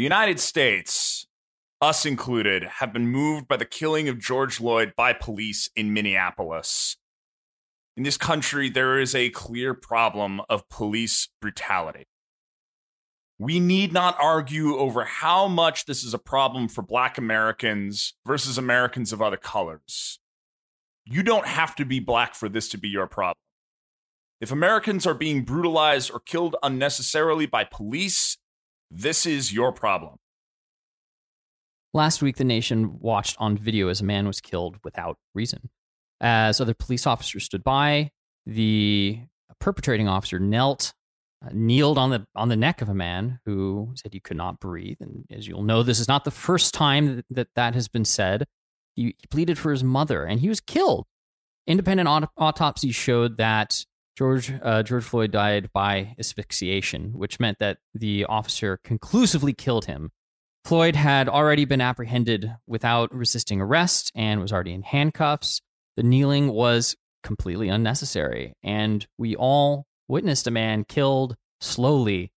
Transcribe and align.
The 0.00 0.04
United 0.04 0.40
States, 0.40 1.26
us 1.82 2.06
included, 2.06 2.64
have 2.64 2.90
been 2.90 3.08
moved 3.08 3.46
by 3.46 3.58
the 3.58 3.66
killing 3.66 4.08
of 4.08 4.18
George 4.18 4.56
Floyd 4.56 4.94
by 4.96 5.12
police 5.12 5.68
in 5.76 5.92
Minneapolis. 5.92 6.96
In 7.98 8.04
this 8.04 8.16
country, 8.16 8.70
there 8.70 8.98
is 8.98 9.14
a 9.14 9.28
clear 9.28 9.74
problem 9.74 10.40
of 10.48 10.66
police 10.70 11.28
brutality. 11.42 12.06
We 13.38 13.60
need 13.60 13.92
not 13.92 14.16
argue 14.18 14.78
over 14.78 15.04
how 15.04 15.48
much 15.48 15.84
this 15.84 16.02
is 16.02 16.14
a 16.14 16.18
problem 16.18 16.68
for 16.68 16.80
Black 16.80 17.18
Americans 17.18 18.14
versus 18.26 18.56
Americans 18.56 19.12
of 19.12 19.20
other 19.20 19.36
colors. 19.36 20.18
You 21.04 21.22
don't 21.22 21.46
have 21.46 21.76
to 21.76 21.84
be 21.84 22.00
Black 22.00 22.34
for 22.34 22.48
this 22.48 22.70
to 22.70 22.78
be 22.78 22.88
your 22.88 23.06
problem. 23.06 23.36
If 24.40 24.50
Americans 24.50 25.06
are 25.06 25.12
being 25.12 25.44
brutalized 25.44 26.10
or 26.10 26.20
killed 26.20 26.56
unnecessarily 26.62 27.44
by 27.44 27.64
police, 27.64 28.38
this 28.90 29.26
is 29.26 29.52
your 29.52 29.72
problem. 29.72 30.16
Last 31.92 32.22
week, 32.22 32.36
the 32.36 32.44
nation 32.44 33.00
watched 33.00 33.36
on 33.38 33.56
video 33.56 33.88
as 33.88 34.00
a 34.00 34.04
man 34.04 34.26
was 34.26 34.40
killed 34.40 34.76
without 34.84 35.18
reason. 35.34 35.70
As 36.20 36.60
other 36.60 36.74
police 36.74 37.06
officers 37.06 37.44
stood 37.44 37.64
by, 37.64 38.10
the 38.46 39.20
perpetrating 39.58 40.08
officer 40.08 40.38
knelt, 40.38 40.92
uh, 41.44 41.50
kneeled 41.52 41.98
on 41.98 42.10
the 42.10 42.26
on 42.36 42.48
the 42.48 42.56
neck 42.56 42.82
of 42.82 42.88
a 42.88 42.94
man 42.94 43.40
who 43.44 43.92
said 43.96 44.12
he 44.12 44.20
could 44.20 44.36
not 44.36 44.60
breathe. 44.60 44.98
And 45.00 45.24
as 45.30 45.48
you'll 45.48 45.62
know, 45.62 45.82
this 45.82 45.98
is 45.98 46.08
not 46.08 46.24
the 46.24 46.30
first 46.30 46.74
time 46.74 47.16
that 47.16 47.24
that, 47.30 47.48
that 47.56 47.74
has 47.74 47.88
been 47.88 48.04
said. 48.04 48.46
He, 48.94 49.14
he 49.18 49.26
pleaded 49.30 49.58
for 49.58 49.72
his 49.72 49.82
mother, 49.82 50.24
and 50.24 50.40
he 50.40 50.48
was 50.48 50.60
killed. 50.60 51.06
Independent 51.66 52.08
aut- 52.08 52.30
autopsy 52.36 52.92
showed 52.92 53.38
that 53.38 53.84
George 54.20 54.52
uh, 54.62 54.82
George 54.82 55.04
Floyd 55.04 55.30
died 55.30 55.72
by 55.72 56.14
asphyxiation, 56.18 57.12
which 57.14 57.40
meant 57.40 57.58
that 57.58 57.78
the 57.94 58.26
officer 58.26 58.78
conclusively 58.84 59.54
killed 59.54 59.86
him. 59.86 60.10
Floyd 60.62 60.94
had 60.94 61.26
already 61.26 61.64
been 61.64 61.80
apprehended 61.80 62.54
without 62.66 63.14
resisting 63.14 63.62
arrest 63.62 64.12
and 64.14 64.42
was 64.42 64.52
already 64.52 64.74
in 64.74 64.82
handcuffs. 64.82 65.62
The 65.96 66.02
kneeling 66.02 66.48
was 66.48 66.96
completely 67.22 67.70
unnecessary, 67.70 68.52
and 68.62 69.06
we 69.16 69.36
all 69.36 69.86
witnessed 70.06 70.46
a 70.46 70.50
man 70.50 70.84
killed 70.84 71.34
slowly, 71.62 72.30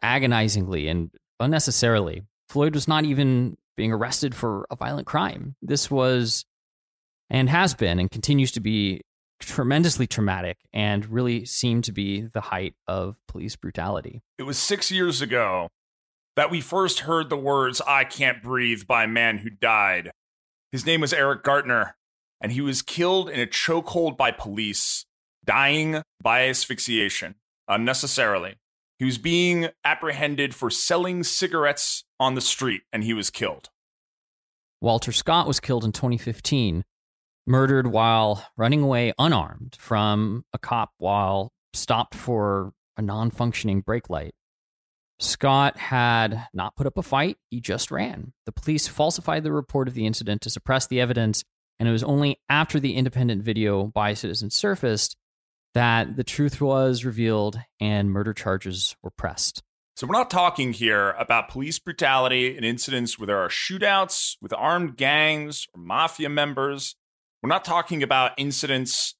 agonizingly, 0.00 0.86
and 0.86 1.10
unnecessarily. 1.40 2.22
Floyd 2.48 2.72
was 2.72 2.86
not 2.86 3.04
even 3.04 3.56
being 3.76 3.92
arrested 3.92 4.32
for 4.32 4.64
a 4.70 4.76
violent 4.76 5.08
crime. 5.08 5.56
This 5.60 5.90
was 5.90 6.44
and 7.30 7.50
has 7.50 7.74
been 7.74 7.98
and 7.98 8.12
continues 8.12 8.52
to 8.52 8.60
be 8.60 9.00
tremendously 9.40 10.06
traumatic 10.06 10.58
and 10.72 11.06
really 11.06 11.44
seemed 11.44 11.84
to 11.84 11.92
be 11.92 12.22
the 12.22 12.40
height 12.40 12.74
of 12.86 13.16
police 13.28 13.56
brutality. 13.56 14.22
It 14.38 14.44
was 14.44 14.58
six 14.58 14.90
years 14.90 15.20
ago 15.20 15.68
that 16.36 16.50
we 16.50 16.60
first 16.60 17.00
heard 17.00 17.30
the 17.30 17.36
words, 17.36 17.80
I 17.86 18.04
can't 18.04 18.42
breathe, 18.42 18.86
by 18.86 19.04
a 19.04 19.08
man 19.08 19.38
who 19.38 19.50
died. 19.50 20.10
His 20.72 20.84
name 20.84 21.00
was 21.00 21.12
Eric 21.12 21.42
Garner, 21.42 21.96
and 22.40 22.52
he 22.52 22.60
was 22.60 22.82
killed 22.82 23.30
in 23.30 23.40
a 23.40 23.46
chokehold 23.46 24.16
by 24.16 24.30
police, 24.30 25.06
dying 25.44 26.02
by 26.22 26.48
asphyxiation 26.48 27.36
unnecessarily. 27.68 28.56
He 28.98 29.04
was 29.04 29.18
being 29.18 29.68
apprehended 29.84 30.54
for 30.54 30.70
selling 30.70 31.22
cigarettes 31.22 32.04
on 32.20 32.34
the 32.34 32.40
street, 32.40 32.82
and 32.92 33.04
he 33.04 33.14
was 33.14 33.30
killed. 33.30 33.70
Walter 34.80 35.12
Scott 35.12 35.46
was 35.46 35.60
killed 35.60 35.84
in 35.84 35.92
2015 35.92 36.84
murdered 37.46 37.86
while 37.86 38.44
running 38.56 38.82
away 38.82 39.12
unarmed 39.18 39.76
from 39.78 40.44
a 40.52 40.58
cop 40.58 40.92
while 40.98 41.52
stopped 41.72 42.14
for 42.14 42.72
a 42.96 43.02
non 43.02 43.30
functioning 43.30 43.80
brake 43.80 44.08
light. 44.08 44.34
Scott 45.20 45.78
had 45.78 46.48
not 46.52 46.74
put 46.76 46.86
up 46.86 46.98
a 46.98 47.02
fight, 47.02 47.38
he 47.50 47.60
just 47.60 47.90
ran. 47.90 48.32
The 48.46 48.52
police 48.52 48.88
falsified 48.88 49.44
the 49.44 49.52
report 49.52 49.88
of 49.88 49.94
the 49.94 50.06
incident 50.06 50.42
to 50.42 50.50
suppress 50.50 50.86
the 50.86 51.00
evidence, 51.00 51.44
and 51.78 51.88
it 51.88 51.92
was 51.92 52.02
only 52.02 52.40
after 52.48 52.80
the 52.80 52.94
independent 52.94 53.42
video 53.42 53.84
by 53.84 54.14
citizens 54.14 54.54
surfaced 54.54 55.16
that 55.74 56.16
the 56.16 56.24
truth 56.24 56.60
was 56.60 57.04
revealed 57.04 57.58
and 57.80 58.10
murder 58.10 58.32
charges 58.32 58.96
were 59.02 59.10
pressed. 59.10 59.62
So, 59.96 60.08
we're 60.08 60.16
not 60.16 60.30
talking 60.30 60.72
here 60.72 61.10
about 61.12 61.48
police 61.48 61.78
brutality 61.78 62.56
and 62.56 62.64
incidents 62.64 63.16
where 63.16 63.28
there 63.28 63.38
are 63.38 63.48
shootouts 63.48 64.36
with 64.40 64.52
armed 64.52 64.96
gangs 64.96 65.68
or 65.72 65.80
mafia 65.80 66.28
members. 66.28 66.96
We're 67.44 67.48
not 67.48 67.66
talking 67.66 68.02
about 68.02 68.32
incidents 68.38 69.16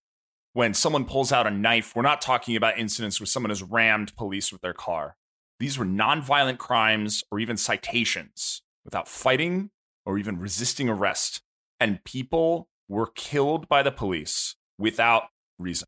when 0.54 0.72
someone 0.72 1.04
pulls 1.04 1.30
out 1.30 1.46
a 1.46 1.50
knife. 1.50 1.94
We're 1.94 2.00
not 2.00 2.22
talking 2.22 2.56
about 2.56 2.78
incidents 2.78 3.20
where 3.20 3.26
someone 3.26 3.50
has 3.50 3.62
rammed 3.62 4.16
police 4.16 4.50
with 4.50 4.62
their 4.62 4.72
car. 4.72 5.16
These 5.60 5.76
were 5.76 5.84
nonviolent 5.84 6.56
crimes 6.56 7.22
or 7.30 7.38
even 7.38 7.58
citations 7.58 8.62
without 8.82 9.08
fighting 9.08 9.68
or 10.06 10.16
even 10.16 10.38
resisting 10.38 10.88
arrest. 10.88 11.42
And 11.78 12.02
people 12.04 12.66
were 12.88 13.08
killed 13.14 13.68
by 13.68 13.82
the 13.82 13.92
police 13.92 14.56
without 14.78 15.24
reason. 15.58 15.86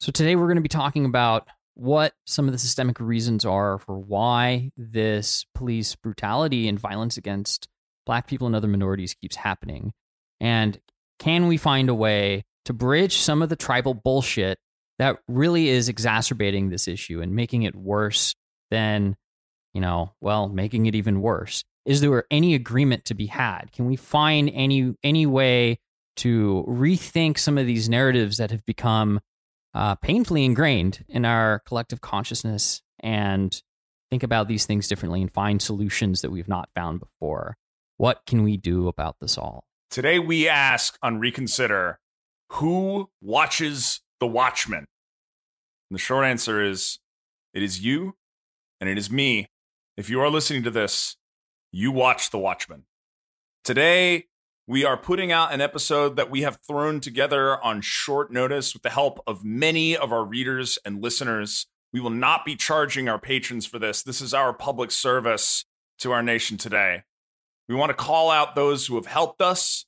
So, 0.00 0.12
today 0.12 0.36
we're 0.36 0.46
going 0.46 0.56
to 0.56 0.62
be 0.62 0.68
talking 0.68 1.04
about 1.04 1.48
what 1.74 2.14
some 2.24 2.46
of 2.46 2.52
the 2.52 2.58
systemic 2.58 2.98
reasons 2.98 3.44
are 3.44 3.78
for 3.78 3.98
why 3.98 4.70
this 4.78 5.44
police 5.54 5.96
brutality 5.96 6.66
and 6.66 6.80
violence 6.80 7.18
against 7.18 7.68
Black 8.06 8.26
people 8.26 8.46
and 8.46 8.56
other 8.56 8.68
minorities 8.68 9.12
keeps 9.12 9.36
happening. 9.36 9.92
And 10.40 10.80
can 11.18 11.46
we 11.46 11.56
find 11.56 11.88
a 11.88 11.94
way 11.94 12.44
to 12.64 12.72
bridge 12.72 13.18
some 13.18 13.42
of 13.42 13.48
the 13.48 13.56
tribal 13.56 13.94
bullshit 13.94 14.58
that 14.98 15.18
really 15.28 15.68
is 15.68 15.88
exacerbating 15.88 16.68
this 16.68 16.88
issue 16.88 17.20
and 17.20 17.34
making 17.34 17.62
it 17.62 17.76
worse 17.76 18.34
than, 18.70 19.16
you 19.74 19.80
know, 19.80 20.12
well, 20.20 20.48
making 20.48 20.86
it 20.86 20.94
even 20.94 21.20
worse? 21.20 21.64
Is 21.84 22.00
there 22.00 22.24
any 22.30 22.54
agreement 22.54 23.04
to 23.06 23.14
be 23.14 23.26
had? 23.26 23.70
Can 23.72 23.86
we 23.86 23.96
find 23.96 24.50
any 24.52 24.94
any 25.04 25.26
way 25.26 25.78
to 26.16 26.64
rethink 26.66 27.38
some 27.38 27.58
of 27.58 27.66
these 27.66 27.88
narratives 27.88 28.38
that 28.38 28.50
have 28.50 28.64
become 28.64 29.20
uh, 29.74 29.94
painfully 29.96 30.44
ingrained 30.44 31.04
in 31.08 31.24
our 31.24 31.60
collective 31.66 32.00
consciousness 32.00 32.80
and 33.00 33.62
think 34.10 34.22
about 34.22 34.48
these 34.48 34.66
things 34.66 34.88
differently 34.88 35.20
and 35.20 35.32
find 35.32 35.60
solutions 35.60 36.22
that 36.22 36.30
we've 36.30 36.48
not 36.48 36.70
found 36.74 37.00
before? 37.00 37.56
What 37.98 38.22
can 38.26 38.42
we 38.42 38.56
do 38.56 38.88
about 38.88 39.16
this 39.20 39.38
all? 39.38 39.65
Today 39.90 40.18
we 40.18 40.48
ask 40.48 40.98
on 41.02 41.20
Reconsider 41.20 41.98
who 42.50 43.08
watches 43.20 44.00
The 44.20 44.26
Watchmen? 44.26 44.86
And 45.90 45.94
the 45.94 45.98
short 45.98 46.26
answer 46.26 46.62
is 46.62 46.98
it 47.54 47.62
is 47.62 47.84
you 47.84 48.16
and 48.80 48.90
it 48.90 48.98
is 48.98 49.10
me. 49.10 49.46
If 49.96 50.10
you 50.10 50.20
are 50.20 50.28
listening 50.28 50.62
to 50.64 50.70
this, 50.70 51.16
you 51.72 51.90
watch 51.92 52.30
The 52.30 52.38
Watchmen. 52.38 52.84
Today, 53.64 54.26
we 54.66 54.84
are 54.84 54.96
putting 54.96 55.30
out 55.30 55.52
an 55.52 55.60
episode 55.60 56.16
that 56.16 56.30
we 56.30 56.42
have 56.42 56.58
thrown 56.66 57.00
together 57.00 57.62
on 57.64 57.80
short 57.80 58.32
notice 58.32 58.74
with 58.74 58.82
the 58.82 58.90
help 58.90 59.20
of 59.26 59.44
many 59.44 59.96
of 59.96 60.12
our 60.12 60.24
readers 60.24 60.78
and 60.84 61.00
listeners. 61.00 61.66
We 61.92 62.00
will 62.00 62.10
not 62.10 62.44
be 62.44 62.56
charging 62.56 63.08
our 63.08 63.18
patrons 63.18 63.64
for 63.64 63.78
this. 63.78 64.02
This 64.02 64.20
is 64.20 64.34
our 64.34 64.52
public 64.52 64.90
service 64.90 65.64
to 66.00 66.12
our 66.12 66.22
nation 66.22 66.56
today. 66.58 67.04
We 67.68 67.74
want 67.74 67.90
to 67.90 67.94
call 67.94 68.30
out 68.30 68.54
those 68.54 68.86
who 68.86 68.94
have 68.96 69.06
helped 69.06 69.40
us, 69.40 69.86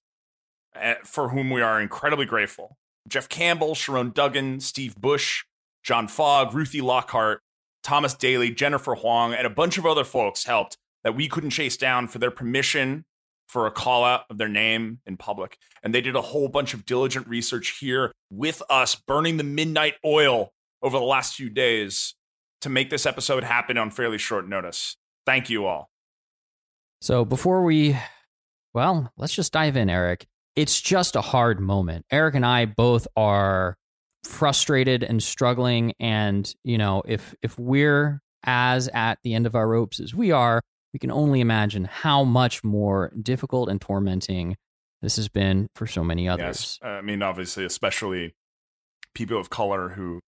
eh, 0.74 0.96
for 1.04 1.28
whom 1.30 1.50
we 1.50 1.62
are 1.62 1.80
incredibly 1.80 2.26
grateful. 2.26 2.76
Jeff 3.08 3.28
Campbell, 3.28 3.74
Sharon 3.74 4.10
Duggan, 4.10 4.60
Steve 4.60 4.96
Bush, 4.96 5.44
John 5.82 6.08
Fogg, 6.08 6.54
Ruthie 6.54 6.80
Lockhart, 6.80 7.40
Thomas 7.82 8.14
Daly, 8.14 8.50
Jennifer 8.50 8.94
Huang, 8.94 9.32
and 9.32 9.46
a 9.46 9.50
bunch 9.50 9.78
of 9.78 9.86
other 9.86 10.04
folks 10.04 10.44
helped 10.44 10.76
that 11.04 11.14
we 11.14 11.28
couldn't 11.28 11.50
chase 11.50 11.76
down 11.76 12.08
for 12.08 12.18
their 12.18 12.30
permission 12.30 13.04
for 13.46 13.66
a 13.66 13.70
call 13.70 14.04
out 14.04 14.24
of 14.28 14.36
their 14.36 14.48
name 14.48 15.00
in 15.06 15.16
public. 15.16 15.56
And 15.82 15.94
they 15.94 16.02
did 16.02 16.16
a 16.16 16.20
whole 16.20 16.48
bunch 16.48 16.74
of 16.74 16.84
diligent 16.84 17.26
research 17.26 17.78
here 17.80 18.12
with 18.30 18.62
us, 18.68 18.94
burning 18.94 19.38
the 19.38 19.44
midnight 19.44 19.94
oil 20.04 20.52
over 20.82 20.98
the 20.98 21.04
last 21.04 21.34
few 21.34 21.48
days 21.48 22.14
to 22.60 22.68
make 22.68 22.90
this 22.90 23.06
episode 23.06 23.44
happen 23.44 23.78
on 23.78 23.90
fairly 23.90 24.18
short 24.18 24.46
notice. 24.46 24.96
Thank 25.24 25.48
you 25.48 25.64
all. 25.66 25.88
So 27.00 27.24
before 27.24 27.64
we, 27.64 27.96
well, 28.74 29.12
let's 29.16 29.34
just 29.34 29.52
dive 29.52 29.76
in, 29.76 29.88
Eric. 29.88 30.26
It's 30.56 30.80
just 30.80 31.16
a 31.16 31.20
hard 31.20 31.60
moment. 31.60 32.04
Eric 32.10 32.34
and 32.34 32.44
I 32.44 32.66
both 32.66 33.06
are 33.16 33.76
frustrated 34.24 35.02
and 35.04 35.22
struggling 35.22 35.94
and 36.00 36.52
you 36.64 36.76
know 36.76 37.02
if 37.06 37.34
if 37.40 37.56
we're 37.58 38.20
as 38.44 38.88
at 38.88 39.18
the 39.22 39.32
end 39.32 39.46
of 39.46 39.54
our 39.54 39.66
ropes 39.66 40.00
as 40.00 40.12
we 40.12 40.32
are 40.32 40.60
we 40.92 40.98
can 40.98 41.10
only 41.10 41.40
imagine 41.40 41.84
how 41.84 42.24
much 42.24 42.64
more 42.64 43.12
difficult 43.22 43.68
and 43.68 43.80
tormenting 43.80 44.56
this 45.02 45.16
has 45.16 45.28
been 45.28 45.68
for 45.74 45.86
so 45.86 46.02
many 46.02 46.28
others. 46.28 46.78
Yes. 46.82 46.90
I 46.90 47.00
mean, 47.02 47.22
obviously, 47.22 47.64
especially 47.64 48.34
people 49.14 49.38
of 49.38 49.50
color 49.50 49.90
who 49.90 50.20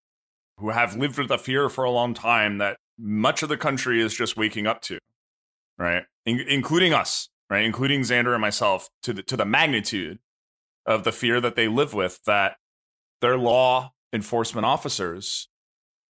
who 0.57 0.69
have 0.69 0.95
lived 0.95 1.18
with 1.18 1.30
the 1.30 1.38
fear 1.38 1.69
for 1.69 1.86
a 1.86 1.92
long 1.92 2.13
time 2.13 2.57
that 2.57 2.77
much 2.98 3.42
of 3.42 3.50
the 3.50 3.57
country 3.57 4.01
is 4.01 4.13
just 4.13 4.36
waking 4.36 4.68
up 4.68 4.81
to, 4.81 5.00
right? 5.79 6.03
In- 6.25 6.45
including 6.47 6.93
us, 6.93 7.29
right? 7.49 7.63
Including 7.63 8.01
Xander 8.01 8.33
and 8.33 8.41
myself 8.41 8.89
to 9.03 9.13
the 9.13 9.23
to 9.23 9.37
the 9.37 9.45
magnitude 9.45 10.19
of 10.85 11.03
the 11.03 11.11
fear 11.11 11.41
that 11.41 11.55
they 11.55 11.67
live 11.67 11.93
with 11.93 12.21
that 12.25 12.57
their 13.21 13.37
law 13.37 13.93
enforcement 14.13 14.65
officers 14.65 15.47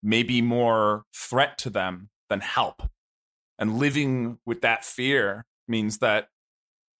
may 0.02 0.24
be 0.24 0.42
more 0.42 1.04
threat 1.14 1.58
to 1.60 1.70
them 1.70 2.10
than 2.30 2.40
help. 2.40 2.84
And 3.58 3.78
living 3.78 4.40
with 4.46 4.62
that 4.62 4.86
fear 4.86 5.46
means 5.68 6.00
that 6.00 6.30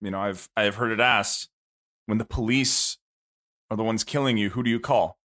you 0.02 0.12
know 0.12 0.20
i've 0.20 0.48
i've 0.56 0.76
heard 0.76 0.92
it 0.92 1.00
asked 1.00 1.50
when 2.06 2.18
the 2.18 2.26
police 2.26 2.98
are 3.72 3.78
the 3.78 3.84
ones 3.84 4.04
killing 4.04 4.38
you 4.38 4.50
who 4.50 4.64
do 4.64 4.70
you 4.70 4.80
call? 4.80 5.18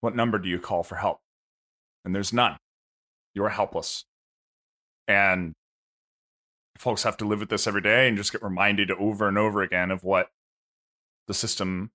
What 0.00 0.14
number 0.14 0.38
do 0.38 0.48
you 0.48 0.58
call 0.58 0.82
for 0.82 0.96
help? 0.96 1.18
And 2.04 2.14
there's 2.14 2.32
none. 2.32 2.56
You're 3.34 3.50
helpless. 3.50 4.04
And 5.06 5.54
folks 6.78 7.02
have 7.02 7.16
to 7.18 7.26
live 7.26 7.40
with 7.40 7.48
this 7.48 7.66
every 7.66 7.80
day 7.80 8.08
and 8.08 8.16
just 8.16 8.32
get 8.32 8.42
reminded 8.42 8.90
over 8.92 9.28
and 9.28 9.36
over 9.36 9.62
again 9.62 9.90
of 9.90 10.04
what 10.04 10.28
the 11.26 11.34
system 11.34 11.90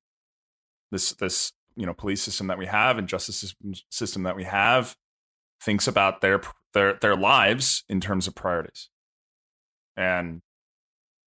this 0.91 1.11
this 1.13 1.51
you 1.75 1.85
know 1.85 1.93
police 1.93 2.21
system 2.21 2.47
that 2.47 2.57
we 2.57 2.65
have 2.65 2.97
and 2.97 3.07
justice 3.07 3.55
system 3.89 4.23
that 4.23 4.35
we 4.35 4.43
have 4.43 4.95
thinks 5.61 5.87
about 5.87 6.21
their 6.21 6.41
their 6.73 6.93
their 6.93 7.15
lives 7.15 7.83
in 7.89 7.99
terms 8.01 8.27
of 8.27 8.35
priorities. 8.35 8.89
And 9.95 10.41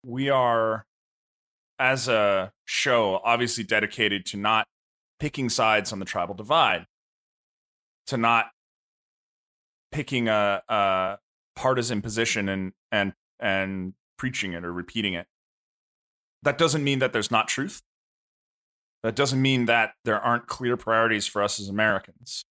we 0.02 0.28
are 0.28 0.86
as 1.78 2.08
a 2.08 2.52
show 2.64 3.20
obviously 3.24 3.64
dedicated 3.64 4.24
to 4.26 4.36
not 4.36 4.66
picking 5.18 5.48
sides 5.48 5.92
on 5.92 5.98
the 5.98 6.04
tribal 6.04 6.34
divide, 6.34 6.86
to 8.06 8.16
not 8.16 8.46
picking 9.92 10.28
a, 10.28 10.62
a 10.68 11.18
partisan 11.54 12.02
position 12.02 12.48
and 12.48 12.72
and 12.92 13.12
and 13.40 13.94
preaching 14.16 14.52
it 14.52 14.64
or 14.64 14.72
repeating 14.72 15.14
it. 15.14 15.26
That 16.42 16.58
doesn't 16.58 16.84
mean 16.84 17.00
that 17.00 17.12
there's 17.12 17.30
not 17.30 17.48
truth. 17.48 17.82
That 19.02 19.14
doesn't 19.14 19.40
mean 19.40 19.66
that 19.66 19.92
there 20.04 20.20
aren't 20.20 20.46
clear 20.46 20.76
priorities 20.76 21.26
for 21.26 21.42
us 21.42 21.60
as 21.60 21.68
Americans. 21.68 22.44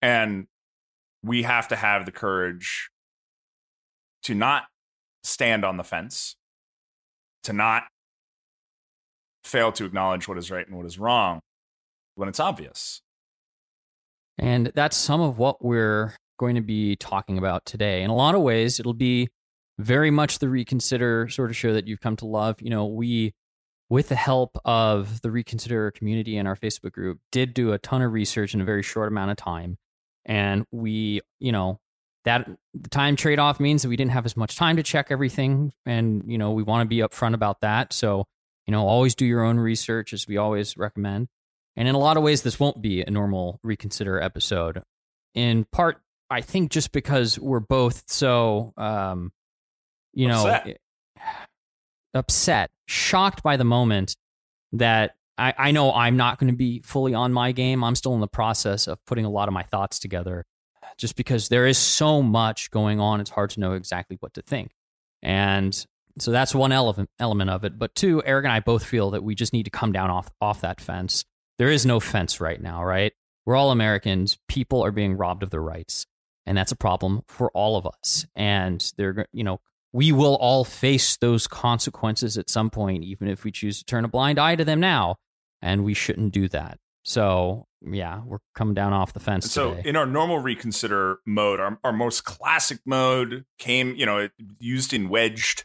And 0.00 0.46
we 1.22 1.42
have 1.42 1.68
to 1.68 1.76
have 1.76 2.06
the 2.06 2.12
courage 2.12 2.90
to 4.24 4.34
not 4.34 4.64
stand 5.22 5.64
on 5.64 5.76
the 5.76 5.84
fence, 5.84 6.36
to 7.44 7.52
not 7.52 7.84
fail 9.44 9.72
to 9.72 9.84
acknowledge 9.84 10.28
what 10.28 10.38
is 10.38 10.50
right 10.50 10.66
and 10.66 10.76
what 10.76 10.86
is 10.86 10.98
wrong 10.98 11.40
when 12.14 12.28
it's 12.28 12.40
obvious. 12.40 13.02
And 14.38 14.72
that's 14.74 14.96
some 14.96 15.20
of 15.20 15.38
what 15.38 15.64
we're 15.64 16.16
going 16.38 16.54
to 16.54 16.60
be 16.60 16.96
talking 16.96 17.38
about 17.38 17.64
today. 17.64 18.02
In 18.02 18.10
a 18.10 18.14
lot 18.14 18.34
of 18.34 18.40
ways, 18.40 18.80
it'll 18.80 18.94
be 18.94 19.28
very 19.82 20.10
much 20.10 20.38
the 20.38 20.48
reconsider 20.48 21.28
sort 21.28 21.50
of 21.50 21.56
show 21.56 21.72
that 21.74 21.86
you've 21.86 22.00
come 22.00 22.16
to 22.16 22.26
love. 22.26 22.60
You 22.60 22.70
know, 22.70 22.86
we, 22.86 23.34
with 23.88 24.08
the 24.08 24.16
help 24.16 24.56
of 24.64 25.20
the 25.22 25.30
reconsider 25.30 25.90
community 25.90 26.36
and 26.36 26.48
our 26.48 26.56
Facebook 26.56 26.92
group, 26.92 27.18
did 27.30 27.54
do 27.54 27.72
a 27.72 27.78
ton 27.78 28.02
of 28.02 28.12
research 28.12 28.54
in 28.54 28.60
a 28.60 28.64
very 28.64 28.82
short 28.82 29.08
amount 29.08 29.30
of 29.30 29.36
time. 29.36 29.78
And 30.24 30.64
we 30.70 31.20
you 31.40 31.52
know 31.52 31.80
that 32.24 32.48
the 32.74 32.88
time 32.88 33.16
trade 33.16 33.40
off 33.40 33.58
means 33.58 33.82
that 33.82 33.88
we 33.88 33.96
didn't 33.96 34.12
have 34.12 34.24
as 34.24 34.36
much 34.36 34.56
time 34.56 34.76
to 34.76 34.82
check 34.82 35.08
everything. 35.10 35.72
And 35.84 36.22
you 36.26 36.38
know 36.38 36.52
we 36.52 36.62
want 36.62 36.84
to 36.84 36.88
be 36.88 37.02
upfront 37.02 37.34
about 37.34 37.60
that. 37.62 37.92
So 37.92 38.26
you 38.66 38.72
know 38.72 38.86
always 38.86 39.14
do 39.14 39.26
your 39.26 39.42
own 39.42 39.58
research 39.58 40.12
as 40.12 40.28
we 40.28 40.36
always 40.36 40.76
recommend. 40.76 41.28
And 41.74 41.88
in 41.88 41.94
a 41.94 41.98
lot 41.98 42.16
of 42.16 42.22
ways 42.22 42.42
this 42.42 42.60
won't 42.60 42.82
be 42.82 43.02
a 43.02 43.10
normal 43.10 43.58
reconsider 43.62 44.20
episode 44.20 44.82
in 45.34 45.64
part 45.64 46.00
i 46.30 46.40
think 46.40 46.70
just 46.70 46.92
because 46.92 47.38
we're 47.38 47.60
both 47.60 48.04
so 48.06 48.72
um 48.76 49.32
you 50.12 50.28
upset. 50.28 50.66
know 50.66 50.72
eh, 50.72 51.20
upset 52.14 52.70
shocked 52.86 53.42
by 53.42 53.56
the 53.56 53.64
moment 53.64 54.16
that 54.72 55.14
I, 55.38 55.54
I 55.56 55.70
know 55.70 55.92
I'm 55.92 56.16
not 56.16 56.38
going 56.38 56.50
to 56.50 56.56
be 56.56 56.80
fully 56.80 57.14
on 57.14 57.32
my 57.32 57.52
game. 57.52 57.82
I'm 57.82 57.94
still 57.94 58.14
in 58.14 58.20
the 58.20 58.28
process 58.28 58.86
of 58.86 59.04
putting 59.06 59.24
a 59.24 59.30
lot 59.30 59.48
of 59.48 59.54
my 59.54 59.62
thoughts 59.62 59.98
together 59.98 60.44
just 60.98 61.16
because 61.16 61.48
there 61.48 61.66
is 61.66 61.78
so 61.78 62.22
much 62.22 62.70
going 62.70 63.00
on. 63.00 63.20
It's 63.20 63.30
hard 63.30 63.50
to 63.50 63.60
know 63.60 63.72
exactly 63.72 64.16
what 64.20 64.34
to 64.34 64.42
think. 64.42 64.72
And 65.22 65.86
so 66.18 66.30
that's 66.30 66.54
one 66.54 66.72
element 66.72 67.10
element 67.18 67.50
of 67.50 67.64
it. 67.64 67.78
But 67.78 67.94
two, 67.94 68.22
Eric 68.24 68.44
and 68.44 68.52
I 68.52 68.60
both 68.60 68.84
feel 68.84 69.10
that 69.12 69.24
we 69.24 69.34
just 69.34 69.52
need 69.52 69.64
to 69.64 69.70
come 69.70 69.92
down 69.92 70.10
off 70.10 70.28
off 70.40 70.60
that 70.60 70.80
fence. 70.80 71.24
There 71.58 71.70
is 71.70 71.86
no 71.86 72.00
fence 72.00 72.40
right 72.40 72.60
now, 72.60 72.84
right? 72.84 73.12
We're 73.46 73.56
all 73.56 73.70
Americans. 73.70 74.38
People 74.48 74.84
are 74.84 74.92
being 74.92 75.16
robbed 75.16 75.42
of 75.42 75.50
their 75.50 75.62
rights, 75.62 76.06
and 76.46 76.56
that's 76.56 76.72
a 76.72 76.76
problem 76.76 77.22
for 77.28 77.50
all 77.50 77.76
of 77.76 77.86
us. 77.86 78.26
And 78.36 78.84
they're, 78.96 79.26
you 79.32 79.44
know, 79.44 79.60
we 79.92 80.10
will 80.12 80.36
all 80.36 80.64
face 80.64 81.16
those 81.18 81.46
consequences 81.46 82.38
at 82.38 82.48
some 82.48 82.70
point, 82.70 83.04
even 83.04 83.28
if 83.28 83.44
we 83.44 83.52
choose 83.52 83.78
to 83.78 83.84
turn 83.84 84.04
a 84.04 84.08
blind 84.08 84.38
eye 84.38 84.56
to 84.56 84.64
them 84.64 84.80
now. 84.80 85.16
And 85.60 85.84
we 85.84 85.94
shouldn't 85.94 86.32
do 86.32 86.48
that. 86.48 86.78
So, 87.04 87.66
yeah, 87.82 88.22
we're 88.24 88.38
coming 88.54 88.74
down 88.74 88.92
off 88.92 89.12
the 89.12 89.20
fence. 89.20 89.50
So, 89.50 89.74
today. 89.74 89.88
in 89.88 89.96
our 89.96 90.06
normal 90.06 90.38
reconsider 90.38 91.18
mode, 91.26 91.60
our, 91.60 91.78
our 91.84 91.92
most 91.92 92.24
classic 92.24 92.78
mode 92.86 93.44
came, 93.58 93.94
you 93.94 94.06
know, 94.06 94.28
used 94.58 94.92
in 94.92 95.08
wedged. 95.08 95.64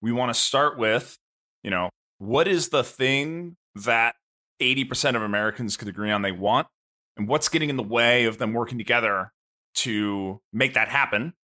We 0.00 0.12
want 0.12 0.32
to 0.32 0.38
start 0.38 0.78
with, 0.78 1.18
you 1.62 1.70
know, 1.70 1.90
what 2.18 2.46
is 2.46 2.68
the 2.68 2.84
thing 2.84 3.56
that 3.74 4.14
80% 4.60 5.16
of 5.16 5.22
Americans 5.22 5.76
could 5.76 5.88
agree 5.88 6.10
on 6.10 6.22
they 6.22 6.32
want? 6.32 6.68
And 7.16 7.28
what's 7.28 7.48
getting 7.48 7.70
in 7.70 7.76
the 7.76 7.82
way 7.82 8.24
of 8.24 8.38
them 8.38 8.52
working 8.52 8.78
together 8.78 9.32
to 9.76 10.40
make 10.52 10.74
that 10.74 10.88
happen? 10.88 11.34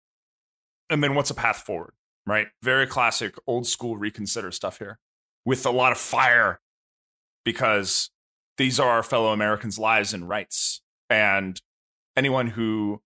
And 0.89 1.03
then 1.03 1.15
what's 1.15 1.31
a 1.31 1.35
path 1.35 1.59
forward? 1.59 1.93
Right? 2.31 2.47
Very 2.63 2.87
classic 2.87 3.35
old 3.49 3.67
school 3.67 3.97
reconsider 3.97 4.53
stuff 4.53 4.79
here 4.79 5.01
with 5.45 5.67
a 5.67 5.71
lot 5.71 5.91
of 5.91 5.99
fire 5.99 6.61
because 7.45 8.11
these 8.57 8.79
are 8.79 8.89
our 8.89 9.03
fellow 9.03 9.33
Americans' 9.33 9.81
lives 9.81 10.15
and 10.15 10.29
rights. 10.29 10.81
And 11.11 11.61
anyone 12.17 12.47
who 12.47 13.03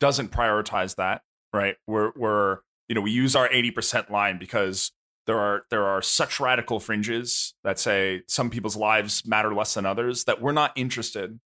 doesn't 0.00 0.32
prioritize 0.32 0.96
that, 0.96 1.22
right? 1.52 1.76
We're, 1.86 2.10
we're, 2.16 2.58
you 2.88 2.96
know, 2.96 3.00
we 3.00 3.12
use 3.12 3.36
our 3.36 3.48
80% 3.48 4.10
line 4.10 4.38
because 4.40 4.90
there 5.28 5.38
are 5.38 5.62
there 5.70 5.84
are 5.84 6.02
such 6.02 6.40
radical 6.40 6.80
fringes 6.80 7.54
that 7.62 7.78
say 7.78 8.22
some 8.26 8.50
people's 8.50 8.76
lives 8.76 9.24
matter 9.24 9.54
less 9.54 9.74
than 9.74 9.86
others 9.86 10.24
that 10.24 10.42
we're 10.42 10.52
not 10.52 10.72
interested 10.74 11.38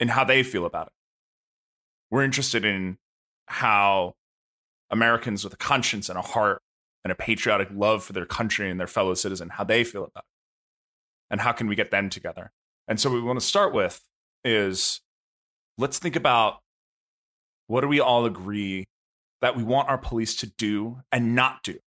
in 0.00 0.08
how 0.08 0.24
they 0.24 0.42
feel 0.42 0.64
about 0.64 0.86
it. 0.86 0.92
We're 2.10 2.24
interested 2.24 2.64
in 2.64 2.96
how 3.46 4.14
Americans 4.90 5.44
with 5.44 5.52
a 5.54 5.58
conscience 5.58 6.08
and 6.08 6.18
a 6.18 6.22
heart 6.22 6.62
and 7.04 7.12
a 7.12 7.14
patriotic 7.14 7.68
love 7.72 8.02
for 8.02 8.12
their 8.12 8.26
country 8.26 8.70
and 8.70 8.78
their 8.78 8.86
fellow 8.86 9.14
citizen, 9.14 9.50
how 9.50 9.64
they 9.64 9.84
feel 9.84 10.04
about 10.04 10.24
it. 10.24 11.30
And 11.30 11.40
how 11.40 11.52
can 11.52 11.68
we 11.68 11.76
get 11.76 11.90
them 11.90 12.10
together? 12.10 12.52
And 12.86 12.98
so, 12.98 13.10
what 13.10 13.16
we 13.16 13.22
want 13.22 13.38
to 13.38 13.44
start 13.44 13.74
with 13.74 14.02
is 14.44 15.00
let's 15.76 15.98
think 15.98 16.16
about 16.16 16.60
what 17.66 17.82
do 17.82 17.88
we 17.88 18.00
all 18.00 18.24
agree 18.24 18.86
that 19.42 19.56
we 19.56 19.62
want 19.62 19.88
our 19.88 19.98
police 19.98 20.34
to 20.36 20.46
do 20.46 21.00
and 21.12 21.34
not 21.34 21.62
do? 21.62 21.78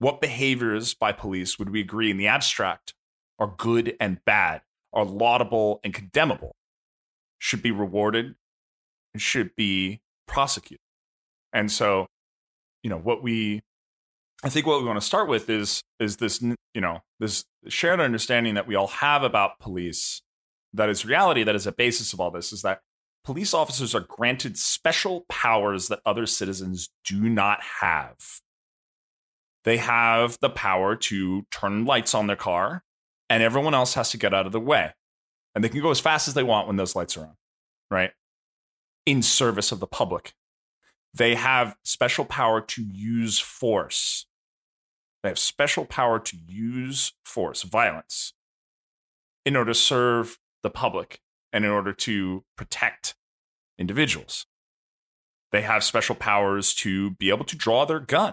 What 0.00 0.20
behaviors 0.20 0.94
by 0.94 1.12
police 1.12 1.58
would 1.58 1.70
we 1.70 1.80
agree 1.80 2.10
in 2.10 2.16
the 2.16 2.26
abstract 2.26 2.94
are 3.38 3.54
good 3.56 3.96
and 4.00 4.24
bad, 4.24 4.62
are 4.92 5.04
laudable 5.04 5.80
and 5.82 5.94
condemnable, 5.94 6.56
should 7.38 7.62
be 7.62 7.70
rewarded, 7.70 8.34
and 9.14 9.22
should 9.22 9.54
be 9.56 10.00
prosecuted? 10.26 10.82
And 11.52 11.70
so, 11.70 12.08
you 12.82 12.90
know 12.90 12.98
what 12.98 13.22
we 13.22 13.60
I 14.44 14.48
think 14.48 14.66
what 14.66 14.80
we 14.80 14.86
want 14.86 15.00
to 15.00 15.06
start 15.06 15.28
with 15.28 15.50
is 15.50 15.82
is 15.98 16.16
this 16.16 16.40
you 16.40 16.80
know 16.80 17.00
this 17.18 17.44
shared 17.68 18.00
understanding 18.00 18.54
that 18.54 18.66
we 18.66 18.74
all 18.74 18.86
have 18.88 19.22
about 19.22 19.58
police 19.58 20.22
that 20.74 20.88
is 20.88 21.04
reality 21.04 21.42
that 21.42 21.54
is 21.54 21.66
a 21.66 21.72
basis 21.72 22.12
of 22.12 22.20
all 22.20 22.30
this 22.30 22.52
is 22.52 22.62
that 22.62 22.80
police 23.28 23.52
officers 23.52 23.94
are 23.94 24.00
granted 24.00 24.56
special 24.56 25.26
powers 25.28 25.88
that 25.88 26.00
other 26.06 26.24
citizens 26.24 26.88
do 27.04 27.28
not 27.28 27.60
have. 27.82 28.16
They 29.64 29.76
have 29.76 30.38
the 30.40 30.48
power 30.48 30.96
to 30.96 31.42
turn 31.50 31.84
lights 31.84 32.14
on 32.14 32.26
their 32.26 32.36
car, 32.36 32.84
and 33.28 33.42
everyone 33.42 33.74
else 33.74 33.92
has 33.92 34.10
to 34.12 34.16
get 34.16 34.32
out 34.32 34.46
of 34.46 34.52
the 34.52 34.60
way. 34.60 34.94
And 35.54 35.62
they 35.62 35.68
can 35.68 35.82
go 35.82 35.90
as 35.90 36.00
fast 36.00 36.26
as 36.26 36.32
they 36.32 36.42
want 36.42 36.68
when 36.68 36.76
those 36.76 36.96
lights 36.96 37.18
are 37.18 37.24
on, 37.24 37.34
right? 37.90 38.12
In 39.04 39.20
service 39.20 39.72
of 39.72 39.80
the 39.80 39.86
public. 39.86 40.32
They 41.14 41.34
have 41.34 41.76
special 41.84 42.24
power 42.24 42.60
to 42.60 42.82
use 42.82 43.38
force. 43.38 44.26
They 45.22 45.30
have 45.30 45.38
special 45.38 45.84
power 45.84 46.18
to 46.20 46.36
use 46.46 47.12
force, 47.24 47.62
violence, 47.62 48.34
in 49.44 49.56
order 49.56 49.72
to 49.72 49.78
serve 49.78 50.38
the 50.62 50.70
public 50.70 51.20
and 51.52 51.64
in 51.64 51.70
order 51.70 51.92
to 51.92 52.44
protect 52.56 53.14
individuals. 53.78 54.46
They 55.50 55.62
have 55.62 55.82
special 55.82 56.14
powers 56.14 56.74
to 56.74 57.12
be 57.12 57.30
able 57.30 57.46
to 57.46 57.56
draw 57.56 57.84
their 57.84 58.00
gun 58.00 58.32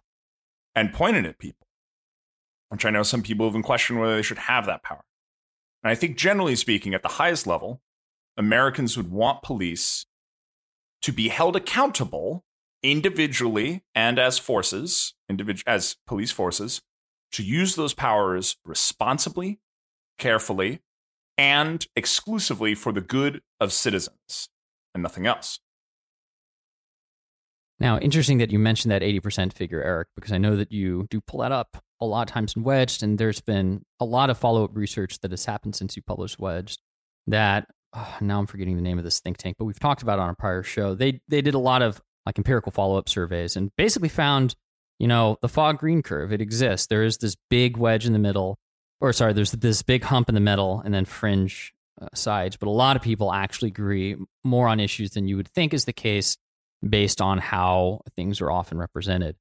and 0.75 0.93
point 0.93 1.15
it 1.15 1.25
at 1.25 1.39
people, 1.39 1.67
which 2.69 2.85
I 2.85 2.89
know 2.89 3.03
some 3.03 3.23
people 3.23 3.45
have 3.45 3.53
been 3.53 3.63
questioning 3.63 4.01
whether 4.01 4.15
they 4.15 4.21
should 4.21 4.37
have 4.37 4.65
that 4.65 4.83
power. 4.83 5.05
And 5.81 5.91
I 5.91 5.95
think, 5.95 6.17
generally 6.17 6.55
speaking, 6.55 6.93
at 6.93 7.03
the 7.03 7.09
highest 7.09 7.47
level, 7.47 7.81
Americans 8.37 8.97
would 8.97 9.11
want 9.11 9.43
police 9.43 10.05
to 11.01 11.11
be 11.13 11.29
held 11.29 11.55
accountable 11.55 12.43
individually 12.91 13.83
and 13.93 14.19
as 14.19 14.37
forces, 14.37 15.13
individ- 15.31 15.63
as 15.65 15.97
police 16.07 16.31
forces, 16.31 16.81
to 17.31 17.43
use 17.43 17.75
those 17.75 17.93
powers 17.93 18.57
responsibly, 18.63 19.59
carefully, 20.17 20.81
and 21.37 21.85
exclusively 21.95 22.75
for 22.75 22.91
the 22.91 23.01
good 23.01 23.41
of 23.59 23.73
citizens 23.73 24.49
and 24.93 25.03
nothing 25.03 25.25
else. 25.25 25.59
Now, 27.79 27.99
interesting 27.99 28.37
that 28.37 28.51
you 28.51 28.59
mentioned 28.59 28.91
that 28.91 29.01
80% 29.01 29.51
figure, 29.51 29.83
Eric, 29.83 30.07
because 30.15 30.31
I 30.31 30.37
know 30.37 30.55
that 30.55 30.71
you 30.71 31.07
do 31.09 31.19
pull 31.19 31.41
that 31.41 31.51
up 31.51 31.83
a 31.99 32.05
lot 32.05 32.29
of 32.29 32.33
times 32.33 32.55
in 32.55 32.63
Wedged, 32.63 33.03
and 33.03 33.17
there's 33.17 33.41
been 33.41 33.83
a 33.99 34.05
lot 34.05 34.29
of 34.29 34.37
follow 34.37 34.63
up 34.63 34.71
research 34.73 35.19
that 35.19 35.31
has 35.31 35.45
happened 35.45 35.75
since 35.75 35.97
you 35.97 36.01
published 36.01 36.39
Wedged 36.39 36.81
that 37.27 37.67
oh, 37.93 38.17
now 38.21 38.39
I'm 38.39 38.45
forgetting 38.45 38.75
the 38.75 38.81
name 38.81 38.97
of 38.97 39.03
this 39.03 39.19
think 39.19 39.37
tank, 39.37 39.57
but 39.57 39.65
we've 39.65 39.79
talked 39.79 40.03
about 40.03 40.19
on 40.19 40.29
a 40.29 40.35
prior 40.35 40.63
show. 40.63 40.95
They 40.95 41.21
they 41.27 41.41
did 41.41 41.53
a 41.53 41.59
lot 41.59 41.81
of 41.81 42.01
like 42.25 42.37
empirical 42.37 42.71
follow 42.71 42.97
up 42.97 43.07
surveys 43.09 43.55
and 43.55 43.71
basically 43.75 44.09
found, 44.09 44.55
you 44.99 45.07
know, 45.07 45.37
the 45.41 45.49
fog 45.49 45.77
green 45.77 46.01
curve. 46.01 46.31
It 46.33 46.41
exists. 46.41 46.87
There 46.87 47.03
is 47.03 47.17
this 47.17 47.35
big 47.49 47.77
wedge 47.77 48.05
in 48.05 48.13
the 48.13 48.19
middle, 48.19 48.57
or 49.01 49.13
sorry, 49.13 49.33
there's 49.33 49.51
this 49.51 49.81
big 49.83 50.03
hump 50.03 50.29
in 50.29 50.35
the 50.35 50.41
middle, 50.41 50.81
and 50.83 50.93
then 50.93 51.05
fringe 51.05 51.73
uh, 52.01 52.07
sides. 52.13 52.57
But 52.57 52.67
a 52.67 52.71
lot 52.71 52.95
of 52.95 53.01
people 53.01 53.31
actually 53.31 53.69
agree 53.69 54.15
more 54.43 54.67
on 54.67 54.79
issues 54.79 55.11
than 55.11 55.27
you 55.27 55.37
would 55.37 55.49
think 55.49 55.73
is 55.73 55.85
the 55.85 55.93
case 55.93 56.37
based 56.87 57.21
on 57.21 57.37
how 57.37 58.01
things 58.15 58.41
are 58.41 58.51
often 58.51 58.77
represented. 58.77 59.35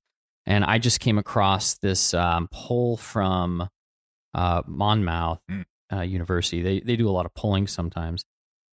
And 0.46 0.64
I 0.64 0.78
just 0.78 1.00
came 1.00 1.18
across 1.18 1.74
this 1.78 2.12
um, 2.14 2.48
poll 2.52 2.96
from 2.96 3.68
uh, 4.34 4.62
Monmouth 4.66 5.38
Mm. 5.50 5.64
uh, 5.92 6.00
University. 6.02 6.60
They 6.62 6.80
they 6.80 6.96
do 6.96 7.08
a 7.08 7.12
lot 7.12 7.24
of 7.26 7.34
polling 7.34 7.66
sometimes, 7.66 8.24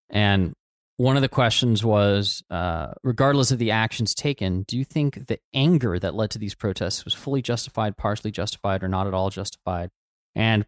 and 0.08 0.54
one 0.98 1.16
of 1.16 1.22
the 1.22 1.28
questions 1.28 1.84
was, 1.84 2.42
uh, 2.50 2.88
regardless 3.02 3.50
of 3.50 3.58
the 3.58 3.70
actions 3.70 4.14
taken, 4.14 4.64
do 4.64 4.76
you 4.76 4.84
think 4.84 5.28
the 5.28 5.38
anger 5.54 5.98
that 5.98 6.14
led 6.14 6.30
to 6.32 6.38
these 6.38 6.54
protests 6.56 7.04
was 7.04 7.14
fully 7.14 7.40
justified, 7.40 7.96
partially 7.96 8.30
justified, 8.32 8.82
or 8.82 8.88
not 8.88 9.06
at 9.06 9.14
all 9.14 9.30
justified? 9.30 9.90
And 10.34 10.66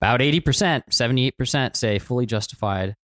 about 0.00 0.22
eighty 0.22 0.40
percent, 0.40 0.84
seventy-eight 0.90 1.36
percent 1.36 1.76
say 1.76 1.98
fully 1.98 2.26
justified 2.26 2.94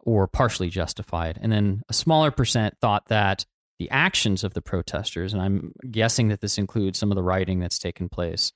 or 0.00 0.28
partially 0.28 0.68
justified, 0.70 1.38
and 1.42 1.50
then 1.50 1.82
a 1.88 1.92
smaller 1.92 2.30
percent 2.30 2.74
thought 2.80 3.08
that 3.08 3.44
the 3.78 3.90
actions 3.90 4.44
of 4.44 4.54
the 4.54 4.62
protesters, 4.62 5.32
and 5.32 5.42
I'm 5.42 5.72
guessing 5.90 6.28
that 6.28 6.40
this 6.40 6.58
includes 6.58 6.98
some 6.98 7.10
of 7.10 7.16
the 7.16 7.22
rioting 7.22 7.60
that's 7.60 7.78
taken 7.78 8.08
place. 8.08 8.52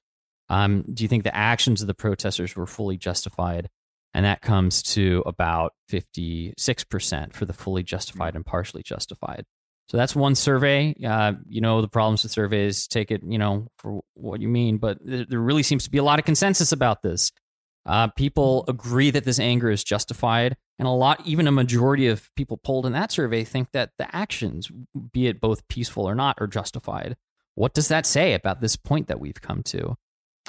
Um, 0.49 0.85
do 0.93 1.03
you 1.03 1.09
think 1.09 1.25
the 1.25 1.37
actions 1.37 1.81
of 1.81 1.87
the 1.87 1.95
protesters 1.95 2.55
were 2.57 2.67
fully 2.67 2.97
justified? 2.97 3.69
And 4.13 4.25
that 4.25 4.43
comes 4.43 4.83
to 4.95 5.23
about 5.25 5.73
56% 5.91 7.33
for 7.33 7.45
the 7.45 7.53
fully 7.53 7.83
justified 7.83 8.35
and 8.35 8.45
partially 8.45 8.83
justified. 8.83 9.45
So 9.89 9.97
that's 9.97 10.15
one 10.15 10.35
survey. 10.35 10.95
Uh, 11.05 11.33
you 11.49 11.61
know, 11.61 11.81
the 11.81 11.89
problems 11.89 12.23
with 12.23 12.33
surveys, 12.33 12.87
take 12.87 13.11
it, 13.11 13.23
you 13.27 13.39
know, 13.39 13.69
for 13.79 14.01
what 14.15 14.41
you 14.41 14.49
mean, 14.49 14.79
but 14.79 14.99
there, 15.05 15.25
there 15.29 15.41
really 15.41 15.65
seems 15.65 15.85
to 15.85 15.91
be 15.91 15.99
a 15.99 16.05
lot 16.05 16.19
of 16.19 16.25
consensus 16.25 16.71
about 16.73 17.03
this. 17.03 17.33
Uh, 17.87 18.09
people 18.09 18.65
agree 18.69 19.11
that 19.11 19.25
this 19.25 19.41
anger 19.41 19.71
is 19.71 19.83
justified, 19.83 20.57
and 20.79 20.87
a 20.87 20.93
lot, 20.93 21.21
even 21.27 21.49
a 21.49 21.53
majority 21.53 22.07
of 22.07 22.31
people 22.37 22.57
polled 22.57 22.87
in 22.87 22.93
that 22.93 23.11
survey, 23.11 23.43
think 23.43 23.73
that 23.73 23.91
the 23.99 24.15
actions, 24.15 24.71
be 25.13 25.27
it 25.27 25.41
both 25.41 25.67
peaceful 25.67 26.09
or 26.09 26.15
not, 26.15 26.37
are 26.41 26.47
justified. 26.47 27.17
What 27.55 27.75
does 27.75 27.89
that 27.89 28.07
say 28.07 28.35
about 28.35 28.61
this 28.61 28.77
point 28.77 29.09
that 29.09 29.19
we've 29.19 29.41
come 29.41 29.63
to? 29.65 29.97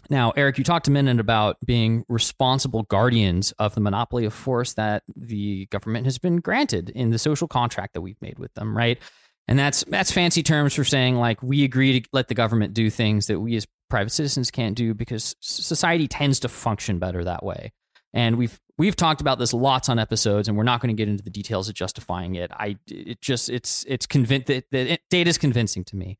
Now, 0.09 0.31
Eric, 0.31 0.57
you 0.57 0.63
talked 0.63 0.87
a 0.87 0.91
minute 0.91 1.19
about 1.19 1.57
being 1.65 2.03
responsible 2.09 2.83
guardians 2.83 3.51
of 3.53 3.75
the 3.75 3.81
monopoly 3.81 4.25
of 4.25 4.33
force 4.33 4.73
that 4.73 5.03
the 5.15 5.67
government 5.67 6.05
has 6.05 6.17
been 6.17 6.37
granted 6.37 6.89
in 6.89 7.11
the 7.11 7.19
social 7.19 7.47
contract 7.47 7.93
that 7.93 8.01
we've 8.01 8.21
made 8.21 8.39
with 8.39 8.53
them, 8.55 8.75
right? 8.75 8.99
And 9.47 9.57
that's 9.57 9.83
that's 9.85 10.11
fancy 10.11 10.43
terms 10.43 10.73
for 10.73 10.83
saying 10.83 11.15
like 11.15 11.41
we 11.41 11.63
agree 11.63 11.99
to 11.99 12.09
let 12.13 12.27
the 12.27 12.33
government 12.33 12.73
do 12.73 12.89
things 12.89 13.27
that 13.27 13.39
we 13.39 13.55
as 13.55 13.67
private 13.89 14.11
citizens 14.11 14.51
can't 14.51 14.75
do 14.75 14.93
because 14.93 15.35
society 15.41 16.07
tends 16.07 16.39
to 16.41 16.49
function 16.49 16.99
better 16.99 17.23
that 17.23 17.43
way. 17.43 17.73
And 18.13 18.37
we've 18.37 18.59
we've 18.77 18.95
talked 18.95 19.21
about 19.21 19.39
this 19.39 19.53
lots 19.53 19.89
on 19.89 19.99
episodes, 19.99 20.47
and 20.47 20.57
we're 20.57 20.63
not 20.63 20.81
going 20.81 20.95
to 20.95 20.99
get 20.99 21.09
into 21.09 21.23
the 21.23 21.29
details 21.29 21.69
of 21.69 21.75
justifying 21.75 22.35
it. 22.35 22.51
I 22.51 22.77
it 22.87 23.21
just 23.21 23.49
it's 23.49 23.85
it's 23.87 24.05
convinced 24.05 24.47
that 24.47 24.65
the 24.71 24.97
data 25.09 25.29
is 25.29 25.37
convincing 25.37 25.83
to 25.85 25.95
me 25.95 26.17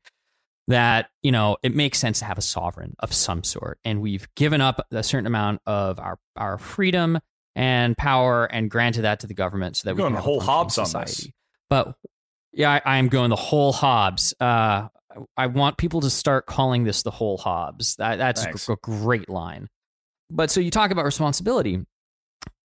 that 0.68 1.10
you 1.22 1.32
know 1.32 1.56
it 1.62 1.74
makes 1.74 1.98
sense 1.98 2.20
to 2.20 2.24
have 2.24 2.38
a 2.38 2.42
sovereign 2.42 2.94
of 3.00 3.12
some 3.12 3.44
sort, 3.44 3.78
and 3.84 4.00
we've 4.00 4.26
given 4.36 4.60
up 4.60 4.86
a 4.90 5.02
certain 5.02 5.26
amount 5.26 5.60
of 5.66 5.98
our 5.98 6.18
our 6.36 6.58
freedom 6.58 7.18
and 7.54 7.96
power 7.96 8.46
and 8.46 8.70
granted 8.70 9.02
that 9.02 9.20
to 9.20 9.26
the 9.26 9.34
government 9.34 9.76
so 9.76 9.88
that 9.88 9.90
You're 9.90 9.96
we 9.96 10.02
going 10.02 10.12
can 10.12 10.16
have 10.16 10.24
whole 10.24 10.40
a 10.40 10.44
functioning 10.44 10.56
Hobbes 10.56 10.78
on 10.78 10.86
society. 10.86 11.10
this. 11.10 11.32
But 11.68 11.94
yeah, 12.52 12.80
I, 12.84 12.98
I'm 12.98 13.08
going 13.08 13.30
the 13.30 13.36
whole 13.36 13.72
Hobbes. 13.72 14.34
Uh, 14.40 14.88
I 15.36 15.46
want 15.48 15.76
people 15.76 16.00
to 16.02 16.10
start 16.10 16.46
calling 16.46 16.84
this 16.84 17.02
the 17.02 17.10
whole 17.10 17.36
Hobbes. 17.36 17.96
That, 17.96 18.16
that's 18.16 18.44
Thanks. 18.44 18.68
a 18.68 18.76
great 18.82 19.28
line. 19.28 19.68
But 20.30 20.50
so 20.50 20.60
you 20.60 20.70
talk 20.70 20.90
about 20.90 21.04
responsibility, 21.04 21.84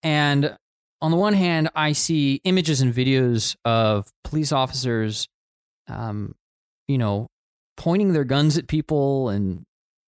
and 0.03 0.55
on 1.01 1.11
the 1.11 1.17
one 1.17 1.33
hand, 1.33 1.69
I 1.75 1.91
see 1.91 2.39
images 2.45 2.79
and 2.81 2.93
videos 2.93 3.55
of 3.65 4.07
police 4.23 4.51
officers, 4.51 5.27
um, 5.87 6.33
you 6.87 6.97
know, 6.97 7.27
pointing 7.77 8.13
their 8.13 8.24
guns 8.24 8.57
at 8.57 8.67
people 8.67 9.29
and 9.29 9.65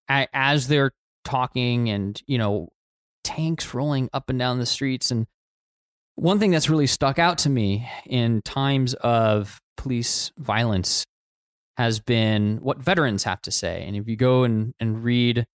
as 0.08 0.68
they're 0.68 0.92
talking, 1.24 1.88
and 1.88 2.20
you 2.26 2.36
know, 2.36 2.68
tanks 3.24 3.72
rolling 3.72 4.10
up 4.12 4.28
and 4.28 4.38
down 4.38 4.58
the 4.58 4.66
streets. 4.66 5.10
And 5.10 5.26
one 6.16 6.38
thing 6.38 6.50
that's 6.50 6.68
really 6.68 6.86
stuck 6.86 7.18
out 7.18 7.38
to 7.38 7.50
me 7.50 7.88
in 8.06 8.42
times 8.42 8.94
of 8.94 9.60
police 9.76 10.32
violence 10.36 11.06
has 11.76 12.00
been 12.00 12.58
what 12.58 12.78
veterans 12.78 13.24
have 13.24 13.40
to 13.42 13.50
say. 13.50 13.84
And 13.86 13.96
if 13.96 14.08
you 14.08 14.16
go 14.16 14.44
and, 14.44 14.74
and 14.80 15.02
read, 15.02 15.46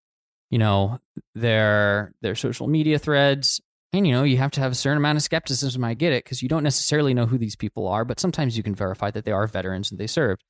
you 0.49 0.57
know, 0.57 0.99
their 1.35 2.13
their 2.21 2.35
social 2.35 2.67
media 2.67 2.97
threads, 2.97 3.61
and 3.93 4.07
you 4.07 4.13
know, 4.13 4.23
you 4.23 4.37
have 4.37 4.51
to 4.51 4.61
have 4.61 4.71
a 4.71 4.75
certain 4.75 4.97
amount 4.97 5.17
of 5.17 5.23
skepticism. 5.23 5.83
I 5.83 5.93
get 5.93 6.13
it 6.13 6.23
because 6.23 6.41
you 6.41 6.49
don't 6.49 6.63
necessarily 6.63 7.13
know 7.13 7.25
who 7.25 7.37
these 7.37 7.55
people 7.55 7.87
are, 7.87 8.05
but 8.05 8.19
sometimes 8.19 8.57
you 8.57 8.63
can 8.63 8.75
verify 8.75 9.11
that 9.11 9.25
they 9.25 9.31
are 9.31 9.47
veterans 9.47 9.91
and 9.91 9.99
they 9.99 10.07
served. 10.07 10.43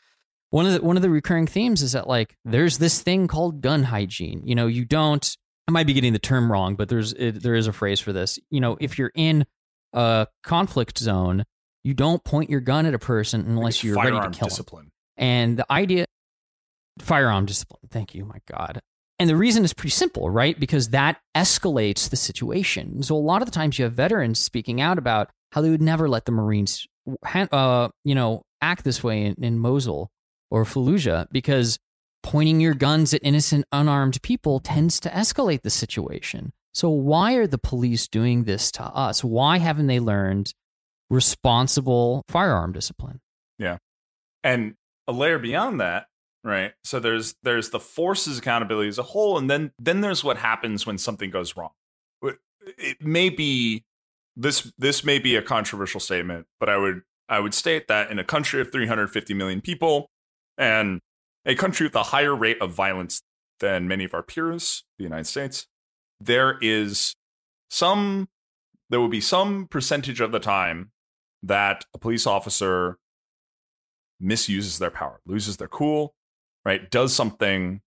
One 0.56 0.66
of 0.66 0.72
the 0.72 0.82
one 0.82 0.96
of 0.96 1.02
the 1.02 1.10
recurring 1.10 1.48
themes 1.48 1.82
is 1.82 1.92
that 1.92 2.08
like 2.08 2.38
there's 2.46 2.78
this 2.78 3.02
thing 3.02 3.28
called 3.28 3.60
gun 3.60 3.84
hygiene. 3.84 4.42
You 4.46 4.56
know, 4.56 4.68
you 4.68 4.86
don't. 4.86 5.38
I 5.68 5.72
might 5.72 5.86
be 5.86 5.92
getting 5.92 6.14
the 6.14 6.18
term 6.18 6.50
wrong, 6.50 6.78
but 6.78 6.88
there's 6.88 7.12
it, 7.12 7.44
there 7.44 7.56
is 7.56 7.68
a 7.68 7.74
phrase 7.74 8.00
for 8.00 8.14
this. 8.14 8.40
You 8.50 8.62
know, 8.62 8.78
if 8.80 8.98
you're 8.98 9.12
in 9.16 9.46
a 9.92 10.28
conflict 10.46 10.98
zone, 10.98 11.44
you 11.84 11.94
don't 11.94 12.24
point 12.24 12.50
your 12.50 12.62
gun 12.62 12.86
at 12.86 12.94
a 12.94 13.00
person 13.00 13.42
unless 13.42 13.84
you're 13.84 13.98
ready 13.98 14.12
to 14.12 14.22
kill 14.22 14.30
them. 14.30 14.48
discipline. 14.48 14.92
And 15.18 15.58
the 15.60 15.70
idea, 15.70 16.06
firearm 17.00 17.46
discipline. 17.46 17.90
Thank 17.92 18.16
you, 18.16 18.24
my 18.24 18.40
God. 18.50 18.80
And 19.20 19.30
the 19.30 19.36
reason 19.36 19.66
is 19.66 19.74
pretty 19.74 19.92
simple, 19.92 20.30
right? 20.30 20.58
Because 20.58 20.92
that 20.92 21.20
escalates 21.36 22.10
the 22.10 22.16
situation. 22.16 23.04
So 23.04 23.18
a 23.18 23.18
lot 23.18 23.42
of 23.42 23.48
the 23.50 23.52
times 23.52 23.78
you 23.78 23.84
have 23.84 23.94
veterans 23.94 24.40
speaking 24.40 24.80
out 24.80 24.98
about 25.00 25.32
how 25.52 25.60
they 25.60 25.70
would 25.70 25.82
never 25.82 26.08
let 26.08 26.24
the 26.24 26.32
Marines, 26.32 26.88
uh, 27.26 27.90
you 28.06 28.16
know, 28.16 28.44
act 28.62 28.86
this 28.86 29.04
way 29.04 29.26
in, 29.26 29.36
in 29.44 29.60
Mosul 29.60 30.10
or 30.50 30.64
Fallujah 30.64 31.28
because 31.32 31.80
pointing 32.24 32.60
your 32.60 32.74
guns 32.74 33.14
at 33.14 33.22
innocent, 33.24 33.66
unarmed 33.72 34.22
people 34.22 34.60
tends 34.60 35.00
to 35.02 35.10
escalate 35.10 35.62
the 35.62 35.70
situation. 35.70 36.54
So 36.74 36.90
why 36.90 37.34
are 37.36 37.48
the 37.48 37.58
police 37.58 38.08
doing 38.08 38.44
this 38.44 38.72
to 38.74 38.84
us? 38.84 39.24
Why 39.24 39.60
haven't 39.60 39.88
they 39.88 40.00
learned 40.00 40.54
responsible 41.10 42.24
firearm 42.28 42.74
discipline? 42.74 43.22
Yeah. 43.58 43.78
And 44.44 44.76
a 45.08 45.12
layer 45.12 45.40
beyond 45.40 45.80
that 45.82 46.08
right 46.44 46.74
so 46.84 47.00
there's 47.00 47.36
there's 47.44 47.72
the 47.72 47.80
forces 47.80 48.38
accountability 48.38 48.88
as 48.88 49.00
a 49.00 49.04
whole 49.04 49.38
and 49.38 49.50
then 49.50 49.72
then 49.80 50.02
there's 50.02 50.24
what 50.24 50.38
happens 50.38 50.86
when 50.86 50.98
something 50.98 51.30
goes 51.30 51.56
wrong 51.58 51.72
it 52.78 53.02
may 53.02 53.30
be 53.30 53.84
this 54.36 54.72
this 54.78 55.04
may 55.04 55.20
be 55.20 55.36
a 55.36 55.42
controversial 55.42 56.00
statement 56.00 56.46
but 56.60 56.70
i 56.70 56.78
would 56.78 57.02
I 57.28 57.40
would 57.40 57.54
state 57.54 57.88
that 57.88 58.12
in 58.12 58.20
a 58.20 58.24
country 58.24 58.62
of 58.62 58.72
350 58.72 59.34
million 59.34 59.62
people 59.62 60.10
and 60.58 61.02
a 61.46 61.56
country 61.56 61.86
with 61.86 61.96
a 61.96 62.04
higher 62.04 62.36
rate 62.36 62.62
of 62.62 62.72
violence 62.72 63.22
than 63.60 63.88
many 63.88 64.04
of 64.04 64.14
our 64.14 64.24
peers, 64.24 64.84
the 64.98 65.04
United 65.04 65.28
States, 65.28 65.68
there 66.20 66.58
is 66.62 67.16
some, 67.70 68.28
there 68.90 69.00
will 69.00 69.08
be 69.08 69.22
some 69.22 69.68
percentage 69.68 70.22
of 70.22 70.32
the 70.32 70.40
time 70.40 70.92
that 71.44 71.86
a 71.94 71.98
police 71.98 72.26
officer 72.26 72.98
misuses 74.20 74.80
their 74.80 74.92
power, 74.92 75.22
loses 75.26 75.58
their 75.58 75.68
cool, 75.68 76.16
right? 76.64 76.90
Does 76.90 77.14
something, 77.14 77.82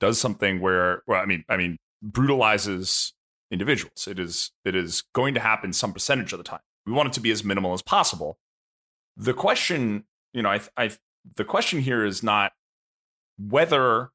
does 0.00 0.20
something 0.20 0.60
where, 0.60 1.02
well, 1.06 1.20
I 1.20 1.26
mean, 1.26 1.44
I 1.48 1.56
mean, 1.56 1.78
brutalizes 2.02 3.14
individuals. 3.50 4.08
It 4.08 4.18
is, 4.18 4.50
it 4.64 4.74
is 4.74 5.04
going 5.14 5.34
to 5.34 5.40
happen 5.40 5.72
some 5.72 5.92
percentage 5.92 6.32
of 6.32 6.38
the 6.38 6.44
time. 6.44 6.60
We 6.86 6.92
want 6.92 7.08
it 7.08 7.12
to 7.14 7.20
be 7.20 7.30
as 7.30 7.44
minimal 7.44 7.72
as 7.72 7.82
possible. 7.82 8.38
The 9.16 9.34
question, 9.34 10.04
you 10.32 10.42
know, 10.42 10.50
I, 10.50 10.60
I, 10.76 10.90
the 11.36 11.44
question 11.44 11.80
here 11.80 12.04
is 12.04 12.22
not 12.22 12.52
whether 13.38 14.10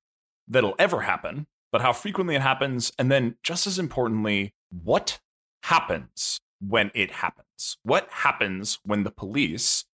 that'll 0.47 0.75
ever 0.79 1.01
happen, 1.01 1.47
but 1.71 1.81
how 1.81 1.93
frequently 1.93 2.35
it 2.35 2.41
happens. 2.41 2.91
And 2.97 3.11
then, 3.11 3.35
just 3.43 3.67
as 3.67 3.79
importantly, 3.79 4.53
what 4.69 5.19
happens 5.63 6.39
when 6.59 6.91
it 6.93 7.11
happens? 7.11 7.77
What 7.83 8.07
happens 8.09 8.79
when 8.83 9.03
the 9.03 9.11
police 9.11 9.85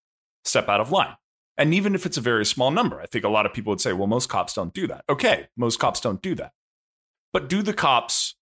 step 0.44 0.70
out 0.70 0.82
of 0.82 0.92
line? 0.92 1.16
And 1.58 1.74
even 1.74 1.96
if 1.96 2.06
it's 2.06 2.18
a 2.18 2.22
very 2.22 2.46
small 2.46 2.72
number, 2.72 3.00
I 3.02 3.06
think 3.06 3.24
a 3.24 3.30
lot 3.30 3.46
of 3.46 3.54
people 3.54 3.72
would 3.72 3.82
say, 3.82 3.94
well, 3.94 4.08
most 4.08 4.28
cops 4.28 4.54
don't 4.54 4.74
do 4.74 4.88
that. 4.88 5.06
Okay, 5.10 5.48
most 5.56 5.80
cops 5.80 6.02
don't 6.02 6.22
do 6.22 6.36
that. 6.36 6.52
But 7.32 7.50
do 7.50 7.62
the 7.62 7.74
cops 7.74 8.36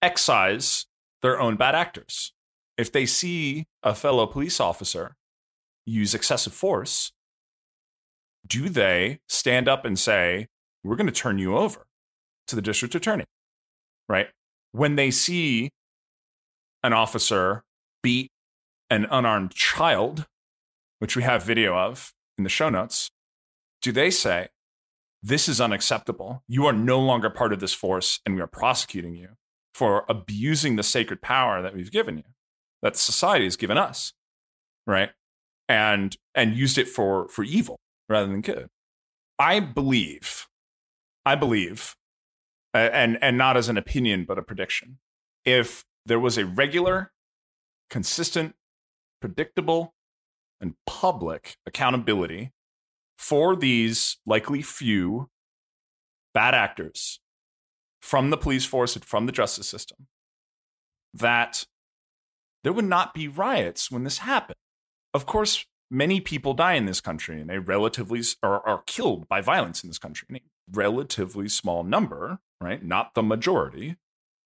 excise 0.00 0.86
their 1.20 1.38
own 1.40 1.56
bad 1.56 1.74
actors? 1.74 2.32
If 2.78 2.92
they 2.92 3.06
see 3.06 3.66
a 3.82 3.94
fellow 3.94 4.26
police 4.26 4.60
officer 4.60 5.16
use 5.84 6.14
excessive 6.14 6.52
force, 6.52 7.12
do 8.46 8.68
they 8.68 9.20
stand 9.28 9.68
up 9.68 9.84
and 9.84 9.98
say, 9.98 10.48
we're 10.84 10.96
going 10.96 11.06
to 11.06 11.12
turn 11.12 11.38
you 11.38 11.56
over 11.56 11.86
to 12.46 12.56
the 12.56 12.62
district 12.62 12.94
attorney? 12.94 13.24
Right? 14.08 14.28
When 14.72 14.96
they 14.96 15.10
see 15.10 15.70
an 16.82 16.92
officer 16.92 17.64
beat 18.02 18.30
an 18.90 19.06
unarmed 19.10 19.52
child, 19.52 20.26
which 20.98 21.16
we 21.16 21.22
have 21.22 21.42
video 21.42 21.76
of 21.76 22.12
in 22.36 22.44
the 22.44 22.50
show 22.50 22.70
notes, 22.70 23.10
do 23.82 23.92
they 23.92 24.10
say, 24.10 24.48
this 25.22 25.48
is 25.48 25.60
unacceptable. 25.60 26.42
You 26.46 26.66
are 26.66 26.72
no 26.72 27.00
longer 27.00 27.28
part 27.28 27.52
of 27.52 27.60
this 27.60 27.74
force, 27.74 28.20
and 28.24 28.34
we 28.34 28.40
are 28.40 28.46
prosecuting 28.46 29.14
you 29.14 29.30
for 29.74 30.04
abusing 30.08 30.76
the 30.76 30.82
sacred 30.82 31.20
power 31.20 31.60
that 31.60 31.74
we've 31.74 31.90
given 31.90 32.18
you, 32.18 32.24
that 32.82 32.96
society 32.96 33.44
has 33.44 33.56
given 33.56 33.76
us, 33.76 34.12
right? 34.86 35.10
And 35.68 36.16
and 36.34 36.56
used 36.56 36.78
it 36.78 36.88
for 36.88 37.28
for 37.28 37.42
evil 37.42 37.78
rather 38.08 38.26
than 38.26 38.40
good. 38.40 38.68
I 39.38 39.60
believe, 39.60 40.46
I 41.24 41.34
believe, 41.34 41.96
and 42.74 43.18
and 43.22 43.38
not 43.38 43.56
as 43.56 43.68
an 43.68 43.76
opinion 43.76 44.24
but 44.26 44.38
a 44.38 44.42
prediction. 44.42 44.98
If 45.44 45.84
there 46.04 46.20
was 46.20 46.38
a 46.38 46.46
regular, 46.46 47.12
consistent, 47.90 48.54
predictable, 49.20 49.94
and 50.60 50.74
public 50.86 51.56
accountability 51.66 52.52
for 53.16 53.56
these 53.56 54.18
likely 54.26 54.62
few 54.62 55.28
bad 56.34 56.54
actors 56.54 57.20
from 58.00 58.30
the 58.30 58.36
police 58.36 58.64
force 58.64 58.94
and 58.94 59.04
from 59.04 59.26
the 59.26 59.32
justice 59.32 59.68
system, 59.68 60.06
that 61.14 61.66
there 62.64 62.72
would 62.72 62.84
not 62.84 63.14
be 63.14 63.28
riots 63.28 63.90
when 63.90 64.04
this 64.04 64.18
happened. 64.18 64.56
Of 65.14 65.26
course, 65.26 65.64
many 65.90 66.20
people 66.20 66.54
die 66.54 66.74
in 66.74 66.86
this 66.86 67.00
country 67.00 67.40
and 67.40 67.50
a 67.50 67.60
relatively 67.60 68.22
are, 68.42 68.64
are 68.66 68.82
killed 68.86 69.28
by 69.28 69.40
violence 69.40 69.82
in 69.82 69.88
this 69.88 69.98
country. 69.98 70.26
And 70.28 70.38
a 70.38 70.40
relatively 70.72 71.48
small 71.48 71.82
number, 71.82 72.40
right? 72.60 72.84
Not 72.84 73.14
the 73.14 73.22
majority, 73.22 73.96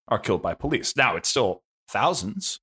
are 0.07 0.19
killed 0.19 0.41
by 0.41 0.53
police. 0.53 0.95
Now 0.95 1.15
it's 1.15 1.29
still 1.29 1.63
thousands. 1.87 2.59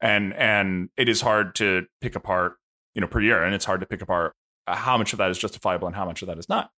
And 0.00 0.32
and 0.34 0.90
it 0.96 1.08
is 1.08 1.20
hard 1.20 1.54
to 1.56 1.86
pick 2.00 2.14
apart, 2.14 2.56
you 2.94 3.00
know, 3.00 3.08
per 3.08 3.20
year, 3.20 3.42
and 3.42 3.54
it's 3.54 3.64
hard 3.64 3.80
to 3.80 3.86
pick 3.86 4.00
apart 4.00 4.34
uh, 4.68 4.76
how 4.76 4.96
much 4.96 5.12
of 5.12 5.18
that 5.18 5.30
is 5.30 5.38
justifiable 5.38 5.88
and 5.88 5.96
how 5.96 6.04
much 6.04 6.22
of 6.22 6.28
that 6.28 6.38
is 6.38 6.48
not. 6.48 6.70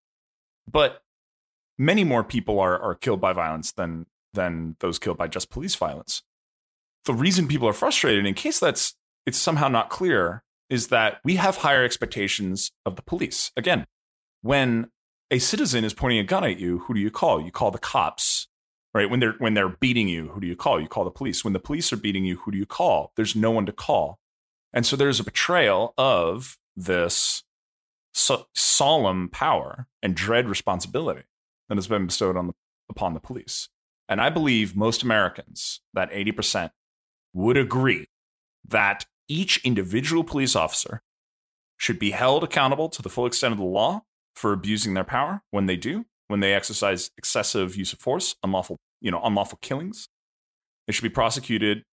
But 0.70 1.02
many 1.78 2.02
more 2.02 2.24
people 2.24 2.58
are 2.58 2.78
are 2.78 2.94
killed 2.94 3.20
by 3.20 3.34
violence 3.34 3.72
than 3.72 4.06
than 4.32 4.76
those 4.80 4.98
killed 4.98 5.18
by 5.18 5.28
just 5.28 5.50
police 5.50 5.74
violence. 5.74 6.22
The 7.04 7.12
reason 7.12 7.46
people 7.46 7.68
are 7.68 7.74
frustrated, 7.74 8.24
in 8.24 8.34
case 8.34 8.58
that's 8.58 8.94
it's 9.26 9.38
somehow 9.38 9.68
not 9.68 9.90
clear, 9.90 10.42
is 10.70 10.88
that 10.88 11.20
we 11.24 11.36
have 11.36 11.58
higher 11.58 11.84
expectations 11.84 12.70
of 12.86 12.96
the 12.96 13.02
police. 13.02 13.50
Again, 13.56 13.86
when 14.40 14.88
a 15.30 15.38
citizen 15.38 15.84
is 15.84 15.92
pointing 15.92 16.20
a 16.20 16.24
gun 16.24 16.44
at 16.44 16.58
you, 16.58 16.78
who 16.80 16.94
do 16.94 17.00
you 17.00 17.10
call? 17.10 17.40
You 17.42 17.50
call 17.50 17.70
the 17.70 17.78
cops, 17.78 18.48
right? 18.94 19.10
When 19.10 19.20
they're 19.20 19.34
when 19.38 19.54
they're 19.54 19.68
beating 19.68 20.08
you, 20.08 20.28
who 20.28 20.40
do 20.40 20.46
you 20.46 20.56
call? 20.56 20.80
You 20.80 20.88
call 20.88 21.04
the 21.04 21.10
police. 21.10 21.44
When 21.44 21.52
the 21.52 21.58
police 21.58 21.92
are 21.92 21.96
beating 21.96 22.24
you, 22.24 22.36
who 22.36 22.52
do 22.52 22.58
you 22.58 22.66
call? 22.66 23.12
There's 23.16 23.36
no 23.36 23.50
one 23.50 23.66
to 23.66 23.72
call, 23.72 24.18
and 24.72 24.86
so 24.86 24.96
there's 24.96 25.20
a 25.20 25.24
betrayal 25.24 25.92
of 25.98 26.56
this 26.76 27.42
so- 28.12 28.46
solemn 28.54 29.28
power 29.28 29.86
and 30.02 30.14
dread 30.14 30.48
responsibility 30.48 31.24
that 31.68 31.76
has 31.76 31.86
been 31.88 32.06
bestowed 32.06 32.36
on 32.36 32.48
the, 32.48 32.52
upon 32.88 33.14
the 33.14 33.20
police. 33.20 33.68
And 34.08 34.20
I 34.20 34.28
believe 34.28 34.74
most 34.74 35.02
Americans, 35.04 35.80
that 35.94 36.10
80%, 36.10 36.70
would 37.32 37.56
agree 37.56 38.08
that 38.66 39.06
each 39.30 39.64
individual 39.64 40.24
police 40.24 40.56
officer 40.56 41.00
should 41.78 41.98
be 41.98 42.10
held 42.10 42.44
accountable 42.44 42.88
to 42.90 43.00
the 43.00 43.08
full 43.08 43.24
extent 43.24 43.52
of 43.52 43.58
the 43.58 43.64
law 43.64 44.02
for 44.34 44.52
abusing 44.52 44.92
their 44.94 45.04
power 45.04 45.42
when 45.50 45.66
they 45.66 45.76
do, 45.76 46.04
when 46.28 46.40
they 46.40 46.52
exercise 46.52 47.10
excessive 47.16 47.76
use 47.76 47.92
of 47.92 47.98
force, 47.98 48.34
unlawful, 48.42 48.76
you 49.00 49.10
know, 49.10 49.20
unlawful 49.22 49.58
killings. 49.62 50.08
They 50.86 50.92
should 50.92 51.04
be 51.04 51.08
prosecuted 51.08 51.84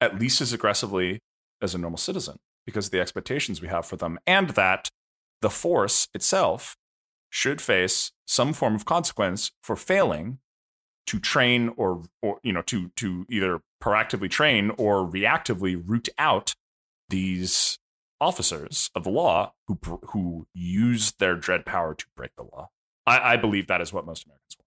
at 0.00 0.18
least 0.18 0.40
as 0.40 0.52
aggressively 0.52 1.20
as 1.60 1.74
a 1.74 1.78
normal 1.78 1.98
citizen 1.98 2.36
because 2.66 2.86
of 2.86 2.92
the 2.92 3.00
expectations 3.00 3.60
we 3.60 3.68
have 3.68 3.86
for 3.86 3.96
them, 3.96 4.18
and 4.26 4.50
that 4.50 4.88
the 5.40 5.50
force 5.50 6.08
itself 6.14 6.76
should 7.30 7.60
face 7.60 8.12
some 8.26 8.52
form 8.52 8.74
of 8.74 8.84
consequence 8.84 9.50
for 9.62 9.74
failing 9.74 10.38
to 11.06 11.18
train 11.18 11.72
or, 11.76 12.04
or 12.20 12.38
you 12.42 12.52
know 12.52 12.62
to 12.62 12.90
to 12.96 13.26
either 13.28 13.60
proactively 13.82 14.30
train 14.30 14.70
or 14.76 15.04
reactively 15.04 15.82
root 15.84 16.08
out 16.18 16.54
these 17.12 17.78
officers 18.20 18.90
of 18.94 19.04
the 19.04 19.10
law 19.10 19.52
who 19.68 19.78
who 20.08 20.46
use 20.54 21.12
their 21.18 21.36
dread 21.36 21.66
power 21.66 21.94
to 21.94 22.06
break 22.16 22.30
the 22.36 22.42
law. 22.42 22.68
I, 23.06 23.34
I 23.34 23.36
believe 23.36 23.66
that 23.66 23.80
is 23.80 23.92
what 23.92 24.06
most 24.06 24.24
Americans 24.24 24.56
want. 24.58 24.66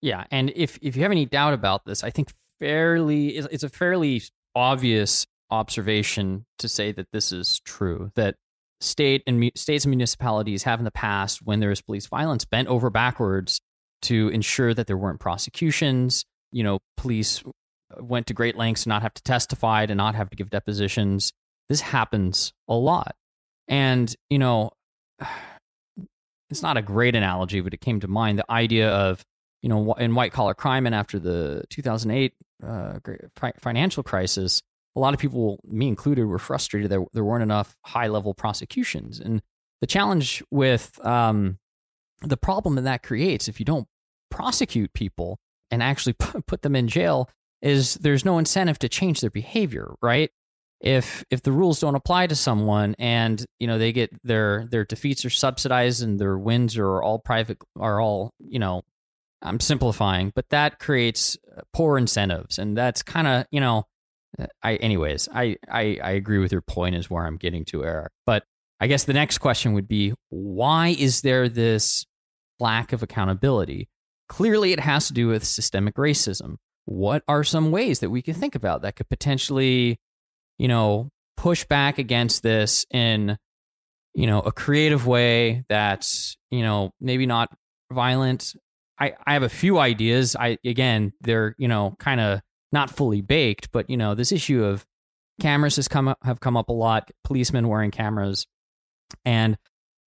Yeah, 0.00 0.24
and 0.30 0.52
if 0.54 0.78
if 0.80 0.96
you 0.96 1.02
have 1.02 1.10
any 1.12 1.26
doubt 1.26 1.54
about 1.54 1.84
this, 1.84 2.04
I 2.04 2.10
think 2.10 2.32
fairly 2.60 3.36
it's 3.36 3.64
a 3.64 3.68
fairly 3.68 4.22
obvious 4.54 5.26
observation 5.50 6.46
to 6.58 6.68
say 6.68 6.92
that 6.92 7.08
this 7.12 7.32
is 7.32 7.60
true. 7.60 8.12
That 8.14 8.36
state 8.80 9.22
and 9.26 9.50
states 9.56 9.84
and 9.84 9.90
municipalities 9.90 10.62
have 10.62 10.78
in 10.78 10.84
the 10.84 10.90
past, 10.90 11.40
when 11.42 11.60
there 11.60 11.70
is 11.70 11.82
police 11.82 12.06
violence, 12.06 12.44
bent 12.44 12.68
over 12.68 12.90
backwards 12.90 13.60
to 14.02 14.28
ensure 14.28 14.74
that 14.74 14.86
there 14.86 14.96
weren't 14.96 15.20
prosecutions. 15.20 16.24
You 16.52 16.62
know, 16.62 16.78
police 16.96 17.42
went 17.98 18.26
to 18.26 18.34
great 18.34 18.56
lengths 18.56 18.84
to 18.84 18.88
not 18.90 19.02
have 19.02 19.14
to 19.14 19.22
testify, 19.22 19.86
to 19.86 19.94
not 19.94 20.14
have 20.14 20.30
to 20.30 20.36
give 20.36 20.50
depositions. 20.50 21.32
This 21.68 21.80
happens 21.80 22.52
a 22.68 22.74
lot. 22.74 23.14
And, 23.66 24.14
you 24.30 24.38
know, 24.38 24.70
it's 26.50 26.62
not 26.62 26.76
a 26.76 26.82
great 26.82 27.14
analogy, 27.14 27.60
but 27.60 27.74
it 27.74 27.80
came 27.80 28.00
to 28.00 28.08
mind 28.08 28.38
the 28.38 28.50
idea 28.50 28.90
of, 28.90 29.22
you 29.62 29.68
know, 29.68 29.92
in 29.94 30.14
white 30.14 30.32
collar 30.32 30.54
crime 30.54 30.86
and 30.86 30.94
after 30.94 31.18
the 31.18 31.64
2008 31.70 32.32
uh, 32.66 32.98
financial 33.60 34.02
crisis, 34.02 34.62
a 34.96 35.00
lot 35.00 35.14
of 35.14 35.20
people, 35.20 35.60
me 35.64 35.86
included, 35.88 36.26
were 36.26 36.38
frustrated 36.38 36.90
that 36.90 37.04
there 37.12 37.24
weren't 37.24 37.42
enough 37.42 37.76
high 37.84 38.08
level 38.08 38.34
prosecutions. 38.34 39.20
And 39.20 39.42
the 39.80 39.86
challenge 39.86 40.42
with 40.50 41.04
um, 41.04 41.58
the 42.22 42.36
problem 42.36 42.74
that 42.76 42.82
that 42.82 43.02
creates, 43.02 43.48
if 43.48 43.60
you 43.60 43.64
don't 43.64 43.86
prosecute 44.30 44.92
people 44.92 45.38
and 45.70 45.82
actually 45.82 46.12
put 46.46 46.62
them 46.62 46.74
in 46.74 46.88
jail, 46.88 47.28
is 47.60 47.94
there's 47.96 48.24
no 48.24 48.38
incentive 48.38 48.78
to 48.78 48.88
change 48.88 49.20
their 49.20 49.30
behavior, 49.30 49.94
right? 50.00 50.30
If 50.80 51.24
if 51.30 51.42
the 51.42 51.52
rules 51.52 51.80
don't 51.80 51.96
apply 51.96 52.28
to 52.28 52.36
someone 52.36 52.94
and 52.98 53.44
you 53.58 53.66
know 53.66 53.78
they 53.78 53.92
get 53.92 54.10
their 54.22 54.66
their 54.70 54.84
defeats 54.84 55.24
are 55.24 55.30
subsidized 55.30 56.02
and 56.02 56.18
their 56.20 56.38
wins 56.38 56.76
are 56.78 57.02
all 57.02 57.18
private 57.18 57.58
are 57.76 58.00
all 58.00 58.32
you 58.38 58.58
know 58.58 58.82
I'm 59.42 59.60
simplifying, 59.60 60.32
but 60.34 60.48
that 60.50 60.78
creates 60.78 61.36
uh, 61.56 61.62
poor 61.72 61.98
incentives, 61.98 62.58
and 62.58 62.76
that's 62.76 63.02
kind 63.02 63.26
of 63.26 63.46
you 63.50 63.60
know 63.60 63.86
I 64.62 64.76
anyways 64.76 65.28
I, 65.32 65.56
I 65.68 65.98
I 66.02 66.10
agree 66.12 66.38
with 66.38 66.52
your 66.52 66.60
point 66.60 66.94
is 66.94 67.10
where 67.10 67.24
I'm 67.24 67.36
getting 67.36 67.64
to 67.66 67.84
Eric, 67.84 68.12
but 68.26 68.44
I 68.80 68.86
guess 68.86 69.04
the 69.04 69.12
next 69.12 69.38
question 69.38 69.72
would 69.72 69.88
be 69.88 70.14
why 70.28 70.88
is 70.88 71.22
there 71.22 71.48
this 71.48 72.06
lack 72.60 72.92
of 72.92 73.02
accountability? 73.02 73.88
Clearly, 74.28 74.72
it 74.72 74.80
has 74.80 75.08
to 75.08 75.14
do 75.14 75.28
with 75.28 75.44
systemic 75.44 75.94
racism. 75.94 76.56
What 76.84 77.22
are 77.26 77.44
some 77.44 77.70
ways 77.70 78.00
that 78.00 78.10
we 78.10 78.22
can 78.22 78.34
think 78.34 78.54
about 78.54 78.82
that 78.82 78.96
could 78.96 79.08
potentially, 79.08 79.98
you 80.58 80.68
know, 80.68 81.10
push 81.36 81.64
back 81.64 81.98
against 81.98 82.42
this 82.42 82.84
in 82.90 83.38
you 84.14 84.26
know 84.26 84.40
a 84.40 84.50
creative 84.50 85.06
way 85.06 85.64
that's 85.68 86.36
you 86.50 86.62
know 86.62 86.90
maybe 87.00 87.26
not 87.26 87.48
violent. 87.92 88.54
I 88.98 89.14
i 89.26 89.34
have 89.34 89.44
a 89.44 89.48
few 89.48 89.78
ideas. 89.78 90.36
I 90.36 90.58
again 90.64 91.12
they're 91.20 91.54
you 91.58 91.68
know 91.68 91.94
kind 91.98 92.20
of 92.20 92.40
not 92.70 92.90
fully 92.90 93.22
baked 93.22 93.72
but 93.72 93.88
you 93.88 93.96
know 93.96 94.14
this 94.14 94.32
issue 94.32 94.62
of 94.62 94.84
cameras 95.40 95.76
has 95.76 95.88
come 95.88 96.08
up, 96.08 96.18
have 96.22 96.40
come 96.40 96.56
up 96.56 96.68
a 96.68 96.72
lot 96.72 97.10
policemen 97.24 97.68
wearing 97.68 97.90
cameras. 97.90 98.46
And 99.24 99.56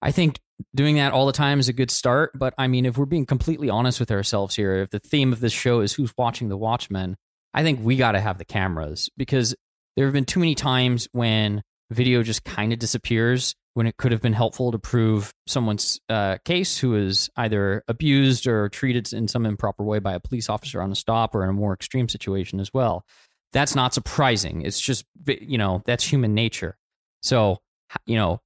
i 0.01 0.11
think 0.11 0.39
doing 0.75 0.95
that 0.97 1.13
all 1.13 1.25
the 1.25 1.31
time 1.31 1.59
is 1.59 1.69
a 1.69 1.73
good 1.73 1.89
start 1.89 2.31
but 2.35 2.53
i 2.57 2.67
mean 2.67 2.85
if 2.85 2.97
we're 2.97 3.05
being 3.05 3.25
completely 3.25 3.69
honest 3.69 3.99
with 3.99 4.11
ourselves 4.11 4.55
here 4.55 4.75
if 4.75 4.89
the 4.91 4.99
theme 4.99 5.33
of 5.33 5.39
this 5.39 5.53
show 5.53 5.79
is 5.79 5.93
who's 5.93 6.13
watching 6.17 6.49
the 6.49 6.57
watchmen 6.57 7.17
i 7.53 7.63
think 7.63 7.79
we 7.81 7.95
got 7.95 8.11
to 8.11 8.19
have 8.19 8.37
the 8.37 8.45
cameras 8.45 9.09
because 9.17 9.55
there 9.95 10.05
have 10.05 10.13
been 10.13 10.25
too 10.25 10.39
many 10.39 10.55
times 10.55 11.07
when 11.11 11.63
video 11.89 12.23
just 12.23 12.43
kind 12.43 12.71
of 12.71 12.79
disappears 12.79 13.55
when 13.73 13.87
it 13.87 13.97
could 13.97 14.11
have 14.11 14.21
been 14.21 14.33
helpful 14.33 14.71
to 14.71 14.79
prove 14.79 15.33
someone's 15.47 15.99
uh, 16.09 16.37
case 16.43 16.77
who 16.77 16.95
is 16.95 17.29
either 17.37 17.83
abused 17.87 18.47
or 18.47 18.67
treated 18.69 19.13
in 19.13 19.27
some 19.27 19.45
improper 19.45 19.83
way 19.83 19.99
by 19.99 20.13
a 20.13 20.19
police 20.19 20.49
officer 20.49 20.81
on 20.81 20.91
a 20.91 20.95
stop 20.95 21.33
or 21.33 21.43
in 21.43 21.49
a 21.49 21.53
more 21.53 21.73
extreme 21.73 22.09
situation 22.09 22.59
as 22.59 22.73
well. 22.73 23.05
That's 23.53 23.75
not 23.75 23.93
surprising. 23.93 24.61
It's 24.61 24.79
just, 24.79 25.05
you 25.27 25.57
know, 25.57 25.81
that's 25.85 26.03
human 26.03 26.33
nature. 26.33 26.77
So, 27.21 27.59
you 28.05 28.15
know, 28.15 28.41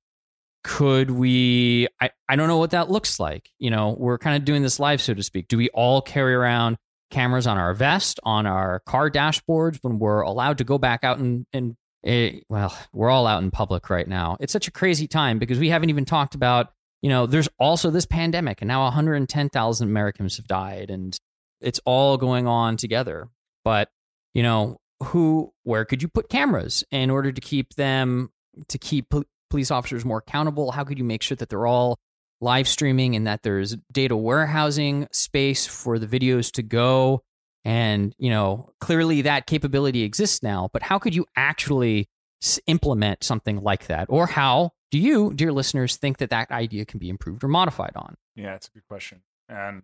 could 0.64 1.12
we, 1.12 1.88
I, 2.02 2.10
I 2.28 2.36
don't 2.36 2.48
know 2.48 2.58
what 2.58 2.72
that 2.72 2.90
looks 2.90 3.20
like. 3.20 3.50
You 3.60 3.70
know, 3.70 3.96
we're 3.98 4.18
kind 4.18 4.36
of 4.36 4.46
doing 4.46 4.64
this 4.64 4.80
live, 4.80 5.02
so 5.02 5.14
to 5.14 5.24
speak. 5.24 5.48
Do 5.48 5.58
we 5.58 5.70
all 5.70 6.02
carry 6.02 6.34
around 6.34 6.78
cameras 7.12 7.48
on 7.48 7.58
our 7.58 7.74
vest, 7.74 8.20
on 8.24 8.46
our 8.46 8.80
car 8.82 9.10
dashboards 9.10 9.80
when 9.82 10.00
we're 10.00 10.22
allowed 10.22 10.58
to 10.58 10.64
go 10.64 10.78
back 10.78 11.04
out 11.04 11.18
and, 11.18 11.46
and 11.54 11.76
it, 12.04 12.44
well, 12.50 12.76
we're 12.94 13.10
all 13.10 13.28
out 13.28 13.42
in 13.42 13.52
public 13.52 13.90
right 13.90 14.08
now. 14.08 14.38
It's 14.40 14.54
such 14.54 14.68
a 14.68 14.72
crazy 14.72 15.08
time 15.08 15.40
because 15.40 15.60
we 15.60 15.70
haven't 15.70 15.90
even 15.90 16.06
talked 16.06 16.36
about, 16.36 16.72
you 17.02 17.10
know, 17.10 17.26
there's 17.26 17.50
also 17.60 17.90
this 17.90 18.06
pandemic 18.06 18.62
and 18.62 18.68
now 18.68 18.84
110,000 18.84 19.88
Americans 19.88 20.38
have 20.38 20.48
died 20.48 20.90
and 20.90 21.18
it's 21.62 21.80
all 21.86 22.18
going 22.18 22.48
on 22.48 22.78
together. 22.78 23.28
But, 23.64 23.90
you 24.34 24.44
know, 24.44 24.80
who, 25.02 25.52
where 25.64 25.86
could 25.86 26.02
you 26.02 26.08
put 26.08 26.30
cameras 26.30 26.84
in 26.92 27.10
order 27.10 27.32
to 27.32 27.42
keep 27.42 27.74
them, 27.76 28.30
to 28.68 28.78
keep 28.78 29.14
police 29.50 29.72
officers 29.72 30.06
more 30.06 30.20
accountable? 30.20 30.72
How 30.72 30.84
could 30.84 31.00
you 31.00 31.04
make 31.04 31.24
sure 31.24 31.38
that 31.38 31.50
they're 31.50 31.66
all 31.66 31.98
live 32.46 32.68
streaming 32.68 33.16
and 33.16 33.28
that 33.28 33.44
there's 33.44 33.76
data 33.92 34.16
warehousing 34.16 35.08
space 35.12 35.66
for 35.66 36.00
the 36.00 36.08
videos 36.08 36.52
to 36.54 36.64
go? 36.64 37.24
And, 37.66 38.16
you 38.18 38.30
know, 38.30 38.72
clearly 38.80 39.24
that 39.24 39.48
capability 39.48 40.04
exists 40.04 40.44
now, 40.44 40.70
but 40.72 40.84
how 40.84 41.00
could 41.00 41.16
you 41.16 41.26
actually 41.36 42.08
implement 42.68 43.24
something 43.24 43.62
like 43.62 43.88
that? 43.88 44.06
Or 44.08 44.28
how 44.28 44.72
do 44.92 45.00
you, 45.00 45.34
dear 45.34 45.52
listeners, 45.52 45.98
think 45.98 46.20
that 46.20 46.30
that 46.30 46.52
idea 46.52 46.86
can 46.86 47.00
be 47.00 47.10
improved 47.10 47.44
or 47.44 47.48
modified 47.48 47.94
on? 47.96 48.16
Yeah, 48.36 48.54
it's 48.54 48.68
a 48.68 48.72
good 48.72 48.88
question. 48.88 49.22
And 49.50 49.82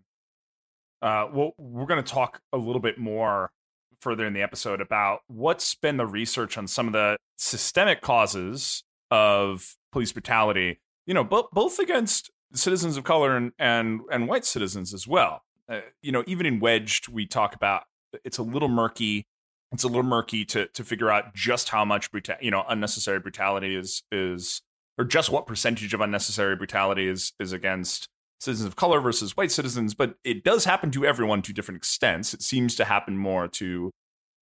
uh, 1.01 1.27
well, 1.33 1.53
we're 1.57 1.87
going 1.87 2.03
to 2.03 2.09
talk 2.09 2.41
a 2.53 2.57
little 2.57 2.81
bit 2.81 2.97
more 2.97 3.51
further 3.99 4.25
in 4.25 4.33
the 4.33 4.41
episode 4.41 4.81
about 4.81 5.19
what's 5.27 5.75
been 5.75 5.97
the 5.97 6.05
research 6.05 6.57
on 6.57 6.67
some 6.67 6.87
of 6.87 6.93
the 6.93 7.17
systemic 7.37 8.01
causes 8.01 8.83
of 9.09 9.75
police 9.91 10.11
brutality, 10.11 10.79
you 11.05 11.13
know, 11.13 11.23
both 11.23 11.47
both 11.51 11.79
against 11.79 12.31
citizens 12.53 12.97
of 12.97 13.03
color 13.03 13.35
and, 13.35 13.51
and, 13.59 14.01
and 14.11 14.27
white 14.27 14.45
citizens 14.45 14.93
as 14.93 15.07
well 15.07 15.43
uh, 15.71 15.79
you 16.01 16.11
know, 16.11 16.23
even 16.27 16.45
in 16.45 16.59
Wedged, 16.59 17.07
we 17.07 17.25
talk 17.25 17.55
about 17.55 17.83
it's 18.25 18.37
a 18.37 18.43
little 18.43 18.67
murky. 18.67 19.25
It's 19.71 19.85
a 19.85 19.87
little 19.87 20.03
murky 20.03 20.43
to 20.45 20.67
to 20.67 20.83
figure 20.83 21.09
out 21.09 21.33
just 21.33 21.69
how 21.69 21.85
much 21.85 22.11
bruta- 22.11 22.41
you 22.41 22.51
know 22.51 22.65
unnecessary 22.67 23.19
brutality 23.19 23.75
is 23.75 24.03
is 24.11 24.61
or 24.97 25.05
just 25.05 25.29
what 25.29 25.47
percentage 25.47 25.93
of 25.93 26.01
unnecessary 26.01 26.57
brutality 26.57 27.07
is 27.07 27.31
is 27.39 27.53
against 27.53 28.09
citizens 28.41 28.67
of 28.67 28.75
color 28.75 28.99
versus 28.99 29.37
white 29.37 29.51
citizens. 29.51 29.93
But 29.93 30.15
it 30.25 30.43
does 30.43 30.65
happen 30.65 30.91
to 30.91 31.05
everyone 31.05 31.41
to 31.43 31.53
different 31.53 31.77
extents. 31.77 32.33
It 32.33 32.41
seems 32.41 32.75
to 32.75 32.83
happen 32.83 33.17
more 33.17 33.47
to 33.47 33.91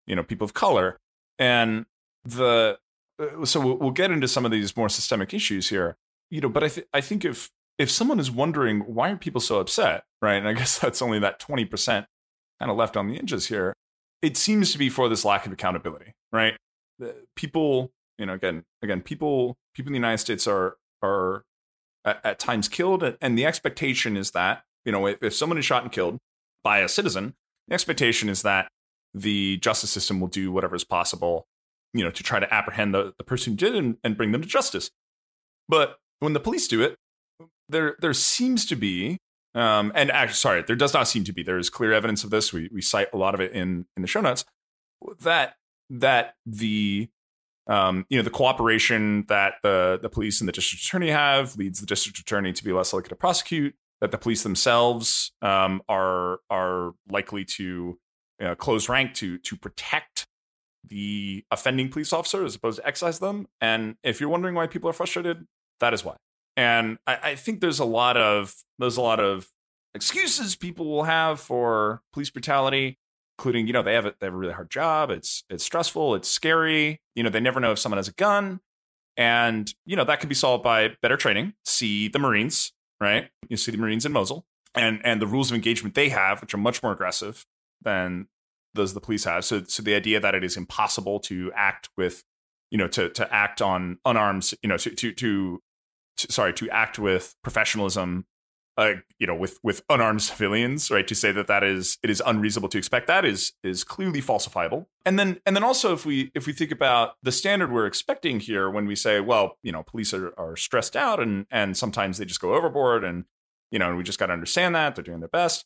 you 0.08 0.16
know 0.16 0.24
people 0.24 0.46
of 0.46 0.56
color, 0.56 0.98
and 1.38 1.86
the 2.26 2.80
uh, 3.20 3.46
so 3.46 3.60
we'll, 3.60 3.78
we'll 3.78 3.92
get 3.92 4.10
into 4.10 4.28
some 4.28 4.46
of 4.46 4.52
these 4.52 4.76
more 4.76 4.90
systemic 4.90 5.32
issues 5.32 5.70
here. 5.70 5.96
You 6.32 6.42
know, 6.42 6.50
but 6.50 6.64
I 6.64 6.70
th- 6.70 6.88
I 6.92 7.02
think 7.02 7.24
if 7.24 7.52
if 7.80 7.90
someone 7.90 8.20
is 8.20 8.30
wondering 8.30 8.82
why 8.82 9.10
are 9.10 9.16
people 9.16 9.42
so 9.42 9.60
upset, 9.60 10.04
right? 10.22 10.36
And 10.36 10.48
I 10.48 10.54
guess 10.60 10.78
that's 10.78 11.02
only 11.02 11.18
that 11.20 11.40
20% 11.40 12.06
kind 12.60 12.70
of 12.70 12.78
left 12.78 12.98
on 12.98 13.08
the 13.08 13.18
edges 13.18 13.48
here. 13.48 13.74
It 14.22 14.38
seems 14.38 14.72
to 14.74 14.78
be 14.78 14.90
for 14.90 15.08
this 15.08 15.26
lack 15.26 15.46
of 15.46 15.54
accountability, 15.54 16.12
right? 16.32 16.58
The 17.00 17.16
people, 17.36 17.92
you 18.18 18.26
know, 18.26 18.34
again, 18.34 18.66
again, 18.84 19.02
people, 19.02 19.56
people 19.74 19.90
in 19.90 19.94
the 19.94 19.98
United 19.98 20.20
States 20.20 20.46
are 20.46 20.76
are 21.02 21.44
at, 22.04 22.20
at 22.26 22.40
times 22.40 22.68
killed, 22.68 23.16
and 23.22 23.38
the 23.38 23.46
expectation 23.46 24.18
is 24.18 24.32
that, 24.32 24.64
you 24.84 24.92
know, 24.92 25.08
if, 25.08 25.24
if 25.24 25.34
someone 25.34 25.58
is 25.58 25.64
shot 25.64 25.84
and 25.84 25.92
killed 25.92 26.18
by 26.62 26.80
a 26.80 26.90
citizen, 26.90 27.36
the 27.70 27.74
expectation 27.74 28.28
is 28.28 28.42
that 28.42 28.68
the 29.14 29.56
justice 29.58 29.90
system 29.90 30.20
will 30.20 30.28
do 30.28 30.52
whatever 30.52 30.76
is 30.76 30.84
possible, 30.84 31.48
you 31.94 32.04
know, 32.04 32.12
to 32.12 32.22
try 32.22 32.40
to 32.40 32.54
apprehend 32.54 32.94
the, 32.94 33.14
the 33.18 33.24
person 33.24 33.54
who 33.54 33.58
did 33.58 33.76
and, 33.76 33.96
and 34.04 34.18
bring 34.18 34.34
them 34.34 34.42
to 34.42 34.48
justice. 34.48 34.92
But 35.70 36.00
when 36.20 36.34
the 36.34 36.40
police 36.42 36.68
do 36.68 36.82
it, 36.82 36.98
there 37.70 37.96
there 38.02 38.14
seems 38.14 38.66
to 38.66 38.76
be 38.76 39.20
um, 39.56 39.92
and 39.96 40.12
actually, 40.12 40.36
sorry, 40.36 40.64
there 40.66 40.76
does 40.76 40.94
not 40.94 41.08
seem 41.08 41.24
to 41.24 41.34
be. 41.34 41.44
There 41.44 41.58
is 41.58 41.70
clear 41.70 41.92
evidence 41.92 42.24
of 42.24 42.30
this. 42.30 42.54
We 42.54 42.70
we 42.72 42.82
cite 42.82 43.08
a 43.14 43.18
lot 43.18 43.34
of 43.34 43.42
it 43.42 43.52
in 43.54 43.86
in 43.96 44.02
the 44.02 44.08
show 44.08 44.22
notes. 44.22 44.46
That 45.22 45.56
that 45.90 46.36
the 46.46 47.10
um, 47.68 48.06
you 48.10 48.18
know 48.18 48.24
the 48.24 48.30
cooperation 48.30 49.26
that 49.28 49.56
the 49.64 50.00
the 50.02 50.10
police 50.10 50.40
and 50.40 50.48
the 50.48 50.52
district 50.52 50.84
attorney 50.86 51.10
have 51.10 51.56
leads 51.58 51.80
the 51.80 51.86
district 51.86 52.20
attorney 52.20 52.54
to 52.54 52.64
be 52.64 52.72
less 52.72 52.94
likely 52.94 53.10
to 53.10 53.16
prosecute. 53.16 53.76
That 54.02 54.12
the 54.12 54.18
police 54.18 54.44
themselves 54.44 55.32
um, 55.42 55.82
are 55.90 56.40
are 56.50 56.94
likely 57.10 57.44
to 57.46 57.98
close 58.58 58.88
rank 58.88 59.16
to 59.16 59.40
to 59.40 59.58
protect 59.58 60.28
the 60.88 61.44
offending 61.52 61.90
police 61.90 62.14
officer 62.14 62.46
as 62.46 62.56
opposed 62.56 62.80
to 62.80 62.88
excise 62.88 63.20
them. 63.20 63.48
And 63.60 63.96
if 64.04 64.22
you're 64.22 64.30
wondering 64.30 64.56
why 64.56 64.68
people 64.68 64.90
are 64.90 64.94
frustrated, 64.94 65.46
that 65.80 65.94
is 65.94 66.06
why. 66.06 66.16
And 66.60 66.98
I, 67.08 67.20
I 67.24 67.36
think 67.36 67.62
there's 67.62 67.80
a 67.80 67.86
lot 67.86 68.18
of 68.18 68.54
there's 68.80 68.98
a 68.98 69.02
lot 69.02 69.22
of 69.22 69.48
excuses 69.96 70.58
people 70.58 70.88
will 70.88 71.06
have 71.06 71.40
for 71.40 72.02
police 72.12 72.30
brutality, 72.30 73.00
including 73.38 73.66
you 73.66 73.72
know 73.72 73.82
they 73.82 73.94
have 73.94 74.06
a, 74.06 74.14
they 74.20 74.26
have 74.28 74.34
a 74.34 74.38
really 74.38 74.52
hard 74.52 74.70
job. 74.70 75.10
It's 75.10 75.46
it's 75.50 75.64
stressful. 75.64 76.16
It's 76.16 76.28
scary. 76.28 77.00
You 77.16 77.24
know 77.24 77.30
they 77.30 77.40
never 77.40 77.62
know 77.62 77.72
if 77.72 77.80
someone 77.80 77.98
has 77.98 78.10
a 78.10 78.14
gun, 78.14 78.60
and 79.16 79.74
you 79.86 79.96
know 79.96 80.04
that 80.04 80.20
could 80.20 80.28
be 80.28 80.36
solved 80.36 80.62
by 80.62 80.98
better 81.02 81.16
training. 81.16 81.54
See 81.64 82.10
the 82.10 82.20
Marines, 82.20 82.74
right? 83.00 83.30
You 83.48 83.56
see 83.56 83.72
the 83.72 83.78
Marines 83.78 84.06
in 84.06 84.12
Mosul, 84.12 84.44
and 84.76 85.00
and 85.06 85.22
the 85.22 85.28
rules 85.28 85.52
of 85.52 85.56
engagement 85.56 85.96
they 85.96 86.10
have, 86.10 86.42
which 86.42 86.54
are 86.54 86.58
much 86.58 86.84
more 86.84 86.92
aggressive 86.92 87.46
than 87.82 88.28
those 88.74 88.94
the 88.94 89.00
police 89.00 89.24
have. 89.24 89.46
So 89.46 89.64
so 89.64 89.82
the 89.82 89.96
idea 89.96 90.20
that 90.20 90.36
it 90.36 90.44
is 90.44 90.58
impossible 90.58 91.22
to 91.22 91.54
act 91.56 91.88
with 91.96 92.26
you 92.70 92.78
know 92.78 92.90
to 92.90 93.10
to 93.12 93.34
act 93.34 93.62
on 93.62 94.00
unarmed 94.04 94.52
you 94.62 94.68
know 94.68 94.76
to 94.76 94.90
to 94.90 95.14
to 95.14 95.62
sorry 96.30 96.54
to 96.54 96.70
act 96.70 97.00
with 97.00 97.36
professionalism 97.44 98.26
uh, 98.80 98.94
you 99.20 99.28
know 99.28 99.36
with 99.36 99.60
with 99.62 99.84
unarmed 99.90 100.22
civilians 100.22 100.90
right? 100.90 101.06
To 101.08 101.14
say 101.14 101.34
that 101.34 101.48
that 101.48 101.64
is 101.66 101.98
it 102.02 102.10
is 102.10 102.24
unreasonable 102.26 102.70
to 102.70 102.78
expect 102.78 103.08
that 103.08 103.26
is 103.26 103.52
is 103.62 103.84
clearly 103.84 104.22
falsifiable. 104.22 104.86
And 105.06 105.20
then 105.20 105.42
and 105.46 105.54
then 105.54 105.64
also 105.64 105.94
if 105.94 106.06
we 106.06 106.32
if 106.34 106.48
we 106.48 106.54
think 106.54 106.72
about 106.72 107.16
the 107.22 107.32
standard 107.34 107.74
we're 107.74 107.86
expecting 107.86 108.40
here 108.40 108.70
when 108.70 108.86
we 108.86 108.96
say 108.96 109.20
well 109.20 109.58
you 109.64 109.74
know 109.74 109.84
police 109.84 110.14
are, 110.14 110.34
are 110.38 110.56
stressed 110.56 110.96
out 110.96 111.20
and 111.20 111.46
and 111.52 111.76
sometimes 111.76 112.18
they 112.18 112.26
just 112.26 112.40
go 112.40 112.56
overboard 112.56 113.04
and 113.04 113.26
you 113.70 113.80
know 113.80 113.90
and 113.90 113.98
we 113.98 114.04
just 114.04 114.18
got 114.18 114.28
to 114.28 114.34
understand 114.34 114.74
that 114.76 114.96
they're 114.96 115.04
doing 115.04 115.20
their 115.20 115.28
best. 115.28 115.66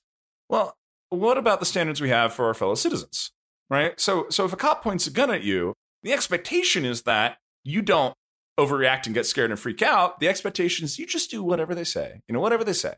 Well 0.50 0.76
what 1.10 1.38
about 1.38 1.60
the 1.60 1.68
standards 1.68 2.02
we 2.02 2.10
have 2.10 2.34
for 2.34 2.46
our 2.46 2.56
fellow 2.56 2.76
citizens 2.76 3.32
right? 3.70 4.00
So 4.00 4.26
so 4.32 4.44
if 4.46 4.54
a 4.54 4.58
cop 4.58 4.84
points 4.84 5.06
a 5.06 5.12
gun 5.12 5.30
at 5.30 5.44
you 5.44 5.76
the 6.02 6.14
expectation 6.14 6.84
is 6.84 7.04
that 7.04 7.38
you 7.64 7.84
don't 7.84 8.16
overreact 8.60 9.06
and 9.06 9.16
get 9.16 9.26
scared 9.26 9.52
and 9.52 9.60
freak 9.60 9.82
out, 9.82 10.20
the 10.20 10.28
expectation 10.28 10.86
is 10.86 11.00
you 11.00 11.06
just 11.06 11.32
do 11.32 11.44
whatever 11.44 11.74
they 11.74 11.84
say, 11.84 12.22
you 12.28 12.34
know, 12.34 12.40
whatever 12.40 12.64
they 12.64 12.74
say. 12.74 12.96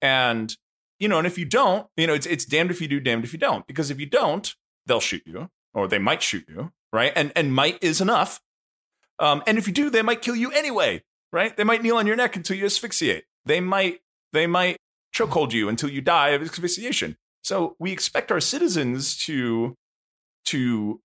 And, 0.00 0.56
you 0.98 1.08
know, 1.08 1.18
and 1.18 1.26
if 1.26 1.38
you 1.38 1.44
don't, 1.44 1.86
you 1.96 2.06
know, 2.06 2.14
it's, 2.14 2.26
it's 2.26 2.44
damned 2.44 2.70
if 2.70 2.80
you 2.80 2.88
do, 2.88 3.00
damned 3.00 3.24
if 3.24 3.32
you 3.32 3.38
don't. 3.38 3.66
Because 3.66 3.90
if 3.90 3.98
you 3.98 4.06
don't, 4.06 4.54
they'll 4.86 5.00
shoot 5.00 5.22
you 5.26 5.50
or 5.72 5.88
they 5.88 5.98
might 5.98 6.22
shoot 6.22 6.44
you, 6.48 6.72
right? 6.92 7.12
And, 7.16 7.32
and 7.34 7.54
might 7.54 7.82
is 7.82 8.00
enough. 8.00 8.40
Um, 9.18 9.42
and 9.46 9.58
if 9.58 9.66
you 9.66 9.72
do, 9.72 9.90
they 9.90 10.02
might 10.02 10.22
kill 10.22 10.36
you 10.36 10.50
anyway, 10.52 11.02
right? 11.32 11.56
They 11.56 11.64
might 11.64 11.82
kneel 11.82 11.96
on 11.96 12.06
your 12.06 12.16
neck 12.16 12.36
until 12.36 12.56
you 12.56 12.66
asphyxiate. 12.66 13.24
They 13.44 13.60
might, 13.60 14.00
they 14.32 14.46
might 14.46 14.78
chokehold 15.14 15.52
you 15.52 15.68
until 15.68 15.88
you 15.88 16.00
die 16.00 16.30
of 16.30 16.42
asphyxiation. 16.42 17.16
So 17.42 17.76
we 17.78 17.92
expect 17.92 18.32
our 18.32 18.40
citizens 18.40 19.16
to, 19.24 19.76
to 20.46 21.00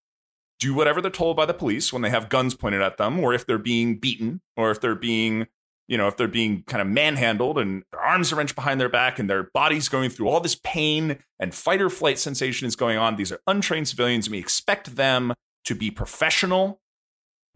do 0.60 0.74
whatever 0.74 1.02
they're 1.02 1.12
told 1.12 1.38
by 1.38 1.46
the 1.46 1.54
police 1.54 1.94
when 1.94 2.02
they 2.02 2.10
have 2.10 2.30
guns 2.30 2.54
pointed 2.56 2.82
at 2.82 2.98
them, 2.98 3.20
or 3.20 3.34
if 3.34 3.46
they're 3.46 3.58
being 3.58 3.98
beaten, 3.98 4.42
or 4.58 4.72
if 4.72 4.82
they're 4.82 4.96
being, 4.96 5.48
you 5.88 5.98
know, 5.98 6.08
if 6.08 6.18
they're 6.18 6.28
being 6.28 6.64
kind 6.64 6.82
of 6.82 6.88
manhandled 6.88 7.58
and 7.58 7.84
their 7.92 8.02
arms 8.02 8.32
are 8.32 8.36
wrenched 8.36 8.56
behind 8.56 8.80
their 8.80 8.90
back 8.90 9.20
and 9.20 9.30
their 9.30 9.50
body's 9.54 9.90
going 9.90 10.10
through 10.10 10.28
all 10.28 10.40
this 10.42 10.60
pain 10.64 11.20
and 11.40 11.56
fight 11.56 11.82
or 11.82 11.90
flight 11.90 12.20
sensation 12.20 12.68
is 12.68 12.76
going 12.76 12.98
on. 12.98 13.16
These 13.16 13.32
are 13.32 13.40
untrained 13.48 13.88
civilians. 13.88 14.28
And 14.28 14.34
we 14.34 14.40
expect 14.40 14.96
them 14.96 15.34
to 15.66 15.76
be 15.76 15.92
professional 15.92 16.82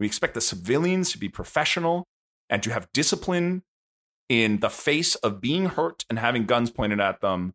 We 0.00 0.06
expect 0.06 0.34
the 0.34 0.40
civilians 0.40 1.12
to 1.12 1.18
be 1.18 1.28
professional 1.28 2.06
and 2.50 2.62
to 2.62 2.72
have 2.72 2.92
discipline 2.92 3.62
in 4.28 4.60
the 4.60 4.70
face 4.70 5.14
of 5.16 5.40
being 5.40 5.66
hurt 5.66 6.04
and 6.10 6.18
having 6.18 6.46
guns 6.46 6.70
pointed 6.70 7.00
at 7.00 7.20
them. 7.20 7.54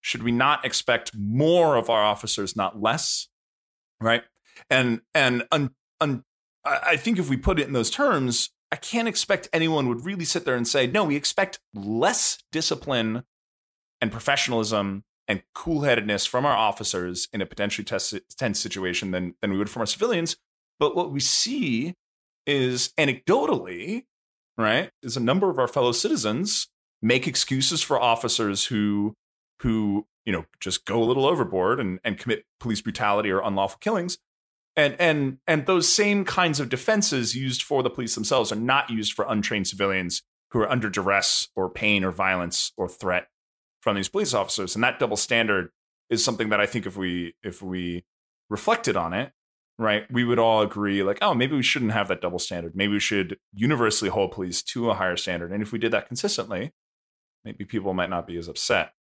Should 0.00 0.22
we 0.22 0.32
not 0.32 0.64
expect 0.64 1.12
more 1.16 1.76
of 1.76 1.90
our 1.90 2.02
officers, 2.02 2.56
not 2.56 2.80
less? 2.80 3.28
Right. 4.00 4.24
And 4.70 5.00
and 5.14 5.44
un, 5.52 5.70
un, 6.00 6.24
I 6.64 6.96
think 6.96 7.18
if 7.18 7.28
we 7.28 7.36
put 7.36 7.58
it 7.58 7.66
in 7.66 7.72
those 7.72 7.90
terms, 7.90 8.50
I 8.70 8.76
can't 8.76 9.08
expect 9.08 9.48
anyone 9.52 9.88
would 9.88 10.04
really 10.04 10.24
sit 10.24 10.44
there 10.44 10.56
and 10.56 10.68
say, 10.68 10.86
no, 10.86 11.04
we 11.04 11.16
expect 11.16 11.60
less 11.74 12.38
discipline 12.52 13.24
and 14.00 14.12
professionalism 14.12 15.04
and 15.26 15.42
cool 15.54 15.82
headedness 15.82 16.26
from 16.26 16.44
our 16.46 16.56
officers 16.56 17.28
in 17.32 17.40
a 17.40 17.46
potentially 17.46 17.84
tense 17.84 18.60
situation 18.60 19.10
than, 19.10 19.34
than 19.40 19.52
we 19.52 19.58
would 19.58 19.70
from 19.70 19.80
our 19.80 19.86
civilians. 19.86 20.36
But 20.78 20.96
what 20.96 21.10
we 21.10 21.20
see 21.20 21.94
is 22.46 22.92
anecdotally, 22.98 24.04
right, 24.56 24.90
is 25.02 25.16
a 25.16 25.20
number 25.20 25.50
of 25.50 25.58
our 25.58 25.68
fellow 25.68 25.92
citizens 25.92 26.68
make 27.00 27.28
excuses 27.28 27.82
for 27.82 28.00
officers 28.00 28.66
who 28.66 29.14
who, 29.62 30.06
you 30.24 30.32
know, 30.32 30.44
just 30.60 30.84
go 30.84 31.02
a 31.02 31.04
little 31.04 31.26
overboard 31.26 31.80
and, 31.80 31.98
and 32.04 32.16
commit 32.16 32.44
police 32.60 32.80
brutality 32.80 33.28
or 33.28 33.40
unlawful 33.40 33.78
killings 33.80 34.18
and 34.78 34.96
and 35.00 35.38
and 35.46 35.66
those 35.66 35.92
same 35.92 36.24
kinds 36.24 36.60
of 36.60 36.68
defenses 36.68 37.34
used 37.34 37.62
for 37.62 37.82
the 37.82 37.90
police 37.90 38.14
themselves 38.14 38.52
are 38.52 38.56
not 38.56 38.88
used 38.88 39.12
for 39.12 39.26
untrained 39.28 39.66
civilians 39.66 40.22
who 40.52 40.60
are 40.60 40.70
under 40.70 40.88
duress 40.88 41.48
or 41.56 41.68
pain 41.68 42.04
or 42.04 42.12
violence 42.12 42.72
or 42.78 42.88
threat 42.88 43.26
from 43.80 43.96
these 43.96 44.08
police 44.08 44.32
officers. 44.32 44.74
And 44.74 44.84
that 44.84 44.98
double 44.98 45.16
standard 45.16 45.70
is 46.08 46.24
something 46.24 46.48
that 46.48 46.60
i 46.60 46.64
think 46.64 46.86
if 46.86 46.96
we 46.96 47.34
if 47.42 47.60
we 47.60 48.04
reflected 48.48 48.96
on 48.96 49.12
it 49.12 49.32
right 49.78 50.10
we 50.10 50.24
would 50.24 50.38
all 50.38 50.62
agree 50.62 51.02
like 51.02 51.18
oh 51.20 51.34
maybe 51.34 51.54
we 51.54 51.62
shouldn't 51.62 51.92
have 51.92 52.08
that 52.08 52.20
double 52.20 52.38
standard. 52.38 52.74
Maybe 52.74 52.92
we 52.92 53.00
should 53.00 53.36
universally 53.52 54.10
hold 54.10 54.30
police 54.30 54.62
to 54.62 54.90
a 54.90 54.94
higher 54.94 55.16
standard. 55.16 55.52
And 55.52 55.60
if 55.60 55.72
we 55.72 55.78
did 55.78 55.92
that 55.92 56.06
consistently 56.06 56.72
maybe 57.44 57.64
people 57.64 57.94
might 57.94 58.10
not 58.10 58.26
be 58.26 58.36
as 58.36 58.48
upset. 58.48 58.92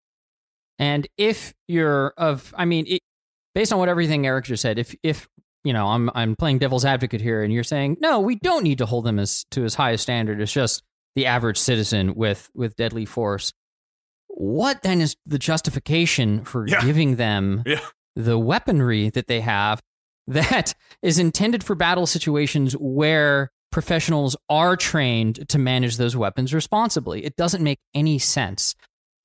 And 0.80 1.08
if 1.18 1.54
you're 1.68 2.14
of 2.18 2.52
i 2.58 2.66
mean 2.66 2.86
it, 2.88 3.02
based 3.54 3.72
on 3.72 3.78
what 3.78 3.90
everything 3.90 4.26
eric 4.26 4.46
just 4.46 4.64
said 4.64 4.80
if 4.80 4.96
if 5.04 5.30
you 5.68 5.74
know, 5.74 5.88
I'm 5.88 6.10
I'm 6.16 6.38
playing 6.38 6.60
devil's 6.60 6.86
advocate 6.86 7.20
here, 7.20 7.44
and 7.44 7.52
you're 7.52 7.66
saying 7.66 7.98
no, 8.00 8.22
we 8.22 8.36
don't 8.36 8.64
need 8.64 8.78
to 8.78 8.86
hold 8.86 9.04
them 9.04 9.20
as 9.20 9.46
to 9.52 9.66
as 9.66 9.76
high 9.76 9.92
a 9.92 9.98
standard 9.98 10.40
as 10.40 10.50
just 10.50 10.82
the 11.14 11.26
average 11.26 11.58
citizen 11.58 12.16
with 12.16 12.50
with 12.56 12.78
deadly 12.78 13.04
force. 13.04 13.52
What 14.30 14.82
then 14.82 15.02
is 15.02 15.18
the 15.26 15.38
justification 15.38 16.46
for 16.46 16.66
yeah. 16.66 16.80
giving 16.82 17.18
them 17.18 17.64
yeah. 17.66 17.82
the 18.16 18.40
weaponry 18.40 19.10
that 19.10 19.28
they 19.28 19.42
have 19.42 19.82
that 20.28 20.74
is 21.02 21.20
intended 21.20 21.66
for 21.66 21.76
battle 21.76 22.08
situations 22.08 22.72
where 22.74 23.52
professionals 23.70 24.38
are 24.48 24.78
trained 24.78 25.50
to 25.50 25.60
manage 25.60 25.98
those 25.98 26.16
weapons 26.16 26.54
responsibly? 26.54 27.26
It 27.26 27.36
doesn't 27.36 27.62
make 27.62 27.80
any 27.94 28.20
sense. 28.20 28.74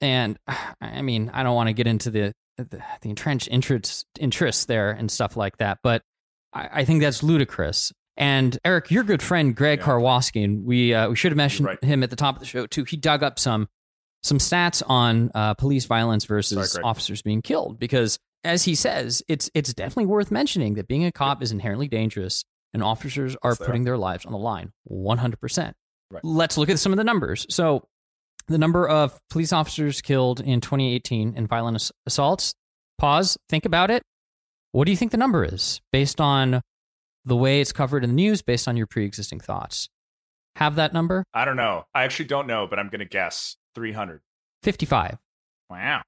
And 0.00 0.36
I 0.80 1.02
mean, 1.02 1.30
I 1.32 1.44
don't 1.44 1.54
want 1.54 1.68
to 1.68 1.72
get 1.72 1.86
into 1.86 2.10
the 2.10 2.32
the, 2.56 2.82
the 3.00 3.10
entrenched 3.10 3.46
interests 3.48 4.04
interests 4.18 4.64
there 4.64 4.90
and 4.90 5.08
stuff 5.08 5.36
like 5.36 5.58
that, 5.58 5.78
but 5.84 6.02
I, 6.52 6.68
I 6.72 6.84
think 6.84 7.00
that's 7.00 7.22
ludicrous. 7.22 7.92
And 8.16 8.58
Eric, 8.64 8.90
your 8.90 9.04
good 9.04 9.22
friend 9.22 9.56
Greg 9.56 9.82
yeah. 9.84 10.20
And 10.34 10.64
we 10.64 10.94
uh, 10.94 11.08
we 11.08 11.16
should 11.16 11.32
have 11.32 11.36
mentioned 11.36 11.66
right. 11.66 11.82
him 11.82 12.02
at 12.02 12.10
the 12.10 12.16
top 12.16 12.36
of 12.36 12.40
the 12.40 12.46
show 12.46 12.66
too. 12.66 12.84
He 12.84 12.96
dug 12.96 13.22
up 13.22 13.38
some 13.38 13.68
some 14.22 14.38
stats 14.38 14.82
on 14.86 15.30
uh, 15.34 15.54
police 15.54 15.86
violence 15.86 16.24
versus 16.24 16.72
Sorry, 16.72 16.84
officers 16.84 17.22
being 17.22 17.42
killed 17.42 17.78
because, 17.78 18.18
as 18.44 18.64
he 18.64 18.74
says, 18.74 19.22
it's 19.28 19.50
it's 19.54 19.72
definitely 19.72 20.06
worth 20.06 20.30
mentioning 20.30 20.74
that 20.74 20.88
being 20.88 21.04
a 21.04 21.12
cop 21.12 21.42
is 21.42 21.52
inherently 21.52 21.88
dangerous, 21.88 22.44
and 22.74 22.82
officers 22.82 23.36
are 23.42 23.56
putting 23.56 23.84
their 23.84 23.98
lives 23.98 24.26
on 24.26 24.32
the 24.32 24.38
line, 24.38 24.72
one 24.84 25.18
hundred 25.18 25.40
percent. 25.40 25.74
Let's 26.22 26.58
look 26.58 26.68
at 26.68 26.78
some 26.78 26.92
of 26.92 26.98
the 26.98 27.04
numbers. 27.04 27.46
So, 27.48 27.88
the 28.48 28.58
number 28.58 28.86
of 28.86 29.18
police 29.30 29.52
officers 29.52 30.02
killed 30.02 30.40
in 30.40 30.60
2018 30.60 31.34
in 31.36 31.46
violent 31.46 31.90
assaults. 32.06 32.54
Pause. 32.98 33.38
Think 33.48 33.64
about 33.64 33.90
it. 33.90 34.02
What 34.72 34.86
do 34.86 34.90
you 34.90 34.96
think 34.96 35.10
the 35.10 35.18
number 35.18 35.44
is 35.44 35.82
based 35.92 36.20
on 36.20 36.62
the 37.24 37.36
way 37.36 37.60
it's 37.60 37.72
covered 37.72 38.04
in 38.04 38.10
the 38.10 38.16
news, 38.16 38.40
based 38.42 38.66
on 38.66 38.76
your 38.76 38.86
pre 38.86 39.04
existing 39.04 39.40
thoughts? 39.40 39.88
Have 40.56 40.76
that 40.76 40.92
number? 40.92 41.24
I 41.32 41.44
don't 41.44 41.56
know. 41.56 41.84
I 41.94 42.04
actually 42.04 42.26
don't 42.26 42.46
know, 42.46 42.66
but 42.66 42.78
I'm 42.78 42.88
going 42.88 43.00
to 43.00 43.06
guess 43.06 43.56
300. 43.74 44.20
55. 44.62 45.18
Wow. 45.70 46.02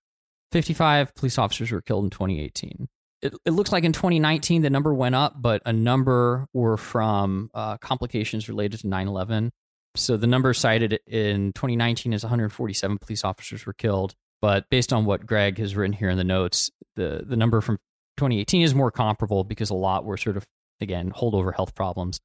55 0.53 1.15
police 1.15 1.39
officers 1.39 1.71
were 1.71 1.83
killed 1.83 2.05
in 2.05 2.11
2018. 2.11 2.89
It, 3.23 3.35
it 3.45 3.51
looks 3.51 3.73
like 3.73 3.85
in 3.85 3.93
2019 3.93 4.63
the 4.63 4.71
number 4.71 4.95
went 4.95 5.15
up, 5.15 5.41
but 5.41 5.63
a 5.67 5.73
number 5.73 6.47
were 6.53 6.77
from 6.77 7.51
uh, 7.55 7.77
complications 7.79 8.49
related 8.49 8.81
to 8.81 8.89
9 8.89 9.09
11. 9.09 9.51
So 9.97 10.17
the 10.17 10.27
number 10.27 10.53
cited 10.55 11.01
in 11.07 11.53
2019 11.53 12.13
is 12.13 12.23
147 12.23 12.99
police 12.99 13.25
officers 13.25 13.67
were 13.67 13.73
killed. 13.73 14.15
But 14.41 14.69
based 14.69 14.93
on 14.93 15.05
what 15.05 15.27
Greg 15.27 15.59
has 15.59 15.77
written 15.77 15.95
here 15.95 16.11
in 16.11 16.19
the 16.19 16.25
notes, 16.25 16.71
the, 16.97 17.25
the 17.27 17.37
number 17.37 17.61
from 17.61 17.79
2018 18.17 18.63
is 18.63 18.75
more 18.75 18.91
comparable 18.91 19.45
because 19.45 19.71
a 19.71 19.75
lot 19.75 20.05
were 20.05 20.17
sort 20.17 20.37
of, 20.37 20.47
again, 20.81 21.13
holdover 21.13 21.55
health 21.55 21.75
problems. 21.75 22.21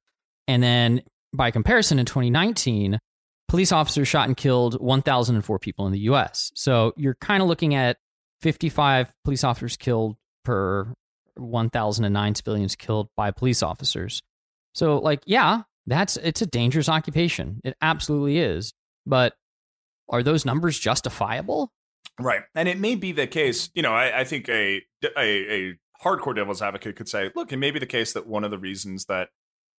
And 0.48 0.62
then 0.62 1.02
by 1.32 1.50
comparison, 1.50 1.98
in 1.98 2.06
2019, 2.06 2.98
police 3.48 3.72
officers 3.72 4.08
shot 4.08 4.28
and 4.28 4.36
killed 4.36 4.80
1,004 4.80 5.58
people 5.58 5.86
in 5.86 5.92
the 5.92 6.00
US. 6.00 6.50
So 6.54 6.92
you're 6.96 7.16
kind 7.16 7.42
of 7.42 7.48
looking 7.48 7.74
at 7.74 7.96
55 8.42 9.12
police 9.24 9.44
officers 9.44 9.76
killed 9.76 10.16
per 10.44 10.94
1,009 11.36 12.34
civilians 12.34 12.76
killed 12.76 13.08
by 13.16 13.30
police 13.30 13.62
officers. 13.62 14.22
So, 14.74 14.98
like, 14.98 15.22
yeah, 15.26 15.62
that's 15.86 16.16
it's 16.16 16.42
a 16.42 16.46
dangerous 16.46 16.88
occupation. 16.88 17.60
It 17.64 17.74
absolutely 17.82 18.38
is. 18.38 18.72
But 19.06 19.34
are 20.08 20.22
those 20.22 20.44
numbers 20.44 20.78
justifiable? 20.78 21.72
Right. 22.18 22.42
And 22.54 22.68
it 22.68 22.78
may 22.78 22.94
be 22.94 23.12
the 23.12 23.26
case, 23.26 23.70
you 23.74 23.82
know, 23.82 23.92
I, 23.92 24.20
I 24.20 24.24
think 24.24 24.48
a, 24.48 24.82
a, 25.16 25.18
a 25.18 25.78
hardcore 26.04 26.34
devil's 26.34 26.62
advocate 26.62 26.96
could 26.96 27.08
say, 27.08 27.30
look, 27.34 27.52
it 27.52 27.56
may 27.56 27.70
be 27.70 27.78
the 27.78 27.86
case 27.86 28.12
that 28.12 28.26
one 28.26 28.44
of 28.44 28.50
the 28.50 28.58
reasons 28.58 29.06
that 29.06 29.28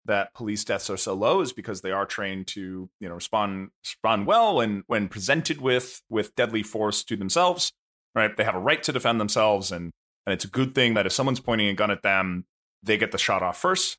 that 0.07 0.33
police 0.33 0.65
deaths 0.65 0.89
are 0.89 0.97
so 0.97 1.13
low 1.13 1.43
is 1.43 1.53
because 1.53 1.83
they 1.83 1.91
are 1.91 2.07
trained 2.07 2.47
to, 2.47 2.89
you 3.01 3.09
know, 3.09 3.15
respond 3.15 3.69
respond 3.85 4.27
well 4.27 4.57
when 4.57 4.83
when 4.87 5.09
presented 5.09 5.61
with 5.61 6.03
with 6.09 6.35
deadly 6.35 6.63
force 6.63 7.05
to 7.05 7.17
themselves. 7.17 7.73
Right. 8.15 8.35
They 8.37 8.45
have 8.45 8.57
a 8.57 8.61
right 8.61 8.83
to 8.85 8.93
defend 8.93 9.21
themselves 9.21 9.71
and 9.71 9.93
and 10.27 10.35
it's 10.35 10.45
a 10.45 10.49
good 10.49 10.75
thing 10.75 10.95
that 10.95 11.07
if 11.07 11.13
someone's 11.13 11.41
pointing 11.41 11.69
a 11.69 11.75
gun 11.75 11.91
at 11.91 12.03
them, 12.03 12.45
they 12.83 12.97
get 12.97 13.13
the 13.13 13.19
shot 13.19 13.43
off 13.43 13.59
first. 13.59 13.99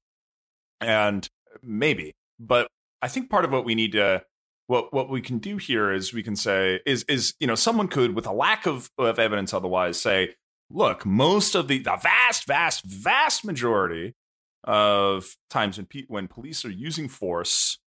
And 0.80 1.28
maybe. 1.62 2.14
But 2.40 2.68
I 3.02 3.08
think 3.08 3.30
part 3.30 3.46
of 3.46 3.52
what 3.52 3.66
we 3.66 3.76
need 3.76 3.94
to 3.94 4.24
what 4.72 4.94
what 4.94 5.10
we 5.10 5.20
can 5.20 5.38
do 5.38 5.58
here 5.58 5.92
is 5.92 6.14
we 6.14 6.24
can 6.24 6.38
say 6.38 6.80
is 6.86 7.04
is 7.10 7.34
you 7.42 7.46
know 7.46 7.56
someone 7.56 7.90
could 7.90 8.16
with 8.16 8.26
a 8.26 8.32
lack 8.32 8.66
of, 8.66 8.90
of 8.98 9.20
evidence 9.20 9.54
otherwise 9.54 10.00
say 10.00 10.34
look 10.70 11.06
most 11.06 11.56
of 11.56 11.68
the 11.68 11.80
the 11.80 11.98
vast 12.02 12.48
vast 12.48 12.86
vast 12.86 13.44
majority 13.44 14.16
of 14.64 15.36
times 15.50 15.76
when 15.76 15.86
pe- 15.86 16.06
when 16.08 16.26
police 16.30 16.64
are 16.64 16.72
using 16.72 17.10
force 17.10 17.80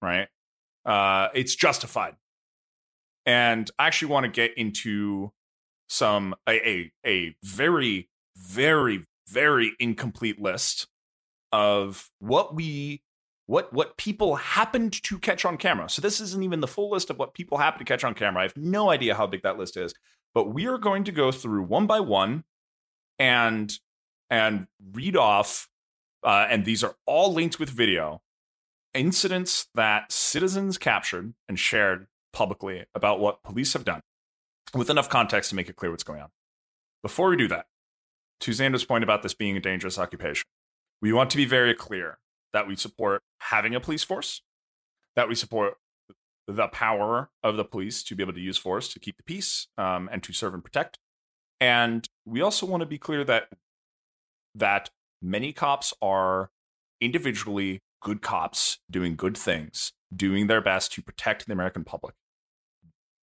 right 0.00 0.28
uh 0.86 1.28
it's 1.34 1.56
justified. 1.56 2.14
And 3.26 3.68
i 3.76 3.88
actually 3.88 4.12
want 4.12 4.24
to 4.24 4.30
get 4.30 4.56
into 4.56 5.32
some 5.88 6.36
a, 6.48 6.68
a 6.68 6.92
a 7.04 7.34
very 7.42 8.08
very 8.36 9.02
very 9.28 9.72
incomplete 9.80 10.40
list 10.40 10.86
of 11.50 12.08
what 12.20 12.54
we 12.54 13.02
what 13.46 13.72
what 13.72 13.96
people 13.96 14.36
happened 14.36 15.02
to 15.04 15.18
catch 15.18 15.44
on 15.44 15.56
camera. 15.56 15.88
So 15.88 16.00
this 16.00 16.20
isn't 16.20 16.42
even 16.42 16.60
the 16.60 16.68
full 16.68 16.90
list 16.90 17.10
of 17.10 17.18
what 17.18 17.34
people 17.34 17.58
happen 17.58 17.78
to 17.78 17.84
catch 17.84 18.04
on 18.04 18.14
camera. 18.14 18.40
I 18.40 18.44
have 18.44 18.56
no 18.56 18.90
idea 18.90 19.14
how 19.14 19.26
big 19.26 19.42
that 19.42 19.58
list 19.58 19.76
is, 19.76 19.94
but 20.34 20.52
we 20.52 20.66
are 20.66 20.78
going 20.78 21.04
to 21.04 21.12
go 21.12 21.30
through 21.30 21.64
one 21.64 21.86
by 21.86 22.00
one 22.00 22.44
and 23.18 23.72
and 24.30 24.66
read 24.92 25.16
off 25.16 25.68
uh, 26.24 26.46
and 26.48 26.64
these 26.64 26.82
are 26.82 26.96
all 27.06 27.32
linked 27.32 27.60
with 27.60 27.68
video 27.68 28.22
incidents 28.94 29.66
that 29.74 30.10
citizens 30.10 30.78
captured 30.78 31.34
and 31.48 31.58
shared 31.58 32.06
publicly 32.32 32.84
about 32.94 33.20
what 33.20 33.42
police 33.42 33.74
have 33.74 33.84
done 33.84 34.00
with 34.72 34.88
enough 34.88 35.08
context 35.08 35.50
to 35.50 35.56
make 35.56 35.68
it 35.68 35.76
clear 35.76 35.90
what's 35.90 36.04
going 36.04 36.20
on. 36.20 36.30
Before 37.02 37.28
we 37.28 37.36
do 37.36 37.48
that, 37.48 37.66
to 38.40 38.50
Xander's 38.52 38.84
point 38.84 39.04
about 39.04 39.22
this 39.22 39.34
being 39.34 39.56
a 39.56 39.60
dangerous 39.60 39.98
occupation, 39.98 40.44
we 41.02 41.12
want 41.12 41.30
to 41.30 41.36
be 41.36 41.44
very 41.44 41.74
clear 41.74 42.18
that 42.54 42.66
we 42.66 42.76
support 42.76 43.20
having 43.40 43.74
a 43.74 43.80
police 43.80 44.02
force, 44.02 44.40
that 45.16 45.28
we 45.28 45.34
support 45.34 45.74
the 46.46 46.68
power 46.68 47.30
of 47.42 47.56
the 47.56 47.64
police 47.64 48.02
to 48.04 48.14
be 48.14 48.22
able 48.22 48.32
to 48.32 48.40
use 48.40 48.56
force 48.56 48.88
to 48.88 49.00
keep 49.00 49.16
the 49.16 49.22
peace 49.22 49.66
um, 49.76 50.08
and 50.12 50.22
to 50.22 50.32
serve 50.32 50.54
and 50.54 50.64
protect. 50.64 50.98
And 51.60 52.08
we 52.24 52.40
also 52.40 52.64
want 52.64 52.80
to 52.80 52.86
be 52.86 52.98
clear 52.98 53.24
that 53.24 53.48
that 54.54 54.90
many 55.20 55.52
cops 55.52 55.92
are 56.00 56.50
individually 57.00 57.80
good 58.02 58.22
cops 58.22 58.78
doing 58.90 59.16
good 59.16 59.36
things, 59.36 59.92
doing 60.14 60.46
their 60.46 60.60
best 60.60 60.92
to 60.92 61.02
protect 61.02 61.46
the 61.46 61.52
American 61.52 61.82
public. 61.82 62.14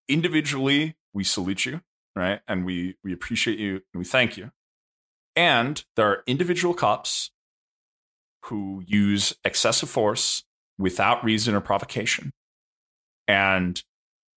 Individually, 0.09 0.95
we 1.13 1.23
salute 1.23 1.65
you, 1.65 1.81
right? 2.15 2.41
And 2.47 2.65
we 2.65 2.97
we 3.03 3.13
appreciate 3.13 3.59
you 3.59 3.81
and 3.93 3.99
we 3.99 4.05
thank 4.05 4.35
you. 4.35 4.51
And 5.35 5.85
there 5.95 6.07
are 6.07 6.23
individual 6.27 6.73
cops 6.73 7.31
who 8.45 8.83
use 8.85 9.33
excessive 9.43 9.89
force 9.89 10.43
without 10.77 11.23
reason 11.23 11.55
or 11.55 11.61
provocation. 11.61 12.31
And 13.27 13.81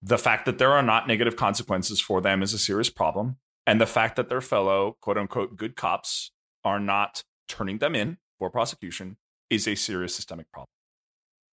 the 0.02 0.18
fact 0.18 0.44
that 0.44 0.58
there 0.58 0.72
are 0.72 0.82
not 0.82 1.08
negative 1.08 1.36
consequences 1.36 2.00
for 2.00 2.20
them 2.20 2.42
is 2.42 2.52
a 2.52 2.58
serious 2.58 2.90
problem. 2.90 3.36
And 3.66 3.80
the 3.80 3.86
fact 3.86 4.16
that 4.16 4.28
their 4.28 4.42
fellow 4.42 4.96
quote 5.00 5.16
unquote 5.16 5.56
good 5.56 5.76
cops 5.76 6.30
are 6.64 6.78
not 6.78 7.24
turning 7.48 7.78
them 7.78 7.94
in 7.94 8.18
for 8.38 8.50
prosecution 8.50 9.16
is 9.50 9.66
a 9.66 9.74
serious 9.74 10.14
systemic 10.14 10.50
problem. 10.52 10.68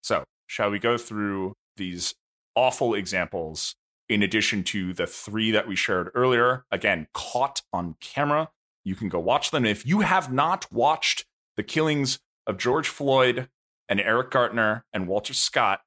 So, 0.04 0.24
shall 0.48 0.70
we 0.70 0.80
go 0.80 0.98
through 0.98 1.54
these 1.78 2.16
awful 2.56 2.94
examples 2.94 3.76
in 4.10 4.22
addition 4.24 4.64
to 4.66 4.94
the 4.94 5.08
three 5.08 5.52
that 5.52 5.68
we 5.68 5.76
shared 5.76 6.10
earlier? 6.14 6.66
Again, 6.72 7.08
caught 7.14 7.62
on 7.72 7.96
camera. 8.02 8.50
You 8.84 8.96
can 8.96 9.10
go 9.10 9.20
watch 9.20 9.52
them. 9.52 9.66
If 9.66 9.86
you 9.86 10.02
have 10.02 10.34
not 10.34 10.72
watched 10.72 11.26
the 11.56 11.64
killings 11.64 12.20
of 12.47 12.58
George 12.58 12.88
Floyd 12.88 13.49
and 13.88 13.99
Eric 13.99 14.32
Garner 14.32 14.86
and 14.93 15.08
Walter 15.08 15.34
Scott, 15.34 15.82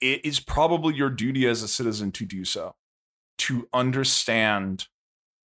it 0.00 0.24
is 0.24 0.40
probably 0.40 0.94
your 0.94 1.10
duty 1.10 1.46
as 1.46 1.62
a 1.62 1.68
citizen 1.68 2.12
to 2.12 2.24
do 2.24 2.44
so, 2.44 2.74
to 3.38 3.68
understand 3.72 4.88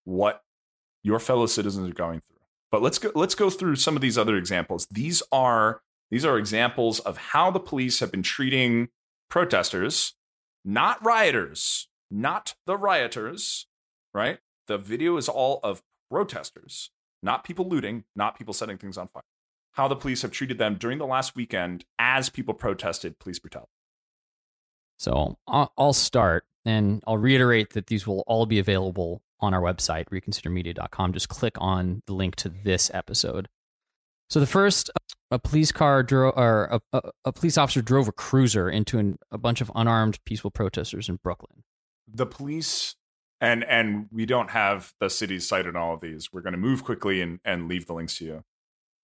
what 0.05 0.43
your 1.03 1.19
fellow 1.19 1.45
citizens 1.45 1.89
are 1.89 1.93
going 1.93 2.21
through. 2.21 2.37
But 2.71 2.81
let's 2.81 2.99
go 2.99 3.11
let's 3.15 3.35
go 3.35 3.49
through 3.49 3.75
some 3.75 3.95
of 3.95 4.01
these 4.01 4.17
other 4.17 4.37
examples. 4.37 4.87
These 4.89 5.21
are 5.31 5.81
these 6.11 6.25
are 6.25 6.37
examples 6.37 6.99
of 6.99 7.17
how 7.17 7.51
the 7.51 7.59
police 7.59 7.99
have 7.99 8.11
been 8.11 8.23
treating 8.23 8.89
protesters, 9.29 10.13
not 10.63 11.03
rioters, 11.03 11.87
not 12.09 12.55
the 12.65 12.77
rioters, 12.77 13.67
right? 14.13 14.39
The 14.67 14.77
video 14.77 15.17
is 15.17 15.29
all 15.29 15.59
of 15.63 15.83
protesters, 16.09 16.91
not 17.21 17.43
people 17.43 17.67
looting, 17.67 18.05
not 18.15 18.37
people 18.37 18.53
setting 18.53 18.77
things 18.77 18.97
on 18.97 19.07
fire. 19.09 19.23
How 19.75 19.87
the 19.87 19.95
police 19.95 20.21
have 20.21 20.31
treated 20.31 20.57
them 20.57 20.75
during 20.75 20.97
the 20.97 21.05
last 21.05 21.35
weekend 21.35 21.85
as 21.99 22.29
people 22.29 22.53
protested 22.53 23.19
police 23.19 23.39
brutality. 23.39 23.69
So 24.97 25.37
I'll 25.47 25.93
start 25.93 26.45
and 26.63 27.03
I'll 27.05 27.17
reiterate 27.17 27.73
that 27.73 27.87
these 27.87 28.07
will 28.07 28.23
all 28.27 28.45
be 28.45 28.59
available 28.59 29.21
on 29.39 29.53
our 29.53 29.61
website, 29.61 30.05
reconsidermedia.com. 30.09 31.13
Just 31.13 31.29
click 31.29 31.55
on 31.57 32.01
the 32.07 32.13
link 32.13 32.35
to 32.37 32.49
this 32.49 32.89
episode. 32.93 33.49
So 34.29 34.39
the 34.39 34.47
first, 34.47 34.89
a 35.29 35.37
police 35.37 35.71
car 35.71 36.03
drove, 36.03 36.33
or 36.35 36.65
a, 36.65 36.81
a, 36.93 37.01
a, 37.25 37.33
police 37.33 37.57
officer 37.57 37.81
drove 37.81 38.07
a 38.07 38.11
cruiser 38.11 38.69
into 38.69 38.97
an, 38.97 39.17
a 39.31 39.37
bunch 39.37 39.61
of 39.61 39.71
unarmed, 39.75 40.19
peaceful 40.25 40.51
protesters 40.51 41.09
in 41.09 41.17
Brooklyn. 41.17 41.63
The 42.07 42.25
police, 42.25 42.95
and 43.41 43.63
and 43.65 44.07
we 44.11 44.25
don't 44.25 44.51
have 44.51 44.93
the 44.99 45.09
city's 45.09 45.47
site 45.47 45.67
in 45.67 45.75
all 45.75 45.93
of 45.93 46.01
these. 46.01 46.31
We're 46.31 46.41
going 46.41 46.53
to 46.53 46.59
move 46.59 46.83
quickly 46.83 47.21
and 47.21 47.39
and 47.43 47.67
leave 47.67 47.85
the 47.85 47.93
links 47.93 48.17
to 48.19 48.25
you. 48.25 48.43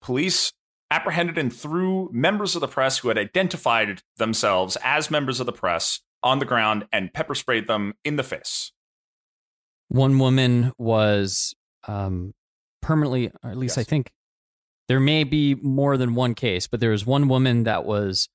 Police 0.01 0.53
apprehended 0.91 1.37
and 1.37 1.51
threw 1.51 2.09
members 2.11 2.53
of 2.53 2.61
the 2.61 2.67
press 2.67 2.99
who 2.99 3.07
had 3.07 3.17
identified 3.17 4.03
themselves 4.17 4.77
as 4.83 5.09
members 5.09 5.39
of 5.39 5.45
the 5.45 5.53
press 5.53 6.01
on 6.21 6.39
the 6.39 6.45
ground 6.45 6.85
and 6.91 7.13
pepper 7.13 7.33
sprayed 7.33 7.67
them 7.67 7.93
in 8.03 8.17
the 8.17 8.23
face. 8.23 8.71
One 9.87 10.19
woman 10.19 10.73
was 10.77 11.55
um, 11.87 12.33
permanently, 12.81 13.31
or 13.43 13.51
at 13.51 13.57
least 13.57 13.77
yes. 13.77 13.85
I 13.85 13.89
think 13.89 14.11
there 14.87 14.99
may 14.99 15.23
be 15.23 15.55
more 15.55 15.97
than 15.97 16.13
one 16.13 16.35
case, 16.35 16.67
but 16.67 16.79
there 16.79 16.91
was 16.91 17.05
one 17.05 17.27
woman 17.27 17.63
that 17.63 17.85
was 17.85 18.29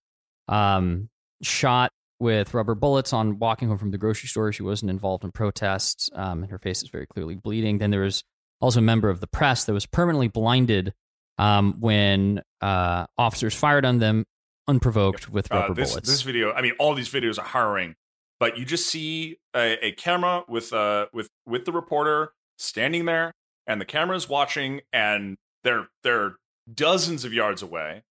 um, 0.48 1.10
shot 1.42 1.92
with 2.18 2.54
rubber 2.54 2.74
bullets 2.74 3.12
on 3.12 3.38
walking 3.38 3.68
home 3.68 3.78
from 3.78 3.90
the 3.90 3.98
grocery 3.98 4.28
store. 4.28 4.50
She 4.52 4.62
wasn't 4.62 4.90
involved 4.90 5.22
in 5.22 5.32
protests, 5.32 6.08
um, 6.14 6.42
and 6.42 6.50
her 6.50 6.58
face 6.58 6.82
is 6.82 6.88
very 6.88 7.06
clearly 7.06 7.34
bleeding. 7.34 7.78
Then 7.78 7.90
there 7.90 8.00
was 8.00 8.24
also 8.60 8.78
a 8.78 8.82
member 8.82 9.10
of 9.10 9.20
the 9.20 9.26
press 9.26 9.64
that 9.64 9.74
was 9.74 9.84
permanently 9.84 10.28
blinded 10.28 10.94
um, 11.38 11.76
when 11.80 12.42
uh, 12.60 13.06
officers 13.18 13.54
fired 13.54 13.84
on 13.84 13.98
them 13.98 14.24
unprovoked 14.68 15.30
with 15.30 15.50
uh, 15.52 15.56
rubber 15.56 15.72
uh, 15.72 15.74
this, 15.74 15.90
bullets. 15.90 16.08
This 16.08 16.22
video, 16.22 16.52
I 16.52 16.62
mean, 16.62 16.72
all 16.78 16.94
these 16.94 17.08
videos 17.08 17.38
are 17.38 17.46
harrowing 17.46 17.94
but 18.38 18.58
you 18.58 18.64
just 18.64 18.86
see 18.86 19.38
a, 19.54 19.86
a 19.86 19.92
camera 19.92 20.44
with 20.48 20.72
uh 20.72 21.06
with 21.12 21.30
with 21.46 21.64
the 21.64 21.72
reporter 21.72 22.32
standing 22.58 23.04
there 23.04 23.32
and 23.66 23.80
the 23.80 23.84
camera 23.84 24.16
is 24.16 24.28
watching 24.28 24.80
and 24.92 25.36
they're 25.64 25.88
they're 26.02 26.36
dozens 26.72 27.24
of 27.24 27.32
yards 27.32 27.62
away 27.62 28.02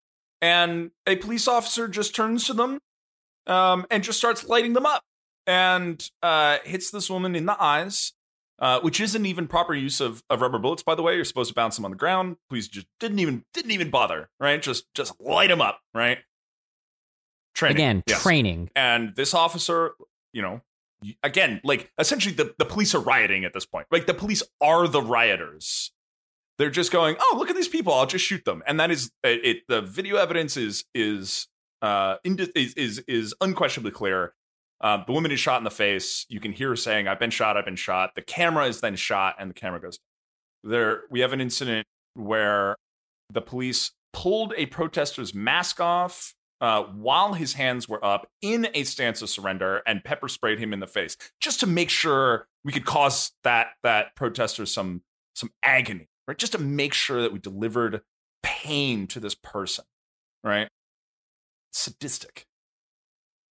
and 0.42 0.92
a 1.08 1.16
police 1.18 1.48
officer 1.48 1.88
just 1.88 2.16
turns 2.16 2.46
to 2.46 2.54
them 2.54 2.80
um, 3.48 3.86
and 3.92 4.04
just 4.04 4.18
starts 4.18 4.48
lighting 4.48 4.74
them 4.74 4.86
up 4.86 5.04
and 5.48 6.10
uh, 6.24 6.58
hits 6.64 6.90
this 6.90 7.10
woman 7.10 7.36
in 7.36 7.46
the 7.46 7.62
eyes 7.62 8.14
uh, 8.60 8.80
which 8.80 9.00
isn't 9.00 9.26
even 9.26 9.48
proper 9.48 9.74
use 9.74 10.00
of, 10.00 10.24
of 10.30 10.42
rubber 10.42 10.60
bullets 10.60 10.84
by 10.84 10.96
the 10.96 11.02
way 11.02 11.16
you're 11.16 11.26
supposed 11.26 11.50
to 11.50 11.56
bounce 11.56 11.76
them 11.76 11.86
on 11.86 11.92
the 11.92 11.98
ground 11.98 12.38
Please 12.50 12.68
just 12.68 12.88
didn't 13.00 13.20
even 13.20 13.44
didn't 13.54 13.72
even 13.72 13.90
bother 13.90 14.30
right 14.40 14.62
just 14.62 14.86
just 14.94 15.20
light 15.20 15.50
them 15.50 15.62
up 15.62 15.80
right 15.94 16.20
training 17.54 17.78
again 17.78 18.04
yes. 18.08 18.22
training 18.22 18.70
and 18.76 19.16
this 19.16 19.34
officer 19.34 19.94
you 20.36 20.42
know, 20.42 20.62
again, 21.24 21.62
like 21.64 21.92
essentially 21.98 22.36
the, 22.36 22.54
the 22.60 22.66
police 22.66 22.94
are 22.94 23.00
rioting 23.00 23.46
at 23.46 23.54
this 23.54 23.66
point. 23.66 23.88
Like 23.90 24.06
the 24.06 24.14
police 24.14 24.44
are 24.62 24.88
the 24.88 25.02
rioters. 25.02 25.92
They're 26.58 26.70
just 26.70 26.92
going, 26.92 27.16
oh, 27.20 27.36
look 27.38 27.50
at 27.50 27.56
these 27.56 27.70
people. 27.70 27.94
I'll 27.94 28.06
just 28.06 28.26
shoot 28.26 28.46
them. 28.46 28.62
And 28.68 28.80
that 28.80 28.92
is 28.92 29.12
it. 29.24 29.46
it 29.46 29.58
the 29.68 29.82
video 29.82 30.18
evidence 30.18 30.58
is 30.58 30.84
is 30.94 31.48
uh 31.82 32.18
is 32.24 32.74
is, 32.76 33.00
is 33.08 33.34
unquestionably 33.42 33.92
clear. 33.92 34.34
Uh, 34.82 35.04
the 35.06 35.12
woman 35.12 35.32
is 35.32 35.40
shot 35.40 35.58
in 35.58 35.64
the 35.64 35.72
face. 35.72 36.26
You 36.30 36.40
can 36.40 36.52
hear 36.52 36.70
her 36.70 36.76
saying, 36.76 37.08
"I've 37.08 37.20
been 37.20 37.30
shot. 37.30 37.58
I've 37.58 37.66
been 37.66 37.76
shot." 37.76 38.16
The 38.16 38.22
camera 38.22 38.68
is 38.68 38.82
then 38.82 38.96
shot, 38.96 39.36
and 39.40 39.50
the 39.50 39.54
camera 39.54 39.80
goes. 39.80 40.00
There, 40.64 41.04
we 41.10 41.20
have 41.22 41.32
an 41.34 41.42
incident 41.42 41.88
where 42.16 42.76
the 43.32 43.42
police 43.42 43.92
pulled 44.14 44.54
a 44.58 44.66
protester's 44.68 45.34
mask 45.34 45.80
off 45.80 46.34
uh, 46.62 46.84
while 46.84 47.34
his 47.34 47.54
hands 47.54 47.90
were 47.90 48.04
up 48.04 48.28
in 48.42 48.68
a 48.74 48.84
stance 48.84 49.22
of 49.22 49.30
surrender 49.30 49.82
and 49.86 50.04
pepper 50.04 50.28
sprayed 50.28 50.58
him 50.58 50.72
in 50.74 50.80
the 50.80 50.88
face 50.88 51.18
just 51.42 51.60
to 51.60 51.68
make 51.68 51.90
sure 51.90 52.48
we 52.64 52.72
could 52.72 52.86
cause 52.86 53.34
that 53.44 53.68
that 53.84 54.16
protester 54.16 54.66
some 54.66 55.02
some 55.36 55.52
agony 55.62 56.08
right 56.28 56.38
just 56.38 56.54
to 56.54 56.58
make 56.58 56.94
sure 56.94 57.22
that 57.22 57.34
we 57.34 57.40
delivered 57.40 58.02
pain 58.42 59.06
to 59.06 59.20
this 59.20 59.36
person 59.36 59.84
right 60.44 60.70
sadistic 61.74 62.46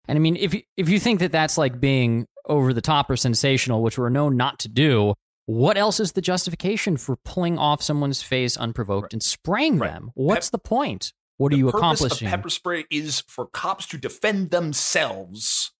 and 0.08 0.16
i 0.16 0.20
mean 0.20 0.36
if 0.36 0.54
you 0.54 0.62
if 0.76 0.88
you 0.88 0.98
think 0.98 1.20
that 1.20 1.32
that's 1.32 1.58
like 1.58 1.80
being 1.80 2.26
over 2.46 2.72
the 2.72 2.80
top 2.80 3.08
or 3.10 3.16
sensational 3.16 3.82
which 3.82 3.98
we're 3.98 4.08
known 4.08 4.36
not 4.36 4.58
to 4.58 4.68
do 4.68 5.14
what 5.46 5.76
else 5.76 6.00
is 6.00 6.12
the 6.12 6.22
justification 6.22 6.96
for 6.96 7.16
pulling 7.24 7.58
off 7.58 7.82
someone's 7.82 8.22
face 8.22 8.56
unprovoked 8.56 9.04
right. 9.04 9.12
and 9.12 9.22
spraying 9.22 9.78
right. 9.78 9.92
them 9.92 10.10
what's 10.14 10.48
Pep- 10.48 10.62
the 10.62 10.68
point 10.68 11.12
what 11.36 11.52
are 11.52 11.56
you 11.56 11.68
accomplishing? 11.68 12.28
pepper 12.28 12.48
spray 12.48 12.84
is 12.90 13.24
for 13.26 13.46
cops 13.46 13.86
to 13.86 13.98
defend 13.98 14.50
themselves 14.50 15.72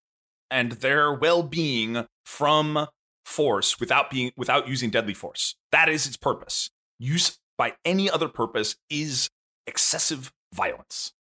and 0.51 0.73
their 0.73 1.13
well-being 1.13 2.07
from 2.25 2.87
force 3.25 3.81
without 3.81 4.11
being 4.11 4.33
without 4.37 4.69
using 4.69 4.91
deadly 4.91 5.15
force. 5.15 5.57
That 5.73 5.89
is 5.89 6.07
its 6.07 6.17
purpose. 6.17 6.71
Use 6.99 7.39
by 7.57 7.75
any 7.85 8.11
other 8.11 8.29
purpose 8.29 8.77
is 8.91 9.31
excessive 9.67 10.33
violence. 10.53 11.13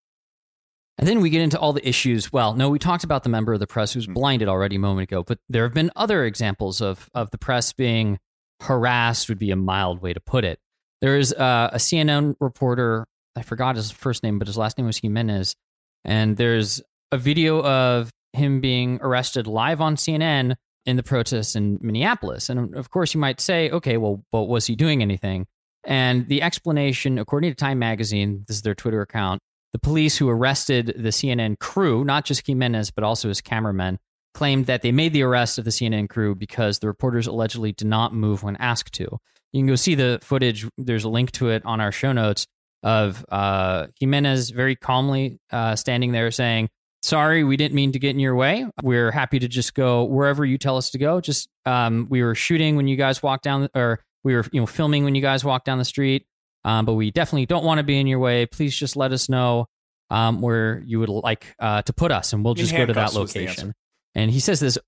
And 0.96 1.09
then 1.09 1.20
we 1.20 1.30
get 1.30 1.42
into 1.42 1.59
all 1.59 1.72
the 1.72 1.87
issues. 1.87 2.33
Well, 2.33 2.54
no, 2.54 2.68
we 2.68 2.78
talked 2.78 3.02
about 3.02 3.24
the 3.24 3.28
member 3.28 3.52
of 3.52 3.61
the 3.61 3.66
press 3.66 3.92
who's 3.92 4.04
mm-hmm. 4.04 4.14
blinded 4.14 4.48
already 4.48 4.76
a 4.76 4.80
moment 4.80 5.11
ago, 5.11 5.22
but 5.22 5.38
there 5.48 5.64
have 5.64 5.74
been 5.74 5.90
other 5.96 6.24
examples 6.24 6.80
of 6.80 7.09
of 7.14 7.30
the 7.30 7.38
press 7.38 7.72
being 7.72 8.18
harassed 8.61 9.28
would 9.28 9.38
be 9.38 9.50
a 9.50 9.57
mild 9.57 10.00
way 10.00 10.12
to 10.12 10.20
put 10.20 10.44
it. 10.44 10.59
There 11.00 11.18
is 11.18 11.33
uh, 11.35 11.70
a 11.72 11.76
CNN 11.76 12.37
reporter 12.40 13.07
I 13.37 13.42
forgot 13.42 13.76
his 13.76 13.90
first 13.90 14.22
name, 14.22 14.38
but 14.38 14.48
his 14.48 14.57
last 14.57 14.78
name 14.78 14.87
was 14.87 14.98
Jimenez. 14.98 15.57
And 16.04 16.37
there's 16.37 16.80
a 17.11 17.18
video 17.18 17.62
of 17.62 18.11
him 18.33 18.61
being 18.61 18.98
arrested 19.00 19.46
live 19.46 19.80
on 19.80 19.96
CNN 19.96 20.57
in 20.87 20.96
the 20.96 21.02
protests 21.02 21.57
in 21.57 21.78
Minneapolis. 21.80 22.48
And 22.48 22.74
of 22.74 22.90
course, 22.90 23.14
you 23.14 23.20
might 23.20 23.40
say, 23.40 23.70
okay, 23.70 23.96
well, 23.96 24.24
but 24.30 24.44
was 24.44 24.66
he 24.66 24.76
doing 24.76 25.02
anything? 25.02 25.46
And 25.85 26.28
the 26.28 26.42
explanation, 26.42 27.18
according 27.18 27.50
to 27.50 27.54
Time 27.54 27.78
Magazine, 27.78 28.44
this 28.46 28.57
is 28.57 28.62
their 28.62 28.74
Twitter 28.74 29.00
account, 29.00 29.40
the 29.75 29.79
police 29.81 30.16
who 30.16 30.29
arrested 30.29 30.95
the 30.97 31.09
CNN 31.09 31.59
crew, 31.59 32.05
not 32.05 32.25
just 32.25 32.47
Jimenez, 32.47 32.93
but 32.93 33.03
also 33.03 33.27
his 33.27 33.41
cameramen, 33.41 33.99
claimed 34.33 34.66
that 34.66 34.83
they 34.83 34.93
made 34.93 35.12
the 35.12 35.25
arrest 35.25 35.59
of 35.59 35.64
the 35.64 35.72
CNN 35.72 36.09
crew 36.09 36.37
because 36.37 36.79
the 36.79 36.87
reporters 36.87 37.27
allegedly 37.27 37.72
did 37.72 37.89
not 37.89 38.14
move 38.14 38.45
when 38.45 38.55
asked 38.57 38.95
to. 38.95 39.18
You 39.53 39.61
can 39.61 39.66
go 39.66 39.75
see 39.75 39.97
the 39.97 40.20
footage. 40.22 40.64
There's 40.79 41.03
a 41.03 41.09
link 41.09 41.33
to 41.33 41.49
it 41.49 41.66
on 41.66 41.81
our 41.81 41.91
show 41.91 42.12
notes 42.12 42.47
of 42.85 43.27
uh, 43.31 43.89
Jimenez 43.99 44.51
very 44.51 44.77
calmly 44.77 45.41
uh, 45.51 45.75
standing 45.75 46.12
there 46.12 46.31
saying, 46.31 46.68
Sorry, 47.03 47.43
we 47.43 47.57
didn't 47.57 47.75
mean 47.75 47.91
to 47.93 47.99
get 47.99 48.11
in 48.11 48.20
your 48.20 48.37
way. 48.37 48.66
We're 48.83 49.11
happy 49.11 49.41
to 49.41 49.49
just 49.49 49.75
go 49.75 50.05
wherever 50.05 50.45
you 50.45 50.57
tell 50.57 50.77
us 50.77 50.91
to 50.91 50.99
go. 50.99 51.20
Just 51.20 51.49
um, 51.66 52.07
we 52.09 52.22
were 52.22 52.37
shooting 52.37 52.77
when 52.77 52.87
you 52.87 52.97
guys 52.97 53.25
walked 53.25 53.43
down, 53.43 53.68
or 53.75 54.05
we 54.22 54.37
were 54.37 54.45
you 54.53 54.61
know 54.61 54.66
filming 54.66 55.03
when 55.03 55.16
you 55.16 55.20
guys 55.20 55.45
walked 55.45 55.66
down 55.66 55.79
the 55.79 55.85
street. 55.85 56.27
Um, 56.64 56.86
but 56.86 56.94
we 56.94 57.10
definitely 57.10 57.46
don't 57.46 57.64
want 57.64 57.78
to 57.78 57.84
be 57.84 57.98
in 57.98 58.06
your 58.06 58.18
way. 58.18 58.46
Please 58.46 58.74
just 58.74 58.96
let 58.96 59.12
us 59.12 59.28
know 59.28 59.66
um, 60.10 60.40
where 60.40 60.82
you 60.86 60.98
would 61.00 61.08
like 61.08 61.54
uh, 61.58 61.82
to 61.82 61.92
put 61.92 62.10
us, 62.12 62.32
and 62.32 62.44
we'll 62.44 62.54
just 62.54 62.72
go 62.72 62.86
to 62.86 62.92
that 62.94 63.14
location. 63.14 63.74
And 64.14 64.30
he 64.30 64.40
says 64.40 64.60
this 64.60 64.78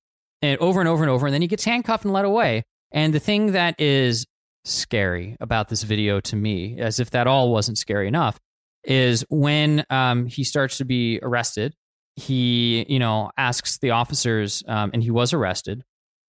and 0.42 0.58
over 0.60 0.80
and 0.80 0.88
over 0.88 1.02
and 1.02 1.10
over, 1.10 1.26
and 1.26 1.34
then 1.34 1.42
he 1.42 1.48
gets 1.48 1.64
handcuffed 1.64 2.04
and 2.04 2.12
led 2.12 2.24
away. 2.24 2.64
And 2.92 3.12
the 3.12 3.20
thing 3.20 3.52
that 3.52 3.80
is 3.80 4.26
scary 4.64 5.36
about 5.40 5.68
this 5.68 5.82
video 5.82 6.20
to 6.20 6.36
me, 6.36 6.78
as 6.78 7.00
if 7.00 7.10
that 7.10 7.26
all 7.26 7.52
wasn't 7.52 7.78
scary 7.78 8.08
enough, 8.08 8.38
is 8.84 9.24
when 9.28 9.84
um, 9.90 10.26
he 10.26 10.44
starts 10.44 10.78
to 10.78 10.84
be 10.84 11.18
arrested. 11.22 11.74
He, 12.16 12.86
you 12.88 12.98
know, 12.98 13.30
asks 13.36 13.78
the 13.78 13.90
officers, 13.90 14.62
um, 14.68 14.90
and 14.94 15.02
he 15.02 15.10
was 15.10 15.32
arrested. 15.32 15.82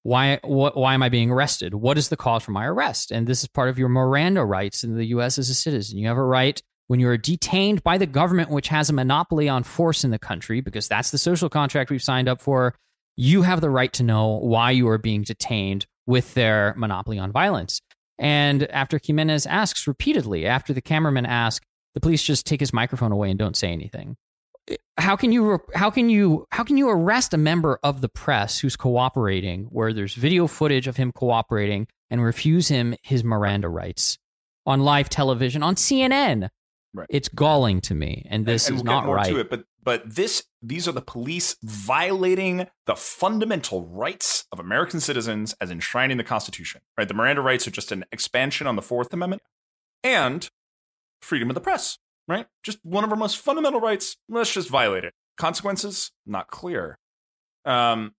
Why? 0.03 0.37
Wh- 0.43 0.75
why 0.75 0.93
am 0.93 1.03
I 1.03 1.09
being 1.09 1.31
arrested? 1.31 1.73
What 1.73 1.97
is 1.97 2.09
the 2.09 2.17
cause 2.17 2.43
for 2.43 2.51
my 2.51 2.65
arrest? 2.65 3.11
And 3.11 3.27
this 3.27 3.41
is 3.41 3.47
part 3.49 3.69
of 3.69 3.77
your 3.77 3.89
Miranda 3.89 4.45
rights 4.45 4.83
in 4.83 4.95
the 4.95 5.05
U.S. 5.07 5.37
as 5.37 5.49
a 5.49 5.53
citizen. 5.53 5.97
You 5.97 6.07
have 6.07 6.17
a 6.17 6.23
right 6.23 6.61
when 6.87 6.99
you 6.99 7.09
are 7.09 7.17
detained 7.17 7.83
by 7.83 7.97
the 7.97 8.05
government, 8.05 8.49
which 8.49 8.69
has 8.69 8.89
a 8.89 8.93
monopoly 8.93 9.49
on 9.49 9.63
force 9.63 10.03
in 10.03 10.11
the 10.11 10.19
country, 10.19 10.61
because 10.61 10.87
that's 10.87 11.11
the 11.11 11.17
social 11.17 11.49
contract 11.49 11.91
we've 11.91 12.03
signed 12.03 12.29
up 12.29 12.41
for. 12.41 12.75
You 13.15 13.41
have 13.41 13.61
the 13.61 13.69
right 13.69 13.91
to 13.93 14.03
know 14.03 14.37
why 14.37 14.71
you 14.71 14.87
are 14.87 14.97
being 14.97 15.23
detained 15.23 15.85
with 16.05 16.33
their 16.33 16.73
monopoly 16.77 17.19
on 17.19 17.31
violence. 17.31 17.81
And 18.19 18.63
after 18.71 18.99
Jimenez 19.03 19.45
asks 19.45 19.87
repeatedly, 19.87 20.45
after 20.45 20.73
the 20.73 20.81
cameraman 20.81 21.25
asks, 21.25 21.65
the 21.93 21.99
police 21.99 22.23
just 22.23 22.45
take 22.45 22.59
his 22.59 22.73
microphone 22.73 23.11
away 23.11 23.29
and 23.29 23.39
don't 23.39 23.57
say 23.57 23.71
anything. 23.71 24.15
How 24.97 25.15
can 25.15 25.31
you 25.31 25.59
how 25.75 25.89
can 25.89 26.09
you 26.09 26.45
how 26.51 26.63
can 26.63 26.77
you 26.77 26.89
arrest 26.89 27.33
a 27.33 27.37
member 27.37 27.79
of 27.83 28.01
the 28.01 28.09
press 28.09 28.59
who's 28.59 28.75
cooperating 28.75 29.65
where 29.65 29.93
there's 29.93 30.15
video 30.15 30.47
footage 30.47 30.87
of 30.87 30.97
him 30.97 31.11
cooperating 31.11 31.87
and 32.09 32.23
refuse 32.23 32.67
him 32.67 32.95
his 33.03 33.23
Miranda 33.23 33.69
rights 33.69 34.17
on 34.65 34.81
live 34.81 35.09
television 35.09 35.63
on 35.63 35.75
CNN? 35.75 36.49
Right. 36.93 37.07
It's 37.09 37.29
galling 37.29 37.81
to 37.81 37.93
me, 37.93 38.25
and 38.29 38.45
this 38.45 38.67
and, 38.67 38.79
and 38.79 38.79
is 38.79 38.83
we'll 38.83 39.01
not 39.01 39.13
right. 39.13 39.29
To 39.29 39.39
it, 39.39 39.49
but 39.49 39.65
but 39.83 40.15
this 40.15 40.43
these 40.61 40.87
are 40.87 40.91
the 40.91 41.01
police 41.01 41.55
violating 41.63 42.67
the 42.87 42.95
fundamental 42.95 43.87
rights 43.87 44.45
of 44.51 44.59
American 44.59 44.99
citizens 44.99 45.55
as 45.61 45.69
enshrined 45.69 46.11
in 46.11 46.17
the 46.17 46.23
Constitution. 46.23 46.81
Right, 46.97 47.07
the 47.07 47.13
Miranda 47.13 47.41
rights 47.41 47.67
are 47.67 47.71
just 47.71 47.91
an 47.91 48.03
expansion 48.11 48.67
on 48.67 48.75
the 48.75 48.81
Fourth 48.81 49.13
Amendment 49.13 49.43
and 50.03 50.49
freedom 51.21 51.49
of 51.49 51.55
the 51.55 51.61
press. 51.61 51.99
Right, 52.27 52.45
just 52.61 52.79
one 52.83 53.05
of 53.05 53.11
our 53.11 53.15
most 53.15 53.37
fundamental 53.37 53.79
rights. 53.79 54.17
Let's 54.27 54.53
just 54.53 54.69
violate 54.69 55.05
it. 55.05 55.13
Consequences 55.37 56.11
not 56.25 56.47
clear. 56.49 56.99
Um, 57.63 58.15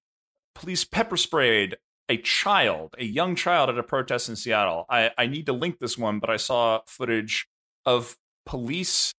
police 0.55 0.85
pepper 0.85 1.17
sprayed 1.17 1.77
a 2.09 2.17
child, 2.17 2.95
a 2.99 3.05
young 3.05 3.37
child 3.37 3.69
at 3.69 3.79
a 3.79 3.83
protest 3.83 4.29
in 4.29 4.37
Seattle. 4.37 4.87
I, 4.89 5.11
I 5.19 5.27
need 5.27 5.47
to 5.47 5.53
link 5.53 5.79
this 5.79 5.99
one, 5.99 6.21
but 6.21 6.31
I 6.31 6.37
saw 6.37 6.81
footage 6.87 7.47
of 7.85 8.17
police 8.47 9.15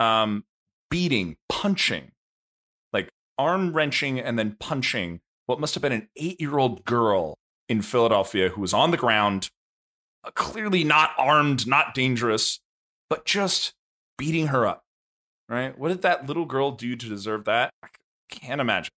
um, 0.00 0.44
beating, 0.90 1.36
punching, 1.48 2.10
like 2.92 3.10
arm 3.38 3.72
wrenching 3.72 4.18
and 4.18 4.38
then 4.38 4.56
punching 4.58 5.20
what 5.46 5.60
must 5.60 5.74
have 5.74 5.82
been 5.82 5.92
an 5.92 6.08
eight 6.16 6.40
year 6.40 6.58
old 6.58 6.84
girl 6.84 7.38
in 7.68 7.82
Philadelphia 7.82 8.48
who 8.50 8.60
was 8.60 8.74
on 8.74 8.90
the 8.90 8.96
ground, 8.96 9.50
uh, 10.24 10.30
clearly 10.32 10.84
not 10.84 11.10
armed, 11.16 11.66
not 11.66 11.94
dangerous, 11.94 12.60
but 13.08 13.24
just 13.24 13.74
beating 14.18 14.48
her 14.48 14.66
up. 14.66 14.82
Right? 15.48 15.78
What 15.78 15.88
did 15.88 16.02
that 16.02 16.26
little 16.26 16.44
girl 16.44 16.72
do 16.72 16.94
to 16.94 17.08
deserve 17.08 17.46
that? 17.46 17.70
I 17.82 17.88
can't 18.28 18.60
imagine. 18.60 18.90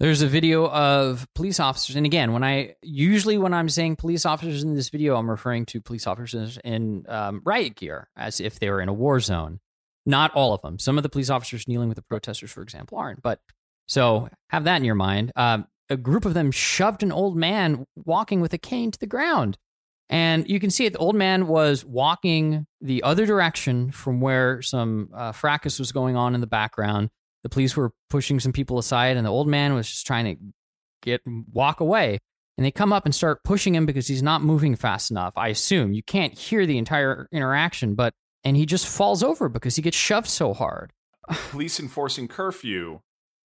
There's 0.00 0.20
a 0.20 0.26
video 0.26 0.68
of 0.68 1.28
police 1.36 1.60
officers, 1.60 1.94
and 1.94 2.04
again, 2.04 2.32
when 2.32 2.42
I 2.42 2.74
usually 2.82 3.38
when 3.38 3.54
I'm 3.54 3.68
saying 3.68 3.94
police 3.96 4.26
officers 4.26 4.64
in 4.64 4.74
this 4.74 4.88
video, 4.88 5.14
I'm 5.14 5.30
referring 5.30 5.64
to 5.66 5.80
police 5.80 6.08
officers 6.08 6.58
in 6.64 7.04
um, 7.08 7.40
riot 7.44 7.76
gear, 7.76 8.08
as 8.16 8.40
if 8.40 8.58
they 8.58 8.68
were 8.68 8.80
in 8.80 8.88
a 8.88 8.92
war 8.92 9.20
zone. 9.20 9.60
Not 10.04 10.32
all 10.32 10.52
of 10.52 10.62
them. 10.62 10.80
Some 10.80 10.96
of 10.96 11.04
the 11.04 11.08
police 11.08 11.30
officers 11.30 11.68
kneeling 11.68 11.88
with 11.88 11.94
the 11.94 12.02
protesters, 12.02 12.50
for 12.50 12.62
example, 12.62 12.98
aren't. 12.98 13.22
But 13.22 13.40
so 13.86 14.28
have 14.48 14.64
that 14.64 14.78
in 14.78 14.84
your 14.84 14.96
mind. 14.96 15.30
Um, 15.36 15.66
a 15.88 15.96
group 15.96 16.24
of 16.24 16.34
them 16.34 16.50
shoved 16.50 17.04
an 17.04 17.12
old 17.12 17.36
man 17.36 17.86
walking 17.94 18.40
with 18.40 18.52
a 18.52 18.58
cane 18.58 18.90
to 18.90 18.98
the 18.98 19.06
ground, 19.06 19.56
and 20.08 20.48
you 20.48 20.60
can 20.60 20.70
see 20.70 20.84
it. 20.86 20.92
The 20.92 20.98
old 20.98 21.16
man 21.16 21.46
was 21.46 21.84
walking 21.84 22.66
the 22.80 23.02
other 23.02 23.26
direction 23.26 23.90
from 23.92 24.20
where 24.20 24.62
some 24.62 25.08
uh, 25.14 25.32
fracas 25.32 25.78
was 25.78 25.92
going 25.92 26.16
on 26.16 26.34
in 26.34 26.40
the 26.40 26.46
background. 26.46 27.10
The 27.42 27.48
police 27.48 27.76
were 27.76 27.92
pushing 28.10 28.38
some 28.38 28.52
people 28.52 28.78
aside 28.78 29.16
and 29.16 29.26
the 29.26 29.30
old 29.30 29.48
man 29.48 29.74
was 29.74 29.88
just 29.88 30.06
trying 30.06 30.24
to 30.24 30.42
get 31.02 31.22
walk 31.52 31.80
away. 31.80 32.18
And 32.58 32.66
they 32.66 32.70
come 32.70 32.92
up 32.92 33.06
and 33.06 33.14
start 33.14 33.42
pushing 33.44 33.74
him 33.74 33.86
because 33.86 34.06
he's 34.06 34.22
not 34.22 34.42
moving 34.42 34.76
fast 34.76 35.10
enough 35.10 35.32
i 35.36 35.48
assume. 35.48 35.92
You 35.92 36.02
can't 36.02 36.38
hear 36.38 36.66
the 36.66 36.78
entire 36.78 37.28
interaction 37.32 37.94
but 37.94 38.12
and 38.44 38.56
he 38.56 38.66
just 38.66 38.86
falls 38.86 39.22
over 39.22 39.48
because 39.48 39.76
he 39.76 39.82
gets 39.82 39.96
shoved 39.96 40.28
so 40.28 40.52
hard. 40.52 40.92
Police 41.50 41.80
enforcing 41.80 42.28
curfew 42.28 43.00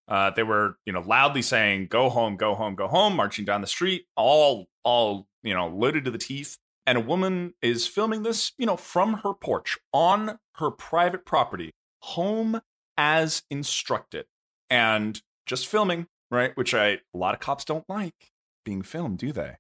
uh, 0.08 0.30
they 0.32 0.44
were 0.44 0.78
you 0.86 0.94
know 0.94 1.02
loudly 1.02 1.42
saying 1.42 1.88
go 1.88 2.10
home 2.10 2.38
go 2.38 2.54
home 2.56 2.76
go 2.76 2.88
home 2.88 3.16
marching 3.16 3.46
down 3.46 3.62
the 3.62 3.68
street 3.68 4.06
all 4.16 4.68
all 4.84 5.28
you 5.46 5.54
know 5.54 5.68
loaded 5.68 6.04
to 6.04 6.12
the 6.12 6.18
teeth 6.18 6.58
and 6.86 6.98
a 6.98 7.02
woman 7.02 7.54
is 7.62 7.88
filming 7.88 8.24
this 8.24 8.52
you 8.58 8.66
know 8.66 8.76
from 8.76 9.22
her 9.24 9.34
porch 9.34 9.78
on 9.94 10.40
her 10.56 10.72
private 10.72 11.26
property 11.26 11.72
home 12.02 12.60
as 12.98 13.44
instructed 13.50 14.26
and 14.70 15.22
just 15.46 15.68
filming, 15.68 16.08
right? 16.32 16.56
Which 16.56 16.74
I 16.74 16.88
a 16.88 17.00
lot 17.14 17.34
of 17.34 17.40
cops 17.40 17.66
don't 17.66 17.88
like 17.90 18.32
being 18.64 18.82
filmed, 18.82 19.18
do 19.18 19.32
they? 19.32 19.58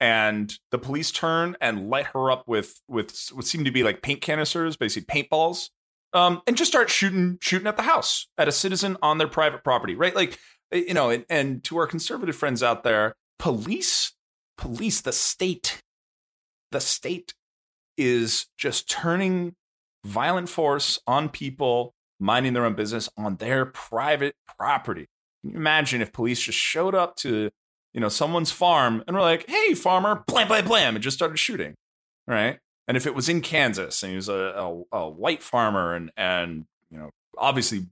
And 0.00 0.52
the 0.70 0.78
police 0.78 1.10
turn 1.10 1.56
and 1.60 1.90
light 1.90 2.06
her 2.06 2.30
up 2.30 2.44
with 2.46 2.80
with 2.88 3.28
what 3.32 3.44
seem 3.44 3.64
to 3.64 3.70
be 3.70 3.82
like 3.82 4.02
paint 4.02 4.22
canisters, 4.22 4.76
basically 4.76 5.22
paintballs, 5.22 5.68
um, 6.12 6.42
and 6.46 6.56
just 6.56 6.70
start 6.70 6.90
shooting 6.90 7.38
shooting 7.40 7.66
at 7.66 7.76
the 7.76 7.82
house 7.82 8.28
at 8.38 8.48
a 8.48 8.52
citizen 8.52 8.96
on 9.02 9.18
their 9.18 9.28
private 9.28 9.62
property, 9.62 9.94
right? 9.94 10.14
Like 10.14 10.38
you 10.72 10.94
know, 10.94 11.10
and, 11.10 11.24
and 11.28 11.64
to 11.64 11.76
our 11.78 11.86
conservative 11.86 12.36
friends 12.36 12.62
out 12.62 12.84
there, 12.84 13.14
police, 13.38 14.12
police, 14.60 15.00
the 15.00 15.12
state, 15.12 15.82
the 16.70 16.80
state 16.80 17.34
is 17.96 18.46
just 18.56 18.88
turning 18.88 19.56
violent 20.04 20.48
force 20.48 21.00
on 21.06 21.28
people 21.28 21.94
minding 22.20 22.52
their 22.52 22.66
own 22.66 22.74
business 22.74 23.08
on 23.16 23.36
their 23.36 23.64
private 23.66 24.34
property. 24.58 25.06
Can 25.42 25.52
you 25.52 25.56
imagine 25.56 26.02
if 26.02 26.12
police 26.12 26.40
just 26.40 26.58
showed 26.58 26.94
up 26.94 27.16
to, 27.16 27.50
you 27.94 28.00
know, 28.00 28.10
someone's 28.10 28.52
farm 28.52 29.02
and 29.06 29.16
were 29.16 29.22
like, 29.22 29.48
"Hey, 29.48 29.74
farmer!" 29.74 30.22
Blam, 30.26 30.46
blam, 30.46 30.66
blam, 30.66 30.94
and 30.94 31.02
just 31.02 31.16
started 31.16 31.38
shooting, 31.38 31.74
right? 32.26 32.58
And 32.86 32.96
if 32.96 33.06
it 33.06 33.14
was 33.14 33.28
in 33.28 33.40
Kansas 33.40 34.02
and 34.02 34.10
he 34.10 34.16
was 34.16 34.28
a, 34.28 34.34
a, 34.92 34.98
a 34.98 35.08
white 35.08 35.42
farmer 35.42 35.94
and 35.94 36.10
and 36.16 36.66
you 36.90 36.98
know, 36.98 37.10
obviously 37.38 37.86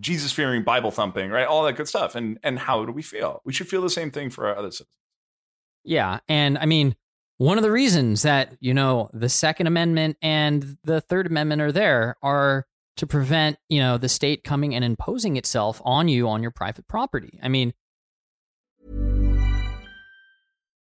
Jesus 0.00 0.32
fearing, 0.32 0.64
Bible 0.64 0.90
thumping, 0.90 1.30
right? 1.30 1.46
All 1.46 1.64
that 1.64 1.76
good 1.76 1.88
stuff. 1.88 2.14
And 2.14 2.38
and 2.42 2.58
how 2.58 2.84
do 2.86 2.92
we 2.92 3.02
feel? 3.02 3.42
We 3.44 3.52
should 3.52 3.68
feel 3.68 3.82
the 3.82 3.90
same 3.90 4.10
thing 4.10 4.30
for 4.30 4.46
our 4.46 4.56
other 4.56 4.70
citizens. 4.70 5.03
Yeah, 5.84 6.20
and 6.28 6.58
I 6.58 6.66
mean, 6.66 6.96
one 7.38 7.58
of 7.58 7.62
the 7.62 7.70
reasons 7.70 8.22
that 8.22 8.56
you 8.60 8.74
know 8.74 9.10
the 9.12 9.28
Second 9.28 9.66
Amendment 9.66 10.16
and 10.22 10.76
the 10.84 11.00
Third 11.00 11.26
Amendment 11.26 11.62
are 11.62 11.72
there 11.72 12.16
are 12.22 12.66
to 12.96 13.06
prevent, 13.06 13.58
you 13.68 13.80
know, 13.80 13.98
the 13.98 14.08
state 14.08 14.44
coming 14.44 14.74
and 14.74 14.84
imposing 14.84 15.36
itself 15.36 15.82
on 15.84 16.08
you 16.08 16.28
on 16.28 16.42
your 16.42 16.52
private 16.52 16.86
property. 16.86 17.38
I 17.42 17.48
mean, 17.48 17.74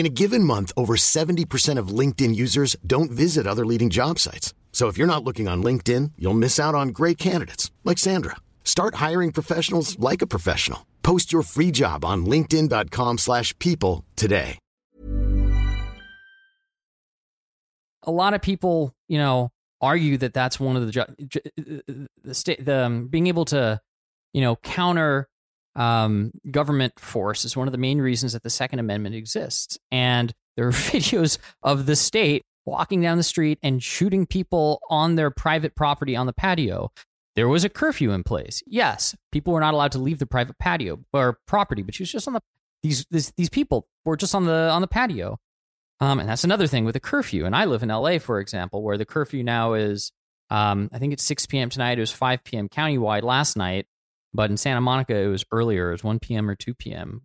In 0.00 0.06
a 0.06 0.08
given 0.08 0.44
month, 0.44 0.72
over 0.78 0.96
70% 0.96 1.78
of 1.78 1.88
LinkedIn 1.88 2.34
users 2.34 2.74
don't 2.86 3.10
visit 3.10 3.46
other 3.46 3.66
leading 3.66 3.90
job 3.90 4.18
sites. 4.18 4.54
So 4.72 4.88
if 4.88 4.96
you're 4.96 5.06
not 5.14 5.24
looking 5.24 5.46
on 5.46 5.62
LinkedIn, 5.62 6.12
you'll 6.16 6.32
miss 6.32 6.58
out 6.58 6.74
on 6.74 6.88
great 6.88 7.18
candidates 7.18 7.70
like 7.84 7.98
Sandra. 7.98 8.36
Start 8.64 8.94
hiring 8.94 9.30
professionals 9.30 9.98
like 9.98 10.22
a 10.22 10.26
professional. 10.26 10.86
Post 11.02 11.34
your 11.34 11.42
free 11.42 11.70
job 11.70 12.02
on 12.02 12.24
linkedin.com/people 12.24 14.04
today. 14.16 14.58
a 18.04 18.10
lot 18.10 18.34
of 18.34 18.40
people, 18.40 18.94
you 19.08 19.18
know, 19.18 19.50
argue 19.80 20.16
that 20.16 20.32
that's 20.32 20.58
one 20.58 20.76
of 20.76 20.86
the 20.86 21.06
the 22.24 22.56
the 22.58 22.86
um, 22.86 23.08
being 23.08 23.26
able 23.26 23.44
to, 23.44 23.80
you 24.32 24.40
know, 24.40 24.56
counter 24.56 25.28
um, 25.76 26.32
government 26.50 26.98
force 26.98 27.44
is 27.44 27.56
one 27.56 27.68
of 27.68 27.72
the 27.72 27.78
main 27.78 28.00
reasons 28.00 28.32
that 28.32 28.42
the 28.42 28.50
Second 28.50 28.78
Amendment 28.78 29.14
exists. 29.14 29.78
And 29.90 30.32
there 30.56 30.66
are 30.66 30.72
videos 30.72 31.38
of 31.62 31.86
the 31.86 31.96
state 31.96 32.42
walking 32.66 33.00
down 33.00 33.16
the 33.16 33.22
street 33.22 33.58
and 33.62 33.82
shooting 33.82 34.26
people 34.26 34.80
on 34.90 35.16
their 35.16 35.30
private 35.30 35.74
property 35.74 36.16
on 36.16 36.26
the 36.26 36.32
patio. 36.32 36.90
There 37.36 37.48
was 37.48 37.64
a 37.64 37.68
curfew 37.68 38.10
in 38.12 38.22
place. 38.22 38.62
Yes, 38.66 39.14
people 39.32 39.52
were 39.52 39.60
not 39.60 39.74
allowed 39.74 39.92
to 39.92 39.98
leave 39.98 40.18
the 40.18 40.26
private 40.26 40.58
patio 40.58 40.98
or 41.12 41.38
property, 41.46 41.82
but 41.82 41.94
she 41.94 42.02
was 42.02 42.12
just 42.12 42.26
on 42.26 42.34
the 42.34 42.40
these 42.82 43.06
this, 43.10 43.32
these 43.36 43.50
people 43.50 43.86
were 44.04 44.16
just 44.16 44.34
on 44.34 44.46
the 44.46 44.70
on 44.70 44.80
the 44.80 44.88
patio. 44.88 45.38
Um, 46.00 46.18
and 46.18 46.28
that's 46.28 46.44
another 46.44 46.66
thing 46.66 46.84
with 46.84 46.94
the 46.94 47.00
curfew. 47.00 47.44
And 47.44 47.54
I 47.54 47.66
live 47.66 47.82
in 47.82 47.90
LA, 47.90 48.18
for 48.18 48.40
example, 48.40 48.82
where 48.82 48.96
the 48.96 49.04
curfew 49.04 49.44
now 49.44 49.74
is 49.74 50.12
um, 50.50 50.90
I 50.92 50.98
think 50.98 51.12
it's 51.12 51.22
6 51.24 51.46
p.m. 51.46 51.70
tonight. 51.70 51.98
It 51.98 52.02
was 52.02 52.10
5 52.10 52.42
p.m. 52.44 52.68
countywide 52.68 53.22
last 53.22 53.56
night, 53.56 53.86
but 54.34 54.50
in 54.50 54.56
Santa 54.56 54.80
Monica 54.80 55.14
it 55.16 55.26
was 55.28 55.44
earlier. 55.52 55.88
It 55.88 55.92
was 55.92 56.04
1 56.04 56.18
p.m. 56.20 56.48
or 56.50 56.54
2 56.54 56.74
p.m. 56.74 57.22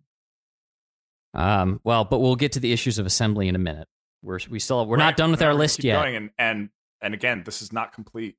Um, 1.33 1.81
well, 1.83 2.05
but 2.05 2.19
we'll 2.19 2.35
get 2.35 2.53
to 2.53 2.59
the 2.59 2.71
issues 2.71 2.97
of 2.97 3.05
assembly 3.05 3.47
in 3.47 3.55
a 3.55 3.59
minute. 3.59 3.87
We're 4.21 4.39
we 4.49 4.59
still 4.59 4.85
we're 4.85 4.97
Right. 4.97 5.03
not 5.05 5.17
done 5.17 5.31
with 5.31 5.41
No, 5.41 5.47
our 5.47 5.53
list 5.53 5.83
yet. 5.83 6.01
Going 6.01 6.15
and 6.15 6.29
and 6.37 6.69
and 7.01 7.13
again, 7.13 7.43
this 7.45 7.61
is 7.61 7.71
not 7.73 7.91
complete. 7.93 8.37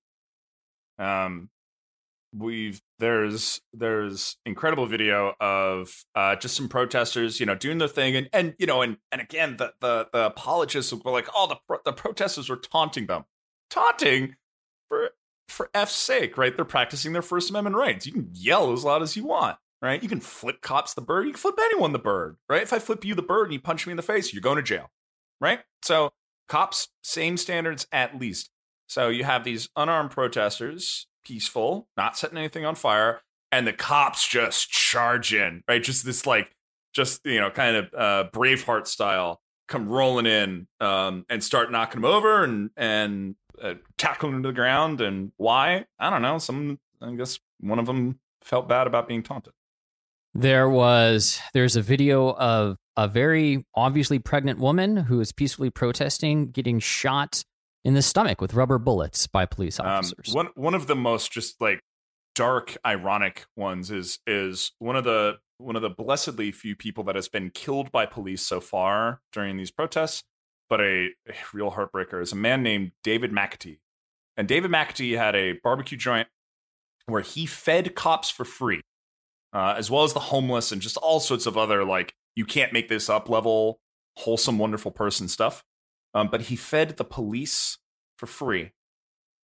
Um, 0.98 1.50
we've 2.34 2.80
there's 2.98 3.60
there's 3.72 4.36
incredible 4.46 4.86
video 4.86 5.34
of 5.40 6.04
uh 6.14 6.36
just 6.36 6.56
some 6.56 6.68
protesters, 6.68 7.38
you 7.38 7.46
know, 7.46 7.54
doing 7.54 7.78
their 7.78 7.86
thing, 7.88 8.16
and 8.16 8.28
and 8.32 8.54
you 8.58 8.66
know, 8.66 8.82
and 8.82 8.96
and 9.12 9.20
again, 9.20 9.56
the 9.58 9.74
the 9.80 10.08
the 10.12 10.26
apologists 10.26 10.92
were 10.92 11.12
like, 11.12 11.28
oh, 11.36 11.46
the 11.46 11.56
pro- 11.68 11.78
the 11.84 11.92
protesters 11.92 12.48
were 12.48 12.56
taunting 12.56 13.06
them, 13.06 13.24
taunting 13.70 14.36
for 14.88 15.10
for 15.48 15.70
f's 15.74 15.94
sake, 15.94 16.36
right? 16.36 16.54
They're 16.54 16.64
practicing 16.64 17.12
their 17.12 17.22
First 17.22 17.50
Amendment 17.50 17.76
rights. 17.76 18.06
You 18.06 18.12
can 18.12 18.30
yell 18.32 18.72
as 18.72 18.84
loud 18.84 19.02
as 19.02 19.16
you 19.16 19.24
want. 19.24 19.56
Right, 19.82 20.02
you 20.02 20.08
can 20.08 20.20
flip 20.20 20.62
cops 20.62 20.94
the 20.94 21.02
bird. 21.02 21.26
You 21.26 21.32
can 21.32 21.38
flip 21.38 21.58
anyone 21.62 21.92
the 21.92 21.98
bird. 21.98 22.38
Right, 22.48 22.62
if 22.62 22.72
I 22.72 22.78
flip 22.78 23.04
you 23.04 23.14
the 23.14 23.22
bird 23.22 23.44
and 23.44 23.52
you 23.52 23.60
punch 23.60 23.86
me 23.86 23.90
in 23.90 23.98
the 23.98 24.02
face, 24.02 24.32
you're 24.32 24.40
going 24.40 24.56
to 24.56 24.62
jail 24.62 24.90
right? 25.40 25.60
So 25.82 26.12
cops, 26.48 26.88
same 27.02 27.36
standards 27.36 27.86
at 27.92 28.18
least. 28.18 28.50
So 28.86 29.08
you 29.08 29.24
have 29.24 29.44
these 29.44 29.68
unarmed 29.76 30.12
protesters, 30.12 31.06
peaceful, 31.24 31.88
not 31.96 32.16
setting 32.16 32.38
anything 32.38 32.64
on 32.64 32.74
fire, 32.74 33.20
and 33.50 33.66
the 33.66 33.72
cops 33.72 34.26
just 34.26 34.70
charge 34.70 35.34
in, 35.34 35.62
right? 35.68 35.82
Just 35.82 36.04
this 36.04 36.26
like, 36.26 36.52
just 36.92 37.20
you 37.24 37.40
know, 37.40 37.50
kind 37.50 37.76
of 37.76 37.94
uh, 37.94 38.30
Braveheart 38.30 38.86
style, 38.86 39.40
come 39.68 39.88
rolling 39.88 40.26
in 40.26 40.68
um, 40.80 41.26
and 41.28 41.42
start 41.42 41.72
knocking 41.72 42.00
them 42.00 42.10
over 42.10 42.44
and 42.44 42.70
and 42.76 43.34
uh, 43.62 43.74
tackling 43.98 44.32
them 44.32 44.42
to 44.42 44.48
the 44.48 44.54
ground. 44.54 45.00
And 45.00 45.32
why? 45.36 45.86
I 45.98 46.10
don't 46.10 46.22
know. 46.22 46.38
Some, 46.38 46.78
I 47.00 47.12
guess, 47.14 47.38
one 47.60 47.78
of 47.78 47.86
them 47.86 48.18
felt 48.42 48.68
bad 48.68 48.86
about 48.86 49.08
being 49.08 49.22
taunted. 49.22 49.52
There 50.34 50.68
was 50.68 51.40
there's 51.54 51.76
a 51.76 51.82
video 51.82 52.34
of 52.34 52.76
a 52.96 53.08
very 53.08 53.64
obviously 53.74 54.18
pregnant 54.18 54.58
woman 54.58 54.96
who 54.96 55.20
is 55.20 55.32
peacefully 55.32 55.70
protesting 55.70 56.50
getting 56.50 56.78
shot 56.78 57.42
in 57.84 57.94
the 57.94 58.02
stomach 58.02 58.40
with 58.40 58.52
rubber 58.52 58.78
bullets 58.78 59.26
by 59.26 59.46
police 59.46 59.80
Um, 59.80 59.86
officers. 59.86 60.34
one 60.34 60.48
one 60.54 60.74
of 60.74 60.88
the 60.88 60.96
most 60.96 61.32
just 61.32 61.60
like 61.60 61.80
dark, 62.34 62.76
ironic 62.84 63.46
ones 63.56 63.90
is 63.90 64.18
is 64.26 64.72
one 64.78 64.96
of 64.96 65.04
the 65.04 65.38
one 65.58 65.74
of 65.74 65.80
the 65.80 65.88
blessedly 65.88 66.52
few 66.52 66.76
people 66.76 67.02
that 67.04 67.14
has 67.14 67.28
been 67.28 67.48
killed 67.48 67.90
by 67.90 68.04
police 68.04 68.42
so 68.42 68.60
far 68.60 69.22
during 69.32 69.56
these 69.56 69.70
protests. 69.70 70.22
But 70.68 70.80
a, 70.80 71.08
a 71.28 71.34
real 71.52 71.70
heartbreaker 71.70 72.20
is 72.20 72.32
a 72.32 72.36
man 72.36 72.62
named 72.62 72.92
David 73.04 73.32
McAtee, 73.32 73.78
and 74.36 74.48
David 74.48 74.70
McAtee 74.70 75.16
had 75.16 75.36
a 75.36 75.52
barbecue 75.62 75.98
joint 75.98 76.28
where 77.06 77.22
he 77.22 77.46
fed 77.46 77.94
cops 77.94 78.30
for 78.30 78.44
free, 78.44 78.80
uh, 79.52 79.74
as 79.76 79.90
well 79.90 80.02
as 80.02 80.12
the 80.12 80.20
homeless 80.20 80.72
and 80.72 80.82
just 80.82 80.96
all 80.96 81.20
sorts 81.20 81.46
of 81.46 81.56
other 81.56 81.84
like 81.84 82.14
you 82.34 82.44
can't 82.44 82.72
make 82.72 82.88
this 82.88 83.08
up 83.08 83.28
level 83.28 83.78
wholesome, 84.18 84.58
wonderful 84.58 84.90
person 84.90 85.28
stuff. 85.28 85.62
Um, 86.14 86.28
but 86.28 86.42
he 86.42 86.56
fed 86.56 86.96
the 86.96 87.04
police 87.04 87.78
for 88.16 88.26
free 88.26 88.72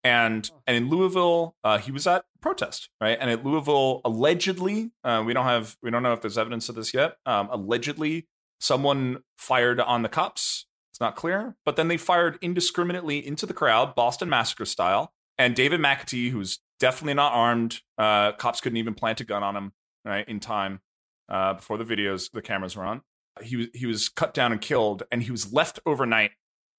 and 0.04 0.50
and 0.66 0.76
in 0.76 0.88
Louisville, 0.88 1.54
uh, 1.62 1.78
he 1.78 1.92
was 1.92 2.06
at 2.06 2.24
protest, 2.40 2.90
right? 3.00 3.16
And 3.20 3.30
at 3.30 3.44
Louisville, 3.44 4.00
allegedly, 4.04 4.90
uh, 5.04 5.22
we 5.24 5.32
don't 5.32 5.44
have 5.44 5.76
we 5.82 5.90
don't 5.90 6.02
know 6.02 6.12
if 6.12 6.20
there's 6.20 6.38
evidence 6.38 6.68
of 6.68 6.74
this 6.74 6.92
yet. 6.92 7.16
Um, 7.24 7.48
allegedly, 7.50 8.26
someone 8.60 9.18
fired 9.38 9.80
on 9.80 10.02
the 10.02 10.08
cops. 10.08 10.66
Not 11.02 11.16
clear, 11.16 11.56
but 11.64 11.76
then 11.76 11.88
they 11.88 11.98
fired 11.98 12.38
indiscriminately 12.40 13.24
into 13.26 13.44
the 13.44 13.52
crowd, 13.52 13.94
Boston 13.94 14.30
Massacre 14.30 14.64
style. 14.64 15.12
And 15.36 15.54
David 15.54 15.80
McAtee, 15.80 16.30
who's 16.30 16.60
definitely 16.78 17.14
not 17.14 17.32
armed, 17.32 17.80
uh, 17.98 18.32
cops 18.32 18.60
couldn't 18.60 18.76
even 18.76 18.94
plant 18.94 19.20
a 19.20 19.24
gun 19.24 19.42
on 19.42 19.56
him, 19.56 19.72
right, 20.04 20.26
in 20.28 20.40
time 20.40 20.80
uh, 21.28 21.54
before 21.54 21.76
the 21.76 21.84
videos, 21.84 22.30
the 22.30 22.40
cameras 22.40 22.76
were 22.76 22.84
on. 22.84 23.02
He 23.42 23.56
was 23.56 23.66
he 23.74 23.86
was 23.86 24.08
cut 24.08 24.32
down 24.34 24.52
and 24.52 24.60
killed, 24.60 25.02
and 25.10 25.22
he 25.22 25.30
was 25.30 25.52
left 25.52 25.80
overnight 25.84 26.32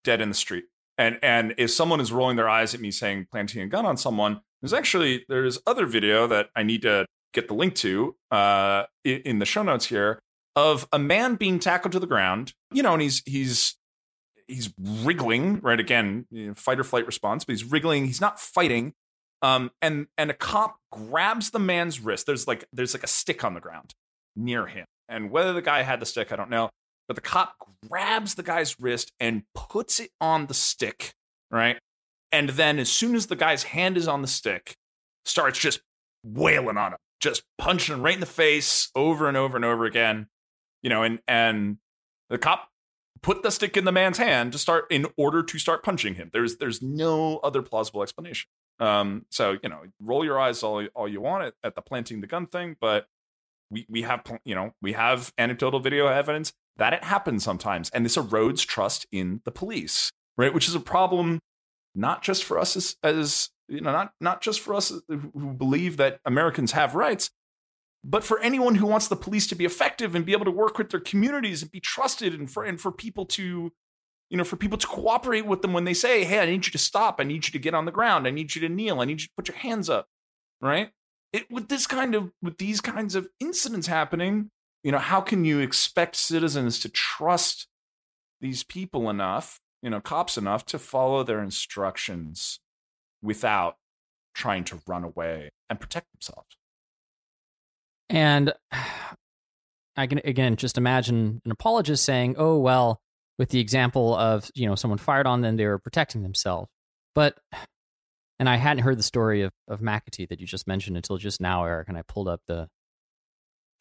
dead 0.03 0.21
in 0.21 0.29
the 0.29 0.35
street 0.35 0.65
and 0.97 1.19
and 1.21 1.53
if 1.57 1.71
someone 1.71 1.99
is 1.99 2.11
rolling 2.11 2.35
their 2.35 2.49
eyes 2.49 2.73
at 2.73 2.81
me 2.81 2.91
saying 2.91 3.27
planting 3.31 3.61
a 3.61 3.67
gun 3.67 3.85
on 3.85 3.97
someone 3.97 4.41
there's 4.61 4.73
actually 4.73 5.25
there's 5.29 5.59
other 5.65 5.85
video 5.85 6.27
that 6.27 6.49
i 6.55 6.63
need 6.63 6.81
to 6.81 7.05
get 7.33 7.47
the 7.47 7.53
link 7.53 7.75
to 7.75 8.15
uh 8.31 8.83
in 9.03 9.39
the 9.39 9.45
show 9.45 9.63
notes 9.63 9.87
here 9.87 10.19
of 10.55 10.87
a 10.91 10.99
man 10.99 11.35
being 11.35 11.59
tackled 11.59 11.91
to 11.91 11.99
the 11.99 12.07
ground 12.07 12.53
you 12.71 12.83
know 12.83 12.93
and 12.93 13.01
he's 13.01 13.23
he's 13.25 13.75
he's 14.47 14.73
wriggling 14.79 15.59
right 15.61 15.79
again 15.79 16.25
you 16.31 16.47
know, 16.47 16.53
fight 16.53 16.79
or 16.79 16.83
flight 16.83 17.05
response 17.05 17.45
but 17.45 17.53
he's 17.53 17.63
wriggling 17.63 18.05
he's 18.05 18.21
not 18.21 18.39
fighting 18.39 18.93
um 19.41 19.71
and 19.81 20.07
and 20.17 20.31
a 20.31 20.33
cop 20.33 20.77
grabs 20.91 21.51
the 21.51 21.59
man's 21.59 21.99
wrist 21.99 22.25
there's 22.25 22.47
like 22.47 22.65
there's 22.73 22.93
like 22.93 23.03
a 23.03 23.07
stick 23.07 23.43
on 23.43 23.53
the 23.53 23.59
ground 23.59 23.93
near 24.35 24.67
him 24.67 24.85
and 25.09 25.31
whether 25.31 25.53
the 25.53 25.61
guy 25.61 25.81
had 25.81 25.99
the 25.99 26.05
stick 26.05 26.31
i 26.31 26.35
don't 26.35 26.49
know 26.49 26.69
but 27.07 27.15
the 27.15 27.21
cop 27.21 27.55
grabs 27.87 28.35
the 28.35 28.43
guy's 28.43 28.79
wrist 28.79 29.11
and 29.19 29.43
puts 29.53 29.99
it 29.99 30.11
on 30.21 30.47
the 30.47 30.53
stick, 30.53 31.13
right? 31.51 31.77
And 32.31 32.49
then 32.49 32.79
as 32.79 32.89
soon 32.89 33.15
as 33.15 33.27
the 33.27 33.35
guy's 33.35 33.63
hand 33.63 33.97
is 33.97 34.07
on 34.07 34.21
the 34.21 34.27
stick, 34.27 34.75
starts 35.25 35.59
just 35.59 35.81
wailing 36.23 36.77
on 36.77 36.93
him, 36.93 36.97
just 37.19 37.43
punching 37.57 37.95
him 37.95 38.01
right 38.01 38.13
in 38.13 38.19
the 38.19 38.25
face 38.25 38.89
over 38.95 39.27
and 39.27 39.37
over 39.37 39.55
and 39.55 39.65
over 39.65 39.85
again. 39.85 40.27
You 40.81 40.89
know, 40.89 41.03
and 41.03 41.19
and 41.27 41.77
the 42.29 42.37
cop 42.37 42.69
put 43.23 43.41
the 43.41 43.49
stick 43.49 43.75
in 43.75 43.85
the 43.85 43.91
man's 43.91 44.19
hand 44.19 44.51
to 44.51 44.59
start 44.59 44.85
in 44.91 45.07
order 45.17 45.41
to 45.41 45.57
start 45.57 45.81
punching 45.81 46.15
him. 46.15 46.29
There's 46.31 46.57
there's 46.57 46.81
no 46.81 47.37
other 47.37 47.63
plausible 47.63 48.03
explanation. 48.03 48.49
Um, 48.79 49.25
so 49.29 49.57
you 49.63 49.69
know, 49.69 49.81
roll 49.99 50.23
your 50.23 50.39
eyes 50.39 50.61
all 50.61 50.85
all 50.93 51.07
you 51.07 51.21
want 51.21 51.45
at, 51.45 51.53
at 51.63 51.75
the 51.75 51.81
planting 51.81 52.21
the 52.21 52.27
gun 52.27 52.45
thing, 52.45 52.75
but 52.79 53.07
we 53.71 53.87
we 53.89 54.03
have 54.03 54.21
you 54.45 54.53
know 54.53 54.73
we 54.81 54.93
have 54.93 55.33
anecdotal 55.37 55.79
video 55.79 56.07
evidence 56.07 56.53
that 56.77 56.93
it 56.93 57.03
happens 57.03 57.43
sometimes, 57.43 57.89
and 57.89 58.05
this 58.05 58.17
erodes 58.17 58.65
trust 58.65 59.07
in 59.11 59.41
the 59.45 59.51
police, 59.51 60.11
right? 60.37 60.53
Which 60.53 60.67
is 60.67 60.75
a 60.75 60.79
problem 60.79 61.39
not 61.95 62.23
just 62.23 62.43
for 62.43 62.59
us 62.59 62.75
as, 62.75 62.97
as 63.03 63.49
you 63.67 63.81
know, 63.81 63.91
not 63.91 64.13
not 64.19 64.41
just 64.41 64.59
for 64.59 64.75
us 64.75 64.91
who 65.07 65.53
believe 65.53 65.97
that 65.97 66.19
Americans 66.25 66.73
have 66.73 66.95
rights, 66.95 67.31
but 68.03 68.23
for 68.23 68.39
anyone 68.39 68.75
who 68.75 68.85
wants 68.85 69.07
the 69.07 69.15
police 69.15 69.47
to 69.47 69.55
be 69.55 69.65
effective 69.65 70.13
and 70.13 70.25
be 70.25 70.33
able 70.33 70.45
to 70.45 70.51
work 70.51 70.77
with 70.77 70.89
their 70.89 70.99
communities 70.99 71.61
and 71.61 71.71
be 71.71 71.79
trusted, 71.79 72.33
and 72.33 72.51
for 72.51 72.63
and 72.63 72.79
for 72.81 72.91
people 72.91 73.25
to, 73.27 73.71
you 74.29 74.37
know, 74.37 74.43
for 74.43 74.57
people 74.57 74.77
to 74.77 74.87
cooperate 74.87 75.45
with 75.45 75.61
them 75.61 75.73
when 75.73 75.85
they 75.85 75.93
say, 75.93 76.23
"Hey, 76.25 76.39
I 76.39 76.45
need 76.45 76.65
you 76.65 76.71
to 76.71 76.77
stop. 76.77 77.19
I 77.19 77.23
need 77.23 77.45
you 77.47 77.51
to 77.51 77.59
get 77.59 77.73
on 77.73 77.85
the 77.85 77.91
ground. 77.91 78.27
I 78.27 78.31
need 78.31 78.55
you 78.55 78.61
to 78.61 78.69
kneel. 78.69 78.99
I 78.99 79.05
need 79.05 79.21
you 79.21 79.27
to 79.27 79.33
put 79.37 79.47
your 79.47 79.57
hands 79.57 79.89
up," 79.89 80.07
right? 80.61 80.91
It, 81.31 81.49
with 81.49 81.69
this 81.69 81.87
kind 81.87 82.13
of 82.13 82.31
with 82.41 82.57
these 82.57 82.81
kinds 82.81 83.15
of 83.15 83.29
incidents 83.39 83.87
happening, 83.87 84.51
you 84.83 84.91
know, 84.91 84.99
how 84.99 85.21
can 85.21 85.45
you 85.45 85.59
expect 85.59 86.15
citizens 86.15 86.79
to 86.81 86.89
trust 86.89 87.67
these 88.41 88.63
people 88.63 89.09
enough, 89.09 89.59
you 89.81 89.89
know, 89.89 90.01
cops 90.01 90.37
enough 90.37 90.65
to 90.67 90.77
follow 90.79 91.23
their 91.23 91.41
instructions 91.41 92.59
without 93.21 93.77
trying 94.35 94.65
to 94.65 94.81
run 94.85 95.03
away 95.05 95.51
and 95.69 95.79
protect 95.79 96.11
themselves? 96.11 96.57
And 98.13 98.53
I 99.95 100.07
can 100.07 100.21
again 100.23 100.55
just 100.55 100.77
imagine 100.77 101.41
an 101.43 101.51
apologist 101.51 102.05
saying, 102.05 102.35
"Oh 102.37 102.57
well," 102.57 103.01
with 103.37 103.49
the 103.49 103.59
example 103.59 104.15
of 104.15 104.49
you 104.55 104.67
know 104.67 104.75
someone 104.75 104.97
fired 104.97 105.27
on 105.27 105.41
them, 105.41 105.57
they 105.57 105.65
were 105.65 105.79
protecting 105.79 106.23
themselves. 106.23 106.69
But 107.13 107.37
and 108.39 108.47
I 108.47 108.55
hadn't 108.55 108.83
heard 108.83 108.97
the 108.97 109.03
story 109.03 109.41
of 109.41 109.51
of 109.67 109.81
McAtee 109.81 110.29
that 110.29 110.39
you 110.39 110.47
just 110.47 110.67
mentioned 110.67 110.95
until 110.95 111.17
just 111.17 111.41
now, 111.41 111.65
Eric, 111.65 111.89
and 111.89 111.97
I 111.97 112.03
pulled 112.03 112.29
up 112.29 112.41
the 112.47 112.69